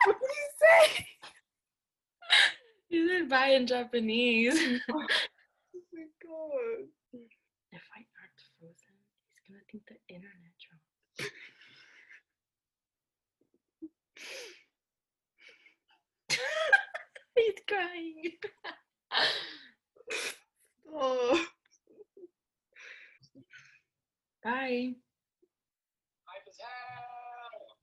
what 0.05 0.15
did 0.19 0.29
you 0.29 0.49
say? 0.59 1.05
He 2.89 3.07
said 3.07 3.29
bye 3.29 3.49
in 3.49 3.67
Japanese. 3.67 4.59
Oh 5.73 5.79
my 5.93 6.03
god. 6.23 6.87
if 7.71 7.81
I 7.95 7.99
act 8.23 8.41
frozen, 8.59 8.95
he's 9.27 9.41
gonna 9.47 9.63
think 9.71 9.83
the 9.87 9.95
internet 10.13 10.55
dropped. 10.59 11.31
he's 17.35 17.59
crying. 17.67 18.39
Oh. 20.93 21.45
Bye. 24.43 24.93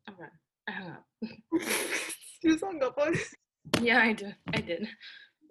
Okay, 0.08 0.24
I 0.68 0.72
hung 0.72 0.90
up. 0.90 1.04
you 1.22 2.52
just 2.52 2.64
hung 2.64 2.82
up 2.82 2.98
on 2.98 3.14
it. 3.14 3.20
Yeah, 3.80 4.00
I 4.00 4.12
do. 4.12 4.32
I 4.52 4.60
did. 4.60 4.88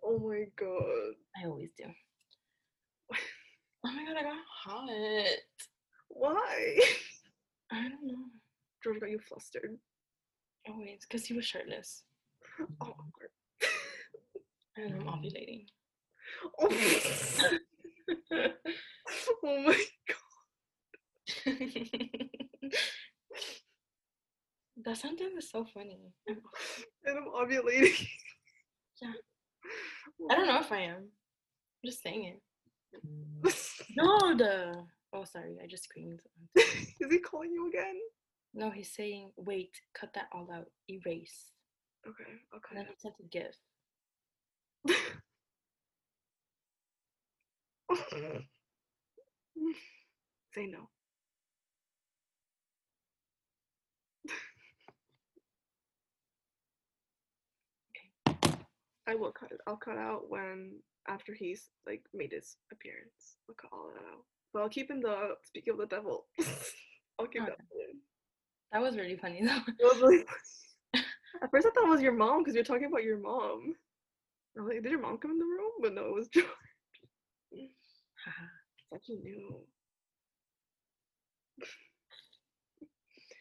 Oh 0.04 0.20
my 0.20 0.46
god. 0.60 1.14
I 1.42 1.46
always 1.48 1.70
do. 1.78 1.86
Oh 3.86 3.92
my 3.92 4.04
god, 4.06 4.18
I 4.18 4.24
got 4.24 4.36
hot. 4.64 4.90
Why? 6.10 6.80
I 7.72 7.84
don't 7.84 8.06
know. 8.06 8.26
George 8.84 9.00
got 9.00 9.10
you 9.10 9.20
flustered. 9.20 9.78
Oh 10.68 10.76
wait, 10.78 11.02
because 11.02 11.26
he 11.26 11.34
was 11.34 11.46
shirtless. 11.46 12.04
Oh, 12.60 12.66
awkward. 12.82 13.30
And 14.76 14.94
I'm 14.96 15.08
ovulating. 15.08 15.66
Oh. 16.60 16.70
oh 19.44 19.62
my 19.64 19.86
god. 20.08 20.27
that 24.86 24.98
sentence 24.98 25.34
is 25.38 25.50
so 25.50 25.66
funny. 25.74 26.14
And 26.28 27.18
I'm 27.18 27.28
ovulating. 27.34 28.08
Yeah. 29.00 29.14
I 30.32 30.36
don't 30.36 30.48
know 30.48 30.60
if 30.60 30.72
I 30.72 30.80
am. 30.80 30.96
I'm 31.04 31.86
just 31.86 32.02
saying 32.02 32.34
it. 32.34 32.42
No, 33.96 34.36
the. 34.36 34.84
Oh, 35.14 35.24
sorry. 35.24 35.60
I 35.64 35.68
just 35.68 35.84
screamed. 35.84 36.20
Is 36.56 37.12
he 37.12 37.20
calling 37.20 37.52
you 37.52 37.68
again? 37.70 38.00
No, 38.56 38.72
he's 38.72 38.92
saying, 38.96 39.32
wait, 39.38 39.70
cut 39.94 40.14
that 40.16 40.30
all 40.32 40.50
out. 40.52 40.66
Erase. 40.90 41.52
Okay, 42.08 42.24
I'll 42.54 42.60
And 42.72 42.80
then 42.80 42.86
he 42.88 42.96
sent 42.98 43.16
a 43.20 43.24
gif. 43.30 43.56
Say 50.54 50.66
no. 50.66 50.90
I 59.08 59.16
will 59.16 59.32
cut 59.32 59.52
it. 59.52 59.60
I'll 59.68 59.78
cut 59.78 59.98
out 59.98 60.30
when 60.30 60.80
after 61.08 61.34
he's 61.34 61.70
like 61.86 62.04
made 62.14 62.32
his 62.34 62.58
appearance. 62.72 63.38
I'll 63.50 63.56
cut 63.56 63.72
all 63.72 63.90
that 63.94 64.04
out. 64.12 64.24
But 64.54 64.62
I'll 64.64 64.70
keep 64.70 64.92
in 64.92 65.00
the 65.00 65.36
speaking 65.44 65.74
of 65.74 65.80
the 65.80 65.86
devil. 65.86 66.26
I'll 67.20 67.28
keep 67.28 67.42
Okay. 67.44 67.52
that 67.52 67.60
in. 67.90 68.00
That 68.74 68.82
was 68.82 68.98
really 68.98 69.16
funny 69.18 69.42
though. 69.46 69.62
It 69.80 69.84
was 69.84 70.02
really 70.02 70.18
funny. 70.94 71.06
At 71.42 71.52
first 71.52 71.68
I 71.68 71.70
thought 71.72 71.86
it 71.88 71.90
was 71.90 72.02
your 72.02 72.14
mom 72.14 72.40
because 72.40 72.56
you're 72.56 72.64
talking 72.64 72.86
about 72.88 73.04
your 73.04 73.20
mom. 73.20 73.76
I 74.58 74.62
was 74.62 74.70
like, 74.74 74.82
did 74.84 74.92
your 74.92 75.02
mom 75.02 75.18
come 75.20 75.32
in 75.32 75.38
the 75.40 75.46
room? 75.46 75.72
But 75.82 75.94
no, 75.94 76.08
it 76.08 76.14
was 76.14 76.28
George. 76.34 76.46
Like 78.92 79.02
he 79.04 79.16
knew. 79.18 79.60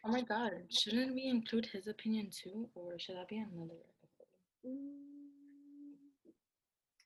oh 0.05 0.11
my 0.13 0.23
god. 0.23 0.53
Shouldn't 0.71 1.15
we 1.15 1.27
include 1.29 1.67
his 1.67 1.87
opinion 1.89 2.31
too? 2.31 2.69
Or 2.75 2.99
should 2.99 3.17
that 3.17 3.29
be 3.29 3.37
another 3.39 3.75
episode? 4.03 4.69
Mm, 4.69 5.06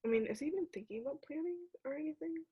I 0.04 0.08
mean, 0.08 0.26
is 0.26 0.40
he 0.40 0.46
even 0.46 0.66
thinking 0.72 1.02
about 1.02 1.22
planning 1.22 1.58
or 1.84 1.94
anything? 1.94 2.44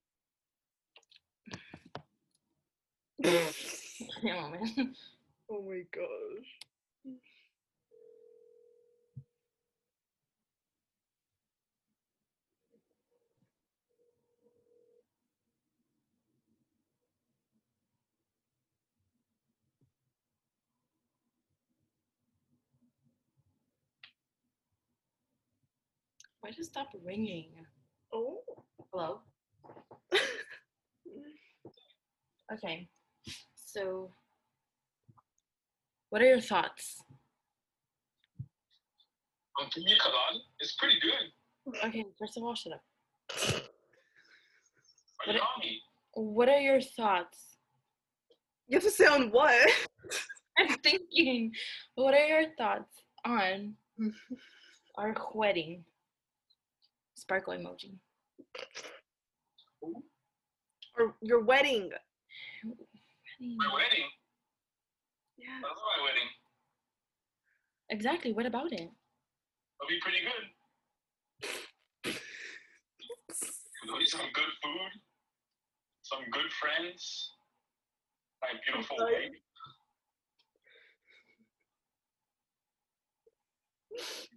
man. 4.23 4.95
oh 5.51 5.63
my 5.63 5.83
gosh. 5.93 6.68
Why 26.41 26.51
does 26.51 26.59
it 26.61 26.71
stop 26.71 26.89
ringing? 27.05 27.51
Oh. 28.13 28.39
Hello. 28.93 29.21
Okay. 32.51 32.89
So, 33.55 34.11
what 36.09 36.23
are 36.23 36.27
your 36.27 36.41
thoughts? 36.41 36.97
Um, 39.61 39.69
pina 39.75 39.91
colada 40.01 40.39
is 40.61 40.75
pretty 40.79 40.97
good. 41.01 41.85
Okay, 41.85 42.07
first 42.19 42.39
of 42.39 42.43
all, 42.45 42.55
shut 42.55 42.73
up. 42.73 42.83
What 45.27 45.35
you 45.35 45.41
on 45.43 45.61
me? 45.61 45.83
What 46.15 46.49
are 46.49 46.61
your 46.61 46.81
thoughts? 46.81 47.59
You 48.67 48.77
have 48.77 48.85
to 48.85 48.91
say 48.91 49.05
on 49.05 49.31
what? 49.31 49.71
I'm 50.59 50.69
thinking. 50.79 51.53
What 51.97 52.15
are 52.15 52.27
your 52.27 52.45
thoughts 52.57 53.03
on 53.27 53.75
our 54.97 55.15
wedding? 55.35 55.85
Sparkle 57.19 57.55
emoji. 57.55 57.99
or 59.83 61.15
your 61.21 61.43
wedding. 61.45 61.91
My 63.41 63.69
wedding. 63.75 64.09
Yeah. 65.37 65.59
I 65.65 65.67
love 65.69 65.77
my 65.99 66.03
wedding. 66.05 66.29
Exactly. 67.91 68.33
What 68.33 68.47
about 68.47 68.73
it? 68.73 68.81
It'll 68.81 69.89
be 69.89 69.99
pretty 70.01 70.19
good. 70.23 72.15
There'll 73.85 73.99
be 74.01 74.07
some 74.07 74.27
good 74.35 74.53
food, 74.63 74.93
some 76.03 76.25
good 76.33 76.51
friends, 76.61 77.33
my 78.43 78.49
beautiful 78.65 78.97
Okay. 79.03 79.13
wife. 79.15 79.33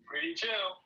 Pretty 0.05 0.33
chill. 0.35 0.77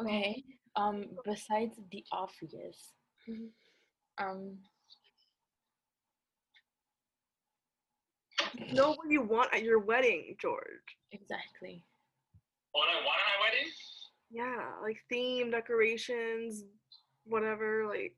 Okay. 0.00 0.42
Um. 0.76 1.04
Besides 1.24 1.78
the 1.90 2.04
obvious. 2.12 2.92
Mhm. 3.28 3.48
Um. 4.18 4.58
Know 8.72 8.90
what 8.90 9.10
you 9.10 9.22
want 9.22 9.52
at 9.54 9.62
your 9.62 9.78
wedding, 9.78 10.36
George. 10.40 10.96
Exactly. 11.12 11.84
What 12.72 12.88
I 12.88 12.94
want 12.96 13.06
at 13.06 13.38
my 13.38 13.44
wedding? 13.46 13.70
Yeah, 14.30 14.72
like 14.82 14.98
theme, 15.08 15.50
decorations, 15.50 16.64
whatever. 17.24 17.86
Like, 17.86 18.14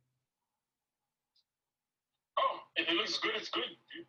Oh, 2.39 2.61
if 2.76 2.89
it 2.89 2.95
looks 2.95 3.18
good, 3.18 3.34
it's 3.37 3.49
good. 3.51 3.64
dude. 3.95 4.07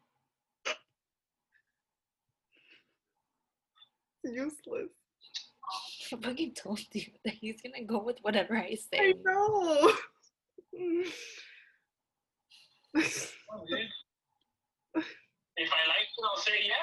Useless. 4.27 4.89
I 6.13 6.17
fucking 6.21 6.53
told 6.53 6.79
you 6.93 7.03
that 7.25 7.33
he's 7.33 7.61
gonna 7.61 7.83
go 7.85 8.01
with 8.03 8.17
whatever 8.21 8.55
I 8.57 8.75
say. 8.75 8.99
I 8.99 9.13
know. 9.23 9.33
Oh, 9.33 9.97
dude. 10.77 11.07
If 15.59 15.69
I 15.71 15.87
like 15.87 16.07
it, 16.17 16.23
I'll 16.23 16.37
say 16.41 16.51
yeah. 16.65 16.73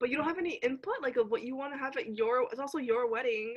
but 0.00 0.08
you 0.10 0.16
don't 0.16 0.26
have 0.26 0.38
any 0.38 0.54
input, 0.62 1.02
like 1.02 1.16
of 1.16 1.30
what 1.30 1.42
you 1.42 1.54
want 1.54 1.72
to 1.72 1.78
have 1.78 1.96
at 1.96 2.16
your. 2.16 2.42
It's 2.50 2.60
also 2.60 2.78
your 2.78 3.10
wedding. 3.10 3.54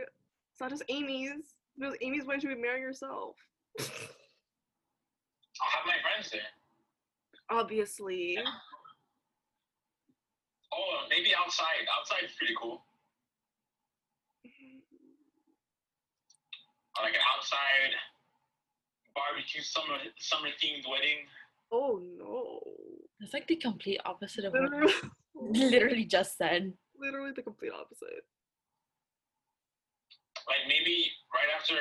It's 0.51 0.61
not 0.61 0.69
just 0.69 0.83
Amy's. 0.89 1.55
Because 1.77 1.95
Amy's 2.01 2.25
wedding, 2.25 2.43
you 2.43 2.49
would 2.49 2.61
marry 2.61 2.81
yourself. 2.81 3.35
I'll 3.79 3.85
have 3.85 5.85
my 5.85 5.93
friends 6.01 6.31
there. 6.31 6.41
Obviously. 7.49 8.37
Oh, 10.75 11.05
maybe 11.09 11.31
outside. 11.33 11.87
Outside's 11.99 12.33
pretty 12.37 12.53
cool. 12.61 12.83
Like 17.01 17.13
an 17.13 17.19
outside 17.35 17.93
barbecue 19.15 19.61
summer 19.61 19.97
summer 20.17 20.47
themed 20.61 20.89
wedding. 20.89 21.27
Oh 21.71 22.01
no. 22.17 22.59
That's 23.19 23.33
like 23.33 23.47
the 23.47 23.55
complete 23.55 23.99
opposite 24.05 24.45
of 24.45 24.53
what 24.53 24.61
I 24.61 24.65
Literally, 24.65 24.93
literally 25.35 26.05
just 26.05 26.37
said. 26.37 26.73
literally 26.97 27.31
the 27.35 27.41
complete 27.41 27.71
opposite. 27.73 28.23
Like 30.47 30.67
maybe 30.67 31.07
right 31.33 31.49
after 31.59 31.75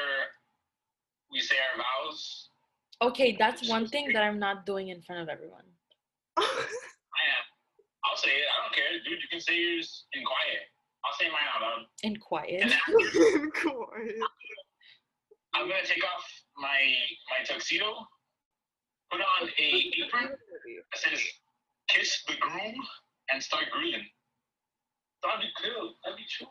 we 1.31 1.41
say 1.41 1.57
our 1.57 1.83
vows. 1.83 2.49
Okay, 3.03 3.37
that's 3.39 3.69
one 3.69 3.87
thing 3.89 4.13
that 4.13 4.23
I'm 4.23 4.39
not 4.39 4.67
doing 4.67 4.89
in 4.89 5.03
front 5.03 5.23
of 5.23 5.29
everyone. 5.29 5.65
I 8.05 8.09
am. 8.09 8.11
I'll 8.11 8.17
say 8.17 8.31
it. 8.31 8.45
I 8.45 8.57
don't 8.63 8.75
care, 8.75 8.93
dude. 9.05 9.21
You 9.23 9.29
can 9.31 9.41
say 9.41 9.57
yours 9.57 10.05
in 10.13 10.23
quiet. 10.25 10.69
I'll 11.05 11.17
say 11.19 11.27
mine 11.29 11.49
out 11.55 11.63
loud. 11.63 11.87
In 12.03 12.17
quiet. 12.17 12.63
And 12.63 12.73
after, 12.73 13.51
Quiet. 13.51 14.17
I'm 15.55 15.69
gonna 15.69 15.85
take 15.85 16.03
off 16.05 16.25
my 16.57 16.69
my 17.31 17.45
tuxedo, 17.45 17.95
put 19.11 19.21
on 19.21 19.49
a 19.49 19.93
apron 20.05 20.31
that 20.31 20.99
says 20.99 21.21
"Kiss 21.89 22.25
the 22.27 22.35
groom" 22.41 22.75
and 23.33 23.43
start 23.43 23.65
grilling. 23.73 24.05
That'd 25.23 25.41
be 25.41 25.49
cool. 25.63 25.95
That'd 26.05 26.19
be 26.19 26.25
true. 26.29 26.47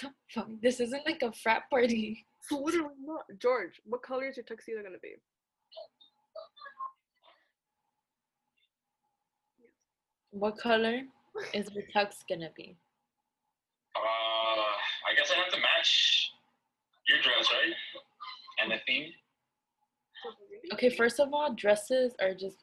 The 0.00 0.10
fuck? 0.34 0.48
This 0.62 0.80
isn't 0.80 1.04
like 1.06 1.22
a 1.22 1.32
frat 1.32 1.62
party. 1.70 2.24
It's 2.40 2.52
literally 2.52 2.94
not. 3.04 3.24
George, 3.40 3.80
what 3.84 4.02
color 4.02 4.28
is 4.28 4.36
your 4.36 4.44
tuxedo 4.44 4.82
gonna 4.82 4.98
be? 5.02 5.14
What 10.38 10.56
color 10.56 11.00
is 11.52 11.66
the 11.66 11.82
tux 11.92 12.22
gonna 12.28 12.50
be? 12.56 12.76
Uh, 13.96 14.00
I 14.00 15.14
guess 15.16 15.32
I 15.32 15.34
have 15.34 15.52
to 15.52 15.58
match 15.58 16.30
your 17.08 17.18
dress, 17.20 17.48
right? 17.52 17.74
And 18.62 18.70
the 18.70 18.76
theme. 18.86 19.10
Okay, 20.74 20.90
first 20.90 21.18
of 21.18 21.30
all, 21.32 21.54
dresses 21.54 22.14
are 22.20 22.34
just 22.34 22.58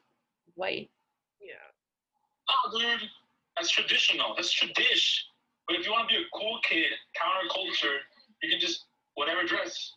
white. 0.54 0.90
Yeah. 1.38 1.52
Oh, 2.48 2.78
dude, 2.78 3.10
that's 3.58 3.70
traditional. 3.70 4.34
That's 4.36 4.54
tradish. 4.54 5.18
But 5.68 5.76
if 5.76 5.84
you 5.84 5.92
want 5.92 6.08
to 6.08 6.14
be 6.14 6.22
a 6.22 6.26
cool 6.32 6.58
kid, 6.66 6.86
counterculture, 7.14 7.98
you 8.42 8.50
can 8.50 8.58
just 8.58 8.86
whatever 9.16 9.44
dress. 9.44 9.92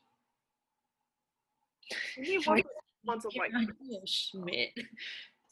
He 2.22 2.40
wants, 2.40 2.68
wants 3.06 3.26
a 3.26 3.30
white. 3.40 3.54
not 3.54 3.68
being 3.80 4.02
Schmidt 4.06 4.72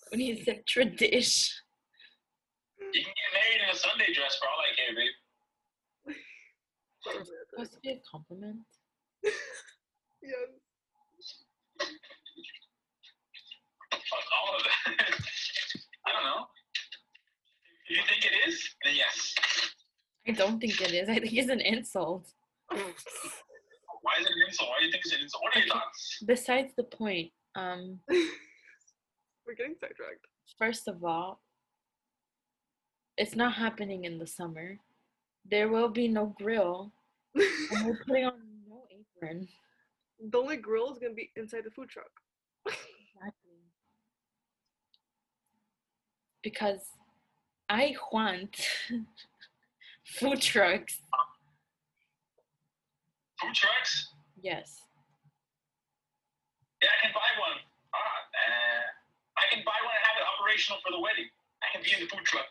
when 0.09 0.19
he 0.19 0.43
said 0.43 0.65
tradish. 0.65 1.53
You 2.93 3.03
can 3.03 3.13
get 3.13 3.31
married 3.33 3.61
in 3.63 3.69
a 3.69 3.77
Sunday 3.77 4.13
dress 4.13 4.37
for 4.39 4.47
all 4.47 4.59
I 4.61 4.71
care, 4.75 4.93
babe. 4.95 5.15
Supposed 7.51 7.73
to 7.73 7.79
be 7.81 7.89
a 7.91 7.99
compliment. 8.09 8.57
yes. 9.23 9.33
Fuck 13.91 14.27
all 14.37 14.55
of 14.57 14.63
that. 14.63 14.75
I 16.07 16.11
don't 16.13 16.23
know. 16.23 16.45
If 17.89 17.97
you 17.97 18.03
think 18.09 18.25
it 18.25 18.35
is, 18.47 18.55
then 18.83 18.95
yes. 18.95 19.35
I 20.27 20.31
don't 20.31 20.59
think 20.59 20.79
it 20.81 20.91
is. 20.93 21.09
I 21.09 21.19
think 21.19 21.33
it's 21.33 21.49
an 21.49 21.61
insult. 21.61 22.27
Why 22.69 22.77
is 24.19 24.25
it 24.25 24.31
an 24.31 24.43
insult? 24.47 24.69
Why 24.69 24.79
do 24.79 24.85
you 24.85 24.91
think 24.91 25.03
it's 25.05 25.13
an 25.15 25.21
insult? 25.21 25.43
What 25.43 25.55
are 25.55 25.59
your 25.59 25.67
thoughts? 25.69 26.17
Besides 26.25 26.73
the 26.75 26.83
point, 26.83 27.31
um, 27.55 27.99
We're 28.09 29.55
getting 29.55 29.75
sidetracked. 29.79 30.25
first 30.57 30.87
of 30.87 31.03
all, 31.03 31.41
it's 33.17 33.35
not 33.35 33.53
happening 33.53 34.05
in 34.05 34.17
the 34.17 34.27
summer. 34.27 34.77
There 35.49 35.69
will 35.69 35.89
be 35.89 36.07
no 36.07 36.35
grill, 36.39 36.91
and 37.35 37.85
we're 37.85 37.99
putting 38.05 38.25
on 38.25 38.33
no 38.69 38.83
apron. 38.91 39.47
the 40.19 40.37
only 40.37 40.57
grill 40.57 40.91
is 40.91 40.99
gonna 40.99 41.13
be 41.13 41.31
inside 41.35 41.63
the 41.63 41.71
food 41.71 41.89
truck. 41.89 42.11
Exactly. 42.65 43.57
Because 46.43 46.81
I 47.69 47.95
want 48.11 48.55
food 50.05 50.41
trucks. 50.41 50.99
Food 53.41 53.53
trucks? 53.53 54.13
Yes. 54.41 54.81
Yeah, 56.81 56.89
I 56.89 57.05
can 57.07 57.13
buy 57.13 57.29
one. 57.39 57.57
Ah, 57.93 57.97
uh, 57.97 58.83
I 59.37 59.53
can 59.53 59.63
buy 59.65 59.77
one 59.81 59.93
and 59.95 60.05
have 60.05 60.17
it 60.21 60.25
operational 60.37 60.79
for 60.85 60.91
the 60.91 60.99
wedding. 60.99 61.25
I 61.63 61.73
can 61.73 61.81
be 61.81 61.93
in 61.93 62.01
the 62.01 62.07
food 62.07 62.25
truck. 62.25 62.45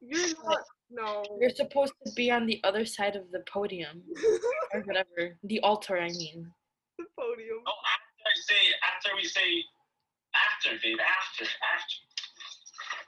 You're 0.00 0.28
not. 0.44 0.62
No. 0.90 1.22
You're 1.40 1.50
supposed 1.50 1.92
to 2.04 2.12
be 2.14 2.30
on 2.30 2.46
the 2.46 2.60
other 2.64 2.84
side 2.84 3.14
of 3.16 3.30
the 3.30 3.42
podium 3.50 4.02
or 4.74 4.80
whatever. 4.80 5.36
The 5.44 5.60
altar, 5.60 5.98
I 5.98 6.08
mean. 6.08 6.50
the 6.98 7.04
podium. 7.18 7.62
No, 7.64 7.72
after 7.94 8.24
I 8.26 8.34
say, 8.34 8.62
after 8.96 9.16
we 9.16 9.24
say, 9.24 9.64
after, 10.34 10.70
babe, 10.82 10.98
after, 10.98 11.44
after. 11.44 11.96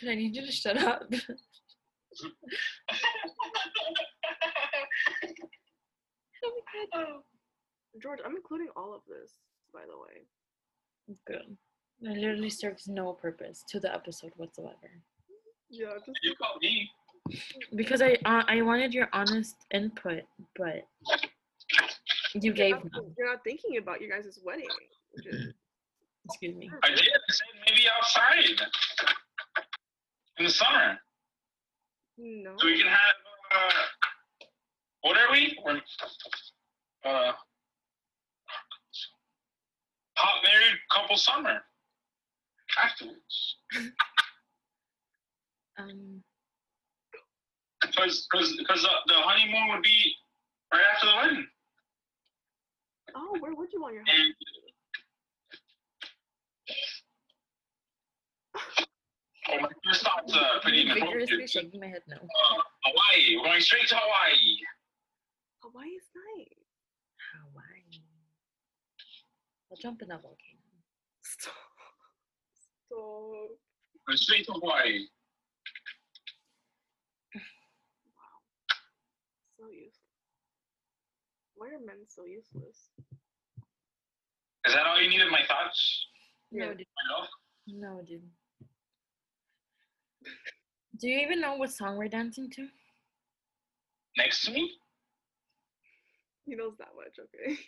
Dude, 0.01 0.11
I 0.11 0.15
need 0.15 0.35
you 0.35 0.47
to 0.47 0.53
shut 0.53 0.79
up. 0.79 1.03
oh 1.13 1.19
my 6.45 6.87
god. 6.93 7.03
us. 7.03 7.25
George, 8.03 8.21
I'm 8.25 8.37
including 8.37 8.69
all 8.77 8.95
of 8.95 9.03
this, 9.09 9.33
by 9.75 9.81
the 9.81 9.99
way. 9.99 10.25
Good. 11.27 11.57
It 12.03 12.17
literally 12.19 12.51
serves 12.51 12.89
no 12.89 13.13
purpose 13.13 13.63
to 13.69 13.81
the 13.81 13.93
episode 13.93 14.33
whatsoever. 14.37 15.03
Yeah, 15.69 15.95
just 16.07 16.19
You 16.23 16.35
call 16.37 16.57
me. 16.63 16.89
Because 17.77 18.01
I 18.01 18.13
uh, 18.25 18.45
I 18.49 18.63
wanted 18.63 18.95
your 18.95 19.09
honest 19.13 19.57
input, 19.73 20.23
but 20.57 20.87
you 22.35 22.41
you're 22.43 22.55
gave 22.55 22.73
not, 22.73 22.85
none. 22.93 23.15
you're 23.19 23.29
not 23.31 23.43
thinking 23.45 23.77
about 23.79 24.01
your 24.01 24.11
guys' 24.11 24.39
wedding. 24.45 24.69
which 25.13 25.27
Excuse 26.27 26.55
me. 26.57 26.71
I 26.85 26.89
did. 26.91 26.99
I 27.01 27.33
said 27.33 27.47
maybe 27.67 27.83
outside 27.97 28.45
in 30.39 30.45
the 30.45 30.51
summer, 30.51 30.99
No. 32.19 32.55
so 32.59 32.67
we 32.67 32.79
can 32.79 32.87
have. 32.89 33.17
Uh, 33.53 33.83
what 35.03 35.17
are 35.19 35.33
we? 35.33 35.59
We're 35.65 35.81
uh, 37.05 37.33
hot 40.17 40.43
married 40.45 40.79
couple 40.93 41.17
summer 41.17 41.61
afterwards. 42.83 43.57
Um, 45.79 46.23
Because 47.81 48.27
because 48.31 48.55
because 48.59 48.83
the, 48.83 48.89
the 49.07 49.15
honeymoon 49.15 49.69
would 49.71 49.83
be 49.83 50.13
right 50.75 50.83
after 50.93 51.07
the 51.07 51.17
wedding. 51.17 51.47
Oh, 53.15 53.37
where 53.41 53.55
would 53.55 53.73
you 53.73 53.81
want 53.81 53.95
your 53.95 54.03
And 54.03 54.35
oh, 58.57 59.59
my 59.61 59.69
first 59.85 60.03
thoughts 60.05 60.35
uh, 60.35 60.61
pretty 60.63 60.83
inappropriate. 60.83 61.29
vigorously 61.29 61.47
shaking 61.47 61.81
my 61.81 61.87
head 61.89 62.03
no. 62.09 62.17
Uh, 62.17 62.63
Hawaii. 62.85 63.37
We're 63.37 63.45
going 63.45 63.61
straight 63.61 63.89
to 63.89 63.97
Hawaii. 63.97 64.57
Hawaii 65.63 65.89
is 65.89 66.05
nice. 66.15 66.49
Hawaii. 67.35 68.03
I'll 69.71 69.77
jump 69.81 70.03
in 70.03 70.11
a 70.11 70.19
volcano. 70.19 70.37
Stop. 71.23 71.55
Stop. 72.87 72.99
Going 74.07 74.17
straight 74.19 74.47
to 74.47 74.53
Hawaii. 74.53 75.07
Wow. 77.35 78.39
So 79.59 79.69
useless. 79.71 79.97
Why 81.61 81.69
are 81.77 81.85
men 81.85 82.07
so 82.09 82.25
useless? 82.25 82.89
Is 84.65 84.73
that 84.73 84.87
all 84.87 84.99
you 84.99 85.11
needed? 85.11 85.31
My 85.31 85.43
thoughts. 85.47 86.07
No, 86.51 86.69
Yeah. 86.69 86.73
dude. 86.73 86.87
No, 87.67 88.01
dude. 88.09 88.31
Do 90.99 91.09
you 91.09 91.19
even 91.19 91.39
know 91.39 91.57
what 91.57 91.71
song 91.71 91.99
we're 91.99 92.09
dancing 92.09 92.49
to? 92.53 92.67
Next 94.17 94.47
to 94.47 94.53
me? 94.53 94.73
He 96.47 96.55
knows 96.57 96.77
that 96.79 96.95
much, 96.97 97.19
okay? 97.27 97.59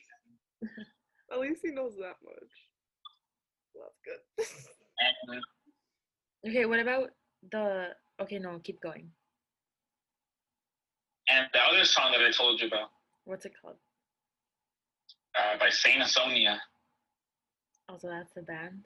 At 1.31 1.39
least 1.41 1.61
he 1.63 1.71
knows 1.73 1.95
that 1.97 2.17
much. 2.25 2.53
Well, 3.75 3.93
that's 3.93 4.01
good. 4.07 4.47
And 5.29 5.43
Okay, 6.49 6.65
what 6.65 6.81
about 6.81 7.11
the? 7.51 7.91
Okay, 8.23 8.39
no, 8.39 8.59
keep 8.65 8.81
going. 8.81 9.13
and 11.29 11.47
the 11.53 11.61
other 11.61 11.85
song 11.85 12.11
that 12.13 12.23
I 12.23 12.31
told 12.33 12.59
you 12.61 12.69
about 12.69 12.91
What's 13.25 13.45
it 13.47 13.53
called? 13.61 13.77
uh, 15.37 15.59
by 15.59 15.71
Saint 15.71 16.03
Asonia. 16.03 16.59
Also, 17.89 18.09
that's 18.09 18.33
the 18.35 18.43
band. 18.43 18.85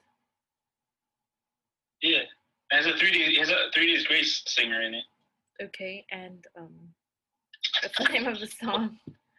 Yeah. 2.01 2.19
It 2.19 2.75
has 2.83 2.85
a 2.85 2.97
three 2.97 3.11
D. 3.11 3.19
It 3.19 3.39
has 3.39 3.49
a 3.49 3.71
three 3.73 3.93
Days 3.93 4.05
Grace 4.05 4.43
singer 4.45 4.81
in 4.81 4.93
it. 4.93 5.03
Okay, 5.63 6.05
and 6.11 6.45
um, 6.57 6.73
what's 7.81 7.97
the 7.97 8.03
name 8.13 8.27
of 8.27 8.39
the 8.39 8.47
song? 8.47 8.97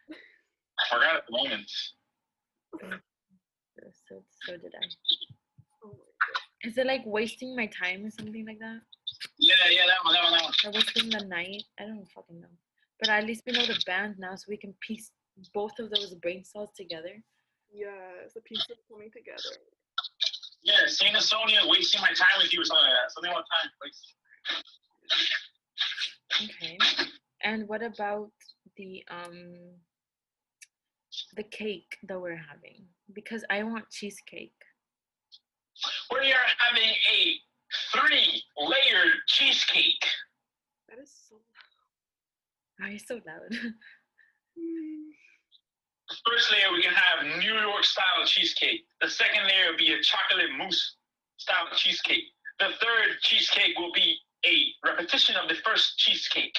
I 0.09 0.95
forgot 0.95 1.15
at 1.17 1.23
the 1.29 1.37
moment. 1.37 1.71
So, 4.09 4.21
so 4.43 4.57
did 4.57 4.73
I. 4.75 4.85
oh. 5.85 5.95
Is 6.65 6.77
it 6.77 6.85
like 6.85 7.03
wasting 7.05 7.55
my 7.55 7.67
time 7.67 8.05
or 8.05 8.11
something 8.11 8.45
like 8.45 8.59
that? 8.59 8.81
Yeah, 9.37 9.53
yeah, 9.71 9.83
that 9.87 10.03
one, 10.03 10.13
that 10.13 10.23
one, 10.23 10.33
that 10.33 10.43
one. 10.43 10.53
Or 10.65 10.71
wasting 10.75 11.09
the 11.09 11.25
night? 11.25 11.63
I 11.79 11.85
don't 11.85 12.05
fucking 12.13 12.41
know. 12.41 12.47
But 12.99 13.09
at 13.09 13.25
least 13.25 13.43
we 13.45 13.53
know 13.53 13.65
the 13.65 13.81
band 13.85 14.15
now, 14.19 14.35
so 14.35 14.45
we 14.49 14.57
can 14.57 14.73
piece 14.81 15.11
both 15.53 15.79
of 15.79 15.89
those 15.89 16.13
brain 16.15 16.43
cells 16.43 16.71
together. 16.75 17.23
Yes, 17.71 18.33
the 18.33 18.41
pieces 18.41 18.65
coming 18.89 19.09
together. 19.11 19.55
Yeah, 20.63 20.87
Saint 20.87 21.15
Asonia, 21.15 21.69
wasting 21.69 22.01
my 22.01 22.09
time 22.09 22.41
with 22.41 22.53
you 22.53 22.61
or 22.61 22.65
something 22.65 22.83
like 22.83 22.93
that. 22.93 23.11
Something 23.11 23.31
about 23.31 23.45
time. 23.47 23.71
Like, 23.81 23.93
Okay. 26.41 26.77
And 27.43 27.67
what 27.67 27.83
about 27.83 28.31
the 28.77 29.03
um 29.09 29.53
the 31.35 31.43
cake 31.43 31.97
that 32.07 32.19
we're 32.19 32.35
having? 32.35 32.85
Because 33.13 33.43
I 33.49 33.63
want 33.63 33.89
cheesecake. 33.89 34.53
we 36.11 36.31
are 36.31 36.49
having 36.57 36.89
a 36.89 37.39
three-layered 37.91 39.13
cheesecake. 39.27 40.05
That 40.87 40.99
is 40.99 41.11
so 41.29 41.35
Why 42.79 42.87
are 42.87 42.91
you 42.91 42.99
so 42.99 43.15
loud? 43.15 43.49
The 43.51 43.75
first 46.31 46.51
layer 46.51 46.71
we 46.73 46.81
can 46.81 46.93
have 46.93 47.25
New 47.39 47.53
York 47.53 47.83
style 47.83 48.25
cheesecake. 48.25 48.85
The 49.01 49.09
second 49.09 49.43
layer 49.47 49.71
will 49.71 49.77
be 49.77 49.91
a 49.91 50.01
chocolate 50.01 50.49
mousse 50.57 50.95
style 51.37 51.67
cheesecake. 51.75 52.23
The 52.59 52.69
third 52.81 53.19
cheesecake 53.21 53.77
will 53.77 53.91
be 53.93 54.17
a 54.45 54.67
repetition 54.85 55.35
of 55.35 55.49
the 55.49 55.55
first 55.55 55.97
cheesecake. 55.97 56.55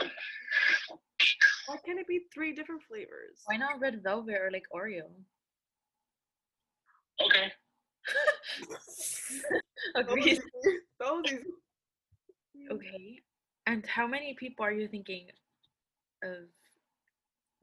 Why 0.00 1.76
can't 1.84 1.98
it 1.98 2.08
be 2.08 2.20
three 2.32 2.54
different 2.54 2.82
flavors? 2.88 3.42
Why 3.44 3.56
not 3.58 3.78
red 3.78 4.02
velvet 4.02 4.34
or 4.34 4.50
like 4.50 4.64
Oreo? 4.74 5.10
Okay. 7.24 7.52
That 9.94 10.06
was 10.06 10.12
Agreed. 10.16 10.26
easy. 10.26 10.40
That 11.00 11.12
was 11.12 11.32
easy. 11.32 11.44
Okay. 12.70 13.20
And 13.66 13.84
how 13.86 14.06
many 14.06 14.34
people 14.34 14.64
are 14.64 14.72
you 14.72 14.86
thinking 14.86 15.26
of 16.22 16.46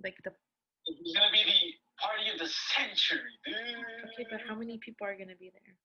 like 0.03 0.19
the 0.23 0.31
It's 0.85 1.15
gonna 1.15 1.31
be 1.31 1.43
the 1.47 1.59
party 1.95 2.27
of 2.27 2.39
the 2.39 2.51
century, 2.75 3.31
dude. 3.47 3.55
okay, 3.55 4.27
but 4.29 4.41
how 4.47 4.55
many 4.55 4.77
people 4.83 5.07
are 5.07 5.15
gonna 5.15 5.39
be 5.39 5.49
there? 5.49 5.75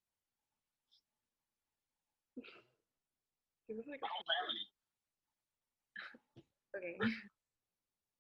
Like 3.69 4.01
My 4.03 4.09
whole 4.11 4.27
family. 4.27 4.65
Okay. 6.75 6.97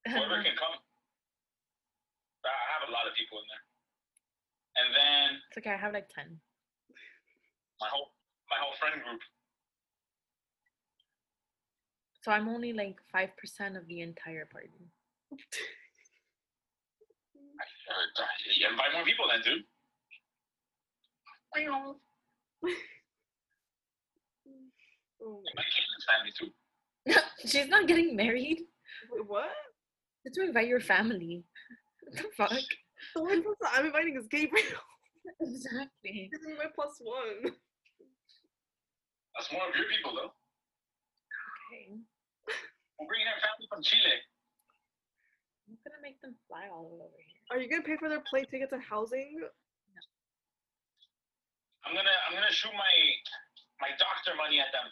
Whoever 0.07 0.43
can 0.45 0.55
come. 0.55 0.77
I 2.47 2.65
have 2.79 2.89
a 2.89 2.93
lot 2.93 3.09
of 3.11 3.13
people 3.19 3.43
in 3.43 3.47
there. 3.51 3.65
And 4.79 4.89
then 4.95 5.27
it's 5.51 5.59
okay, 5.59 5.75
I 5.75 5.81
have 5.81 5.93
like 5.93 6.09
ten. 6.15 6.39
my 7.81 7.89
whole 7.91 8.15
my 8.49 8.57
whole 8.63 8.77
friend 8.79 9.03
group. 9.03 9.21
So 12.29 12.33
I'm 12.35 12.49
only 12.51 12.75
like 12.75 12.99
five 13.11 13.35
percent 13.39 13.75
of 13.75 13.87
the 13.89 14.03
entire 14.03 14.45
party. 14.45 14.69
You 18.55 18.69
invite 18.71 18.93
more 18.93 19.03
people 19.07 19.25
then, 19.33 19.41
dude. 19.43 19.65
oh 21.57 21.97
my- 25.43 25.53
My 25.57 25.63
Caitlin's 25.63 26.05
family 26.05 26.33
too. 26.39 26.53
She's 27.49 27.69
not 27.69 27.89
getting 27.89 28.15
married. 28.15 28.61
Wait, 29.11 29.27
what? 29.27 29.49
Just 30.27 30.35
to 30.35 30.43
invite 30.43 30.69
your 30.69 30.81
family. 30.81 31.45
What 32.03 32.15
the 32.15 32.25
fuck? 32.37 32.53
The 33.15 33.21
only 33.23 33.41
person 33.41 33.67
I'm 33.73 33.87
inviting 33.87 34.17
is 34.19 34.27
Gabriel. 34.29 34.67
Exactly. 35.41 36.29
He's 36.31 36.47
my 36.59 36.67
plus 36.75 37.01
one. 37.01 37.55
That's 39.35 39.51
more 39.51 39.67
of 39.69 39.75
your 39.75 39.87
people 39.89 40.13
though. 40.15 40.33
Okay. 41.73 42.03
I'm 42.99 43.07
bringing 43.07 43.31
her 43.31 43.39
family 43.39 43.67
from 43.71 43.83
Chile. 43.83 44.19
I'm 45.71 45.79
gonna 45.87 46.03
make 46.03 46.19
them 46.21 46.35
fly 46.51 46.67
all 46.67 46.91
the 46.91 46.97
way 46.99 47.07
over 47.07 47.23
here. 47.23 47.41
Are 47.55 47.59
you 47.61 47.71
gonna 47.71 47.87
pay 47.87 47.97
for 47.97 48.09
their 48.09 48.25
plane 48.27 48.47
tickets 48.51 48.73
and 48.73 48.83
housing? 48.83 49.39
No. 49.39 49.49
I'm 51.87 51.95
gonna 51.95 52.17
I'm 52.27 52.35
gonna 52.35 52.51
shoot 52.51 52.75
my 52.75 52.95
my 53.81 53.95
doctor 54.01 54.35
money 54.35 54.59
at 54.59 54.75
them. 54.75 54.89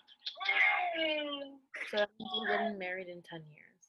So 1.90 1.96
that 1.98 2.10
means 2.18 2.30
we're 2.38 2.52
getting 2.52 2.78
married 2.78 3.08
in 3.08 3.22
ten 3.26 3.42
years. 3.50 3.80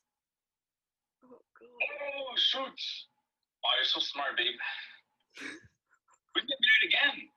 Oh 1.23 1.37
god. 1.53 1.69
Oh 1.69 2.33
shoot! 2.35 2.79
Oh, 3.63 3.71
you're 3.77 3.85
so 3.85 3.99
smart, 3.99 4.35
babe. 4.37 4.57
We 6.35 6.41
can 6.41 6.53
get 6.53 6.61
married 6.61 6.85
again. 6.93 7.29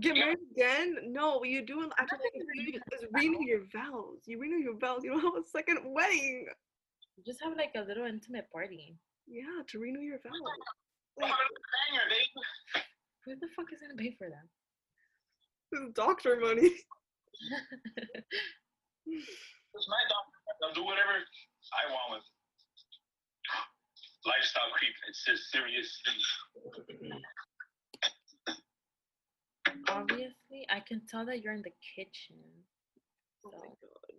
Get 0.00 0.16
Yeah. 0.16 0.24
married 0.24 0.38
again? 0.52 1.12
No, 1.12 1.38
what 1.38 1.48
you 1.48 1.62
do 1.64 1.88
after 1.98 2.16
that 2.16 2.30
is 2.34 2.44
renew, 2.54 2.72
renew 2.72 2.80
is 2.92 3.06
renew 3.12 3.46
your 3.46 3.64
vows. 3.72 4.20
You 4.26 4.38
renew 4.38 4.58
your 4.58 4.76
vows. 4.76 5.02
You 5.02 5.10
don't 5.12 5.20
have 5.34 5.36
a 5.36 5.44
second 5.44 5.78
wedding. 5.84 6.46
Just 7.24 7.40
have 7.42 7.56
like 7.56 7.72
a 7.76 7.80
little 7.80 8.04
intimate 8.04 8.50
party. 8.52 8.96
Yeah, 9.26 9.62
to 9.68 9.78
renew 9.78 10.00
your 10.00 10.18
vows. 10.18 10.32
We're 11.16 11.26
having 11.26 11.46
a 11.46 11.62
banger, 11.72 12.04
babe. 12.10 12.82
Who 13.24 13.36
the 13.40 13.48
fuck 13.56 13.72
is 13.72 13.80
gonna 13.80 13.94
pay 13.96 14.14
for 14.18 14.28
that? 14.28 14.46
This 15.72 15.90
doctor 15.94 16.38
money. 16.40 16.70
It's 19.06 19.88
my 19.88 20.02
dog. 20.08 20.24
I'll 20.64 20.72
do 20.74 20.82
whatever 20.82 21.12
I 21.12 21.92
want 21.92 22.16
with. 22.18 22.26
Lifestyle 24.24 24.72
creep. 24.72 24.94
It's 25.08 25.28
a 25.28 25.36
serious. 25.36 26.02
Obviously, 29.88 30.66
I 30.70 30.80
can 30.80 31.02
tell 31.08 31.24
that 31.26 31.40
you're 31.42 31.54
in 31.54 31.62
the 31.62 31.72
kitchen. 31.94 32.36
Oh 33.44 33.50
my 33.52 33.66
god. 33.68 34.16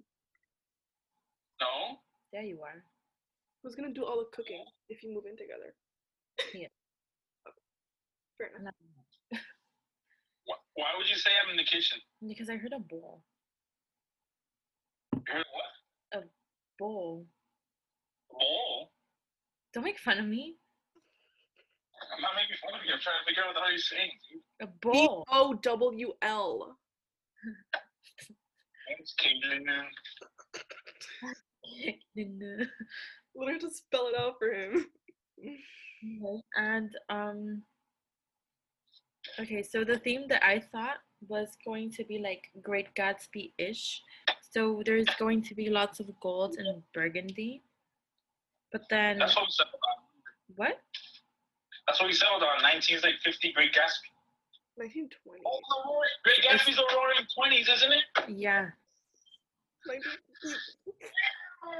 No? 1.59 1.97
there 2.31 2.43
you 2.43 2.61
are. 2.61 2.83
Who's 3.63 3.75
gonna 3.75 3.93
do 3.93 4.05
all 4.05 4.17
the 4.19 4.29
cooking 4.35 4.63
if 4.89 5.03
you 5.03 5.13
move 5.13 5.25
in 5.25 5.35
together? 5.37 5.73
Yeah. 6.53 6.67
Fair 8.37 8.49
enough. 8.59 8.73
Not- 9.31 9.41
Why, 10.45 10.55
why 10.75 10.89
would 10.97 11.09
you 11.09 11.15
say 11.17 11.31
I'm 11.43 11.49
in 11.51 11.57
the 11.57 11.63
kitchen? 11.65 11.97
Because 12.27 12.49
I 12.49 12.55
heard 12.57 12.73
a 12.73 12.79
bowl. 12.79 13.23
You 15.13 15.21
heard 15.27 15.45
what? 15.51 16.21
A 16.21 16.25
bowl. 16.79 17.25
Bowl? 18.31 18.91
Don't 19.73 19.83
make 19.83 19.99
fun 19.99 20.19
of 20.19 20.25
me. 20.25 20.55
I'm 22.15 22.21
not 22.21 22.35
making 22.35 22.55
fun 22.63 22.79
of 22.79 22.85
you. 22.85 22.93
I'm 22.93 23.01
trying 23.01 23.19
to 23.19 23.25
figure 23.27 23.43
out 23.43 23.51
what 23.51 23.55
the 23.55 23.61
hell 23.65 23.71
you're 23.73 23.79
saying, 23.91 24.11
dude. 24.29 24.41
A 24.61 24.67
B 24.67 24.71
bowl. 24.81 25.23
O 25.31 25.53
W 25.53 26.13
L. 26.21 26.77
Thanks, 28.87 29.13
Caitlin. 29.21 29.65
Literally 33.35 33.59
just 33.59 33.77
spell 33.77 34.07
it 34.07 34.15
out 34.17 34.35
for 34.39 34.51
him. 34.51 34.85
Okay. 35.39 36.41
and 36.55 36.89
um 37.09 37.61
okay 39.39 39.61
so 39.61 39.83
the 39.83 39.97
theme 39.99 40.27
that 40.27 40.43
i 40.43 40.59
thought 40.59 40.97
was 41.27 41.49
going 41.65 41.91
to 41.91 42.03
be 42.05 42.17
like 42.19 42.49
great 42.63 42.87
gatsby-ish 42.95 44.01
so 44.41 44.81
there's 44.85 45.07
going 45.19 45.41
to 45.43 45.53
be 45.53 45.69
lots 45.69 45.99
of 45.99 46.07
gold 46.21 46.55
and 46.57 46.81
burgundy 46.93 47.61
but 48.71 48.81
then 48.89 49.19
That's 49.19 49.35
what 49.35 49.45
we 49.45 49.51
settled 49.51 49.81
on. 49.91 50.03
what 50.55 50.79
That's 51.87 51.99
what 51.99 52.07
we 52.07 52.13
settled 52.13 52.43
on. 52.43 52.63
19's 52.63 53.03
like 53.03 53.15
50 53.23 53.53
Great 53.53 53.73
Gatsby. 53.73 54.11
1920. 54.77 55.41
Oh, 55.41 55.49
oh, 55.49 55.57
oh 55.57 55.59
the 55.73 55.89
roaring, 55.89 56.17
Great 56.23 56.41
Gatsby's 56.45 56.77
the 56.77 56.85
roaring 56.93 57.25
20s, 57.33 57.67
isn't 57.73 57.91
it? 57.91 58.05
yeah 58.37 58.69
19 59.87 60.03
oh 61.65 61.75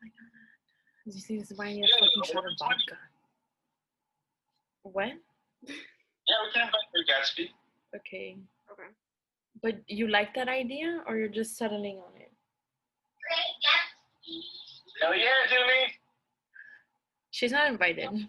my 0.00 0.08
god 0.12 0.32
did 1.04 1.14
you 1.14 1.20
see 1.20 1.36
this 1.38 1.52
buying 1.52 1.76
a 1.78 1.86
Yeah, 1.86 1.94
fucking 1.94 2.20
the 2.22 2.26
shot 2.26 2.44
of 2.44 2.52
vodka 2.58 2.98
what 4.82 5.08
Yeah, 6.26 6.38
we 6.44 6.52
can 6.52 6.62
invite 6.62 6.88
Great 6.92 7.06
Gatsby. 7.08 7.46
okay 7.96 8.36
Okay. 8.72 8.90
but 9.62 9.76
you 9.88 10.08
like 10.08 10.34
that 10.34 10.48
idea 10.48 11.02
or 11.06 11.16
you're 11.16 11.28
just 11.28 11.56
settling 11.56 11.98
on 11.98 12.12
it 12.20 12.32
Great 13.24 13.54
Gatsby. 13.64 14.40
Hell 15.02 15.14
yeah, 15.14 15.46
Julie. 15.48 15.88
she's 17.30 17.52
not 17.52 17.68
invited 17.68 18.08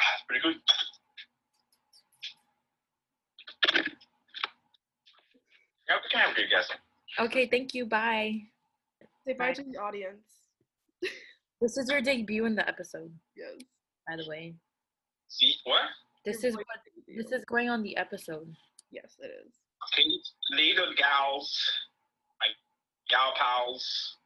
Ah, 0.00 0.17
pretty 0.28 0.42
good. 0.42 0.56
Yeah, 5.88 5.96
we 6.02 6.08
can 6.10 6.20
have 6.20 6.34
Great 6.34 6.50
Gatsby. 6.52 7.24
okay 7.24 7.46
thank 7.46 7.74
you 7.74 7.86
bye 7.86 8.34
Say 9.24 9.32
bye 9.34 9.48
Bye. 9.48 9.54
to 9.54 9.62
the 9.62 9.78
audience. 9.78 10.26
this 11.60 11.76
is 11.76 11.90
your 11.90 12.00
debut 12.00 12.44
in 12.46 12.54
the 12.54 12.66
episode 12.68 13.12
Yes. 13.36 13.56
by 14.06 14.16
the 14.16 14.28
way 14.28 14.54
See, 15.30 15.54
what? 15.64 15.82
This 16.24 16.42
Your 16.42 16.48
is 16.50 16.54
voice 16.56 16.64
what 16.66 16.80
is 17.08 17.16
this 17.30 17.32
is 17.38 17.44
going 17.44 17.68
on 17.68 17.82
the 17.82 17.94
episode. 17.98 18.48
Yes, 18.90 19.16
it 19.20 19.30
is. 19.44 19.52
Okay, 19.92 20.06
little 20.56 20.94
gals, 20.96 21.52
my 22.40 22.46
gal 23.10 23.34
pals. 23.36 24.16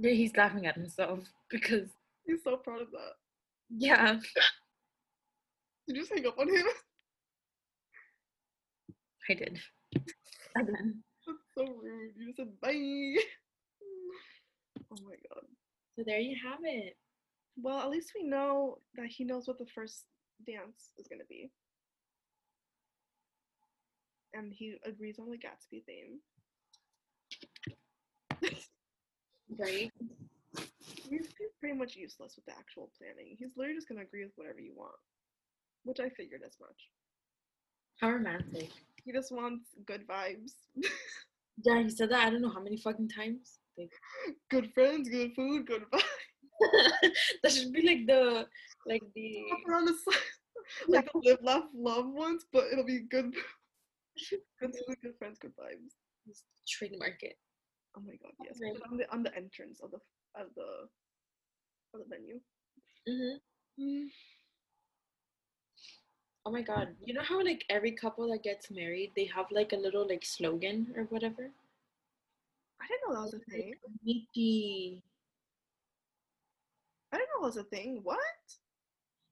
Yeah, 0.00 0.12
he's 0.12 0.36
laughing 0.36 0.66
at 0.66 0.76
himself 0.76 1.20
because 1.50 1.88
He's 2.26 2.42
so 2.44 2.56
proud 2.56 2.82
of 2.82 2.90
that. 2.90 3.12
yeah, 3.70 4.14
Did 5.88 5.96
you 5.96 6.02
just 6.02 6.12
hang 6.14 6.26
up 6.26 6.38
on 6.38 6.48
him? 6.48 6.66
I 9.28 9.34
did. 9.34 9.60
Again. 10.56 11.02
That's 11.26 11.38
so 11.56 11.64
rude. 11.82 12.12
You 12.16 12.26
just 12.28 12.36
said 12.38 12.60
bye. 12.60 13.16
Oh 14.92 14.96
my 15.04 15.14
god. 15.28 15.44
So 15.96 16.02
there 16.06 16.18
you 16.20 16.36
have 16.44 16.60
it. 16.64 16.96
Well, 17.56 17.78
at 17.80 17.90
least 17.90 18.12
we 18.14 18.26
know 18.26 18.78
that 18.96 19.06
he 19.06 19.24
knows 19.24 19.46
what 19.46 19.58
the 19.58 19.66
first 19.74 20.04
dance 20.46 20.92
is 20.98 21.06
going 21.08 21.20
to 21.20 21.26
be. 21.28 21.50
And 24.32 24.52
he 24.52 24.76
agrees 24.84 25.18
on 25.18 25.30
the 25.30 25.36
Gatsby 25.36 25.84
theme. 25.84 26.20
Right? 29.58 29.90
He's, 31.08 31.28
pretty 31.60 31.76
much 31.76 31.94
useless 31.94 32.36
with 32.36 32.46
the 32.46 32.52
actual 32.52 32.90
planning. 32.96 33.36
He's 33.38 33.50
literally 33.56 33.76
just 33.76 33.88
to 33.88 33.98
agree 33.98 34.24
with 34.24 34.32
whatever 34.36 34.60
you 34.60 34.72
want. 34.74 34.94
Which 35.84 36.00
I 36.00 36.08
figured 36.08 36.40
as 36.46 36.56
much. 36.60 36.88
How 38.00 38.10
romantic. 38.10 38.70
He 39.04 39.12
just 39.12 39.30
wants 39.30 39.66
good 39.86 40.06
vibes. 40.06 40.52
Yeah, 41.62 41.82
he 41.82 41.90
said 41.90 42.10
that 42.10 42.26
I 42.26 42.30
don't 42.30 42.40
know 42.40 42.52
how 42.52 42.62
many 42.62 42.78
fucking 42.78 43.10
times. 43.10 43.58
Like, 43.76 43.92
good 44.50 44.72
friends, 44.72 45.08
good 45.08 45.32
food, 45.34 45.66
good 45.66 45.82
vibes. 45.92 46.02
that 47.42 47.52
should 47.52 47.72
be 47.72 47.82
like 47.86 48.06
the 48.06 48.46
like 48.86 49.02
the 49.14 49.44
on 49.74 49.84
the 49.84 49.92
side. 49.92 50.20
Like 50.88 51.10
the 51.12 51.30
live, 51.30 51.38
laugh, 51.42 51.64
love 51.74 52.06
ones, 52.06 52.44
but 52.52 52.64
it'll 52.72 52.84
be 52.84 53.00
good. 53.00 53.34
Good 54.60 54.72
food, 54.86 54.96
good 55.02 55.14
friends, 55.18 55.38
good 55.40 55.52
vibes. 55.56 55.90
trademark 56.68 57.22
it. 57.22 57.36
Oh 57.96 58.00
my 58.00 58.14
god, 58.22 58.32
yes. 58.44 58.58
Right. 58.62 58.72
On 58.90 58.96
the 58.96 59.12
on 59.12 59.22
the 59.22 59.34
entrance 59.36 59.80
of 59.80 59.90
the 59.90 59.98
of 60.40 60.48
the 60.54 60.88
of 61.94 62.00
the 62.00 62.06
venue. 62.08 62.40
hmm 63.06 64.06
Oh 66.46 66.50
my 66.50 66.62
god. 66.62 66.88
You 67.04 67.14
know 67.14 67.22
how 67.22 67.42
like 67.44 67.64
every 67.68 67.92
couple 67.92 68.30
that 68.30 68.42
gets 68.42 68.70
married, 68.70 69.12
they 69.14 69.26
have 69.26 69.46
like 69.50 69.72
a 69.72 69.76
little 69.76 70.06
like 70.08 70.24
slogan 70.24 70.92
or 70.96 71.04
whatever? 71.04 71.50
I 72.80 72.86
didn't 72.86 73.08
know 73.08 73.14
that 73.14 73.24
was 73.24 73.34
a 73.34 73.50
thing. 73.50 73.74
The 74.34 75.00
I 77.12 77.16
didn't 77.16 77.28
know 77.34 77.40
that 77.42 77.46
was 77.46 77.56
a 77.56 77.64
thing. 77.64 78.00
What? 78.02 78.18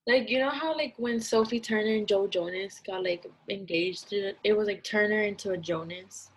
Like 0.06 0.28
you 0.28 0.38
know 0.38 0.50
how 0.50 0.76
like 0.76 0.94
when 0.98 1.20
Sophie 1.20 1.60
Turner 1.60 1.94
and 1.94 2.06
Joe 2.08 2.26
Jonas 2.26 2.80
got 2.86 3.02
like 3.04 3.26
engaged, 3.48 4.12
it, 4.12 4.36
it 4.44 4.56
was 4.56 4.66
like 4.68 4.84
Turner 4.84 5.22
into 5.22 5.52
a 5.52 5.56
Jonas. 5.56 6.30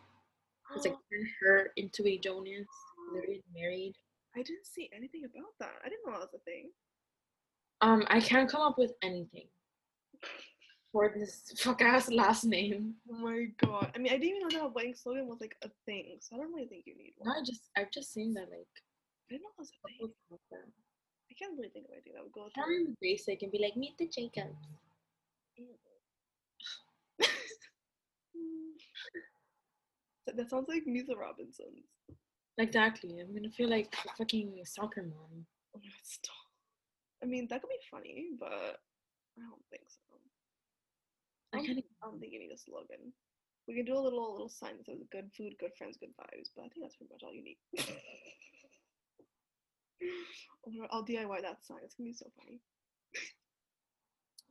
It 0.71 0.75
was 0.75 0.85
like 0.85 0.95
her 1.41 1.71
into 1.75 2.07
a 2.07 2.17
Jonas. 2.17 2.67
They're 3.11 3.21
getting 3.21 3.41
married. 3.53 3.93
I 4.35 4.41
didn't 4.41 4.65
see 4.65 4.89
anything 4.95 5.25
about 5.25 5.51
that. 5.59 5.73
I 5.83 5.89
didn't 5.89 6.05
know 6.05 6.13
that 6.13 6.21
was 6.21 6.33
a 6.33 6.39
thing. 6.39 6.69
Um, 7.81 8.05
I 8.07 8.21
can't 8.21 8.49
come 8.49 8.61
up 8.61 8.77
with 8.77 8.93
anything 9.03 9.47
for 10.93 11.13
this 11.13 11.51
fuck 11.57 11.81
ass 11.81 12.09
last 12.09 12.45
name. 12.45 12.95
Oh 13.11 13.17
my 13.17 13.47
god. 13.57 13.91
I 13.93 13.97
mean, 13.97 14.13
I 14.13 14.17
didn't 14.17 14.37
even 14.37 14.41
know 14.43 14.49
that 14.49 14.63
a 14.63 14.69
wedding 14.69 14.95
slogan 14.95 15.27
was 15.27 15.41
like 15.41 15.57
a 15.61 15.69
thing, 15.85 16.17
so 16.21 16.35
I 16.35 16.39
don't 16.39 16.53
really 16.53 16.67
think 16.67 16.85
you 16.85 16.95
need 16.97 17.15
one. 17.17 17.33
No. 17.33 17.41
I 17.41 17.43
just 17.43 17.69
I've 17.75 17.91
just 17.91 18.13
seen 18.13 18.33
that 18.35 18.49
like 18.49 18.67
I 19.29 19.33
didn't 19.33 19.43
know 19.43 19.49
that 19.57 19.59
was 19.59 19.69
a 19.69 19.87
thing. 19.87 19.97
couples 19.99 20.15
have 20.29 20.39
them. 20.51 20.71
I 21.29 21.33
can't 21.37 21.57
really 21.57 21.69
think 21.69 21.85
of 21.85 21.91
anything 21.91 22.13
that 22.15 22.23
would 22.23 22.31
go 22.31 22.47
them 22.55 22.95
basic 23.01 23.41
and 23.41 23.51
be 23.51 23.59
like 23.59 23.75
meet 23.75 23.97
the 23.97 24.07
Jacobs. 24.07 24.55
that, 30.25 30.37
that 30.37 30.49
sounds 30.49 30.67
like 30.67 30.85
Meet 30.85 31.07
the 31.07 31.15
Robinsons. 31.15 31.85
Exactly. 32.57 33.19
I'm 33.19 33.33
gonna 33.33 33.49
feel 33.49 33.69
like 33.69 33.93
a 34.05 34.09
fucking 34.17 34.59
soccer 34.65 35.03
mom. 35.03 35.45
Oh 35.75 35.79
my 35.79 35.87
god, 35.89 36.03
stop. 36.03 36.35
I 37.23 37.25
mean, 37.25 37.47
that 37.49 37.61
could 37.61 37.69
be 37.69 37.79
funny, 37.89 38.29
but 38.39 38.79
I 39.37 39.41
don't 39.41 39.65
think 39.69 39.83
so. 39.87 40.13
I 41.53 41.57
I 41.57 41.59
don't, 41.59 41.65
kinda- 41.67 41.83
I 42.01 42.05
don't 42.07 42.19
think 42.19 42.33
you 42.33 42.39
need 42.39 42.51
a 42.51 42.57
slogan. 42.57 43.13
We 43.67 43.75
can 43.75 43.85
do 43.85 43.95
a 43.97 43.99
little 44.01 44.31
little 44.33 44.49
sign 44.49 44.77
that 44.77 44.85
says 44.85 44.99
"Good 45.11 45.31
food, 45.37 45.55
good 45.59 45.71
friends, 45.77 45.97
good 45.97 46.13
vibes," 46.19 46.49
but 46.55 46.63
I 46.65 46.69
think 46.69 46.81
that's 46.83 46.95
pretty 46.95 47.13
much 47.13 47.23
all 47.23 47.33
you 47.33 47.43
need. 47.43 47.57
Oh 50.67 50.71
God, 50.77 50.87
I'll 50.91 51.05
DIY 51.05 51.41
that 51.41 51.63
sign. 51.65 51.79
It's 51.83 51.95
gonna 51.95 52.09
be 52.09 52.13
so 52.13 52.27
funny. 52.37 52.59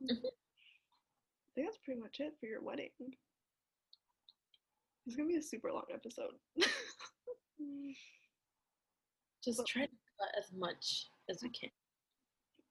I 0.09 0.13
think 1.55 1.67
that's 1.67 1.77
pretty 1.83 1.99
much 2.01 2.19
it 2.19 2.33
for 2.39 2.45
your 2.47 2.61
wedding. 2.61 2.89
It's 5.05 5.15
gonna 5.15 5.29
be 5.29 5.37
a 5.37 5.41
super 5.41 5.71
long 5.71 5.85
episode. 5.93 6.33
Mm. 7.61 7.95
Just 9.43 9.57
But- 9.57 9.67
try 9.67 9.85
to 9.85 9.97
cut 10.19 10.29
as 10.37 10.51
much 10.53 11.09
as 11.29 11.41
we 11.41 11.49
mm. 11.49 11.59
can. 11.59 11.71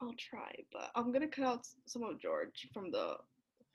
I'll 0.01 0.15
try, 0.15 0.53
but 0.73 0.91
I'm 0.95 1.13
gonna 1.13 1.29
cut 1.29 1.45
out 1.45 1.67
some 1.87 2.03
of 2.03 2.19
George 2.19 2.69
from 2.73 2.91
the 2.91 3.19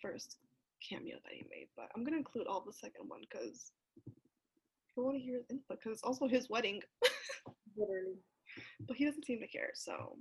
first 0.01 0.37
cameo 0.81 1.17
that 1.23 1.33
he 1.33 1.43
made. 1.49 1.69
But 1.75 1.89
I'm 1.95 2.03
gonna 2.03 2.17
include 2.17 2.47
all 2.47 2.61
the 2.61 2.73
second 2.73 3.07
one 3.07 3.21
because 3.21 3.71
I 4.07 5.01
want 5.01 5.17
to 5.17 5.23
hear 5.23 5.37
his 5.37 5.45
input 5.49 5.79
because 5.79 5.93
it's 5.93 6.03
also 6.03 6.27
his 6.27 6.49
wedding. 6.49 6.81
Literally. 7.77 8.17
but 8.87 8.95
he 8.95 9.05
doesn't 9.05 9.25
seem 9.25 9.39
to 9.41 9.47
care, 9.47 9.71
so 9.73 10.17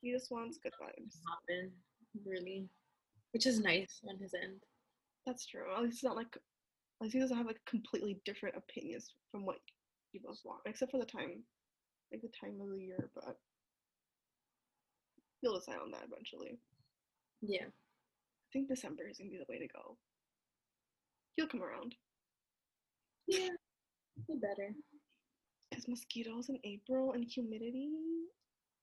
he 0.00 0.10
just 0.12 0.30
wants 0.30 0.58
good 0.58 0.72
vibes. 0.80 1.18
Happen. 1.28 1.72
Really. 2.24 2.68
Which 3.32 3.46
is 3.46 3.60
nice 3.60 4.00
on 4.08 4.18
his 4.18 4.34
end. 4.34 4.60
That's 5.26 5.46
true. 5.46 5.72
At 5.76 5.82
least 5.82 5.96
it's 5.96 6.04
not 6.04 6.16
like, 6.16 6.36
he 7.08 7.18
doesn't 7.18 7.36
have 7.36 7.46
like 7.46 7.60
completely 7.66 8.20
different 8.24 8.56
opinions 8.56 9.14
from 9.30 9.46
what 9.46 9.58
you 10.12 10.20
both 10.24 10.40
want, 10.44 10.60
except 10.66 10.90
for 10.90 10.98
the 11.00 11.06
time, 11.06 11.44
like 12.12 12.22
the 12.22 12.28
time 12.28 12.60
of 12.60 12.68
the 12.70 12.80
year. 12.82 13.10
But 13.14 13.38
you'll 15.42 15.58
decide 15.58 15.78
on 15.82 15.90
that 15.92 16.04
eventually. 16.10 16.58
Yeah. 17.42 17.66
I 17.66 17.88
think 18.52 18.68
December 18.68 19.08
is 19.08 19.18
gonna 19.18 19.30
be 19.30 19.38
the 19.38 19.46
way 19.48 19.58
to 19.58 19.68
go. 19.68 19.96
He'll 21.36 21.48
come 21.48 21.62
around 21.62 21.94
Yeah. 23.26 23.50
Be 24.28 24.36
better. 24.36 24.74
because 25.70 25.88
mosquitoes 25.88 26.48
in 26.48 26.58
April 26.64 27.12
and 27.12 27.24
humidity. 27.24 27.90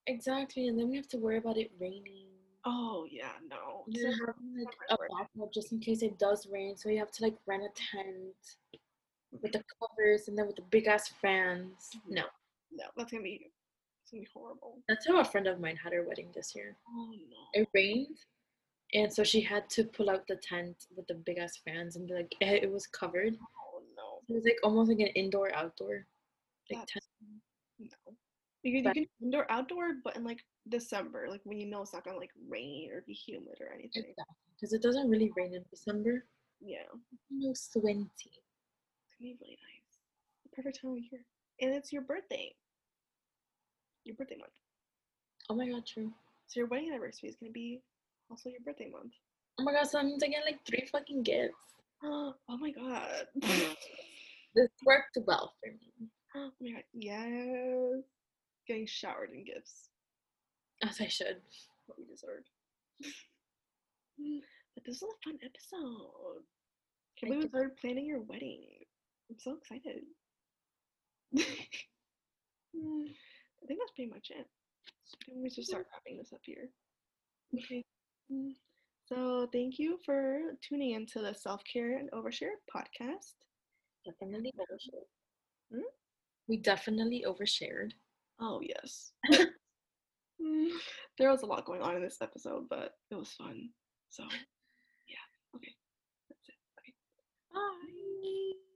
Exactly. 0.08 0.68
And 0.68 0.80
then 0.80 0.90
we 0.90 0.96
have 0.98 1.08
to 1.10 1.18
worry 1.18 1.38
about 1.38 1.58
it 1.58 1.72
raining. 1.80 2.27
Oh 2.70 3.06
yeah, 3.10 3.32
no. 3.50 3.86
You're 3.88 4.12
December- 4.12 4.36
like 4.58 4.76
a 4.90 4.98
backup 4.98 5.54
just 5.54 5.72
in 5.72 5.80
case 5.80 6.02
it 6.02 6.20
does 6.20 6.48
rain. 6.52 6.76
So 6.76 6.90
you 6.90 7.00
have 7.00 7.12
to 7.12 7.24
like 7.24 7.36
rent 7.46 7.64
a 7.64 7.70
tent 7.70 8.36
with 9.32 9.54
the 9.54 9.60
mm-hmm. 9.60 9.86
covers 9.86 10.28
and 10.28 10.38
then 10.38 10.48
with 10.48 10.58
the 10.58 10.64
big 10.64 10.88
ass 10.88 11.08
fans. 11.22 11.90
Mm-hmm. 11.96 12.16
No. 12.16 12.24
No, 12.72 12.84
that's 12.98 13.12
gonna 13.12 13.24
be, 13.24 13.50
it's 14.04 14.12
gonna 14.12 14.24
be 14.24 14.30
horrible. 14.34 14.80
That's 14.90 15.08
how 15.08 15.20
a 15.20 15.26
friend 15.26 15.48
of 15.48 15.62
mine 15.62 15.78
had 15.82 15.94
her 15.94 16.04
wedding 16.06 16.28
this 16.36 16.54
year. 16.56 16.76
Oh 16.90 17.12
no. 17.12 17.62
It 17.62 17.70
rained. 17.74 18.18
And 18.94 19.12
so 19.12 19.24
she 19.24 19.40
had 19.42 19.70
to 19.72 19.86
pull 19.86 20.10
out 20.10 20.28
the 20.28 20.36
tent 20.36 20.88
with 20.96 21.08
the 21.08 21.16
big 21.16 21.38
ass 21.38 21.60
fans 21.64 21.96
and 21.96 22.08
be 22.08 22.14
like 22.16 22.36
it, 22.42 22.64
it 22.64 22.72
was 22.72 22.86
covered. 22.88 23.36
Oh 23.36 23.82
no. 23.96 24.20
It 24.28 24.34
was 24.34 24.44
like 24.44 24.60
almost 24.62 24.90
like 24.90 25.00
an 25.00 25.08
indoor 25.08 25.54
outdoor 25.54 26.06
like 26.70 26.80
That's- 26.80 26.94
tent. 26.94 27.04
You 28.68 28.84
can, 28.84 28.92
you 28.96 29.06
can 29.06 29.08
indoor 29.22 29.50
outdoor, 29.50 29.94
but 30.04 30.18
in 30.18 30.26
like 30.26 30.44
December, 30.68 31.28
like 31.30 31.40
when 31.46 31.58
you 31.58 31.68
know 31.68 31.82
it's 31.82 31.94
not 31.94 32.04
gonna 32.04 32.18
like 32.18 32.32
rain 32.50 32.90
or 32.92 33.02
be 33.08 33.14
humid 33.14 33.56
or 33.62 33.74
anything. 33.74 34.14
Because 34.56 34.74
it 34.74 34.82
doesn't 34.82 35.10
really 35.10 35.32
rain 35.38 35.54
in 35.56 35.64
December. 35.70 36.26
Yeah. 36.60 36.84
No 37.32 37.54
squinty. 37.54 38.10
It's 38.26 39.16
gonna 39.18 39.32
be 39.32 39.38
really 39.40 39.58
nice. 39.64 40.00
The 40.44 40.50
perfect 40.54 40.82
time 40.82 40.92
of 40.92 40.98
year. 40.98 41.22
And 41.62 41.74
it's 41.74 41.94
your 41.94 42.02
birthday. 42.02 42.54
Your 44.04 44.18
birthday 44.18 44.36
month. 44.36 44.52
Oh 45.50 45.56
my 45.56 45.70
god, 45.70 45.86
true. 45.86 46.12
So 46.48 46.60
your 46.60 46.68
wedding 46.68 46.90
anniversary 46.90 47.30
is 47.30 47.38
gonna 47.38 47.54
be 47.54 47.82
also 48.30 48.50
your 48.50 48.60
birthday 48.66 48.90
month. 48.92 49.14
Oh 49.62 49.64
my 49.64 49.72
god, 49.72 49.86
so 49.86 49.98
that 49.98 50.06
means 50.06 50.24
I 50.24 50.28
get 50.28 50.44
like 50.46 50.60
three 50.68 50.86
fucking 50.92 51.24
gifts. 51.24 51.54
oh 52.04 52.34
my 52.50 52.72
god. 52.72 53.28
This 54.56 54.72
worked 54.86 55.20
well 55.28 55.54
for 55.62 55.72
me. 55.72 56.10
oh 56.36 56.50
my 56.60 56.72
god. 56.72 56.84
Yes. 56.94 58.02
Getting 58.68 58.86
showered 58.86 59.32
in 59.34 59.46
gifts. 59.46 59.90
As 60.84 61.00
I 61.02 61.08
should. 61.08 61.38
What 61.86 61.98
we 61.98 62.06
deserve. 62.06 62.44
but 64.76 64.84
this 64.86 65.02
was 65.02 65.12
a 65.12 65.30
fun 65.30 65.40
episode. 65.44 66.44
Thank 67.22 67.36
we 67.36 67.42
you. 67.42 67.48
started 67.48 67.78
planning 67.78 68.06
your 68.06 68.22
wedding. 68.22 68.62
I'm 69.30 69.40
so 69.40 69.58
excited. 69.58 70.04
I 71.38 71.44
think 73.68 73.80
that's 73.80 73.92
pretty 73.96 74.12
much 74.12 74.32
it. 74.32 74.48
Think 75.26 75.38
we 75.42 75.50
should 75.50 75.66
start 75.66 75.88
wrapping 75.94 76.18
this 76.18 76.34
up 76.34 76.42
here. 76.44 76.70
Okay. 77.56 77.84
So 79.08 79.48
thank 79.54 79.80
you 79.80 79.98
for 80.06 80.56
tuning 80.62 80.92
into 80.92 81.22
the 81.22 81.34
Self 81.34 81.62
Care 81.72 81.98
and 81.98 82.12
Overshare 82.12 82.56
podcast. 82.74 83.34
Definitely 84.06 84.54
overshared. 84.60 85.08
Hmm? 85.74 85.82
We 86.48 86.58
definitely 86.58 87.26
overshared. 87.28 87.92
Oh 88.40 88.62
yes. 88.62 89.12
Mm, 90.42 90.70
there 91.18 91.32
was 91.32 91.42
a 91.42 91.46
lot 91.46 91.66
going 91.66 91.82
on 91.82 91.96
in 91.96 92.02
this 92.04 92.22
episode, 92.22 92.70
but 92.70 92.94
it 93.10 93.16
was 93.16 93.32
fun. 93.32 93.70
So 94.10 94.24
yeah. 94.24 95.26
Okay. 95.56 95.74
That's 96.30 96.50
it. 96.50 96.56
Okay. 96.80 96.94
Bye. 97.52 98.67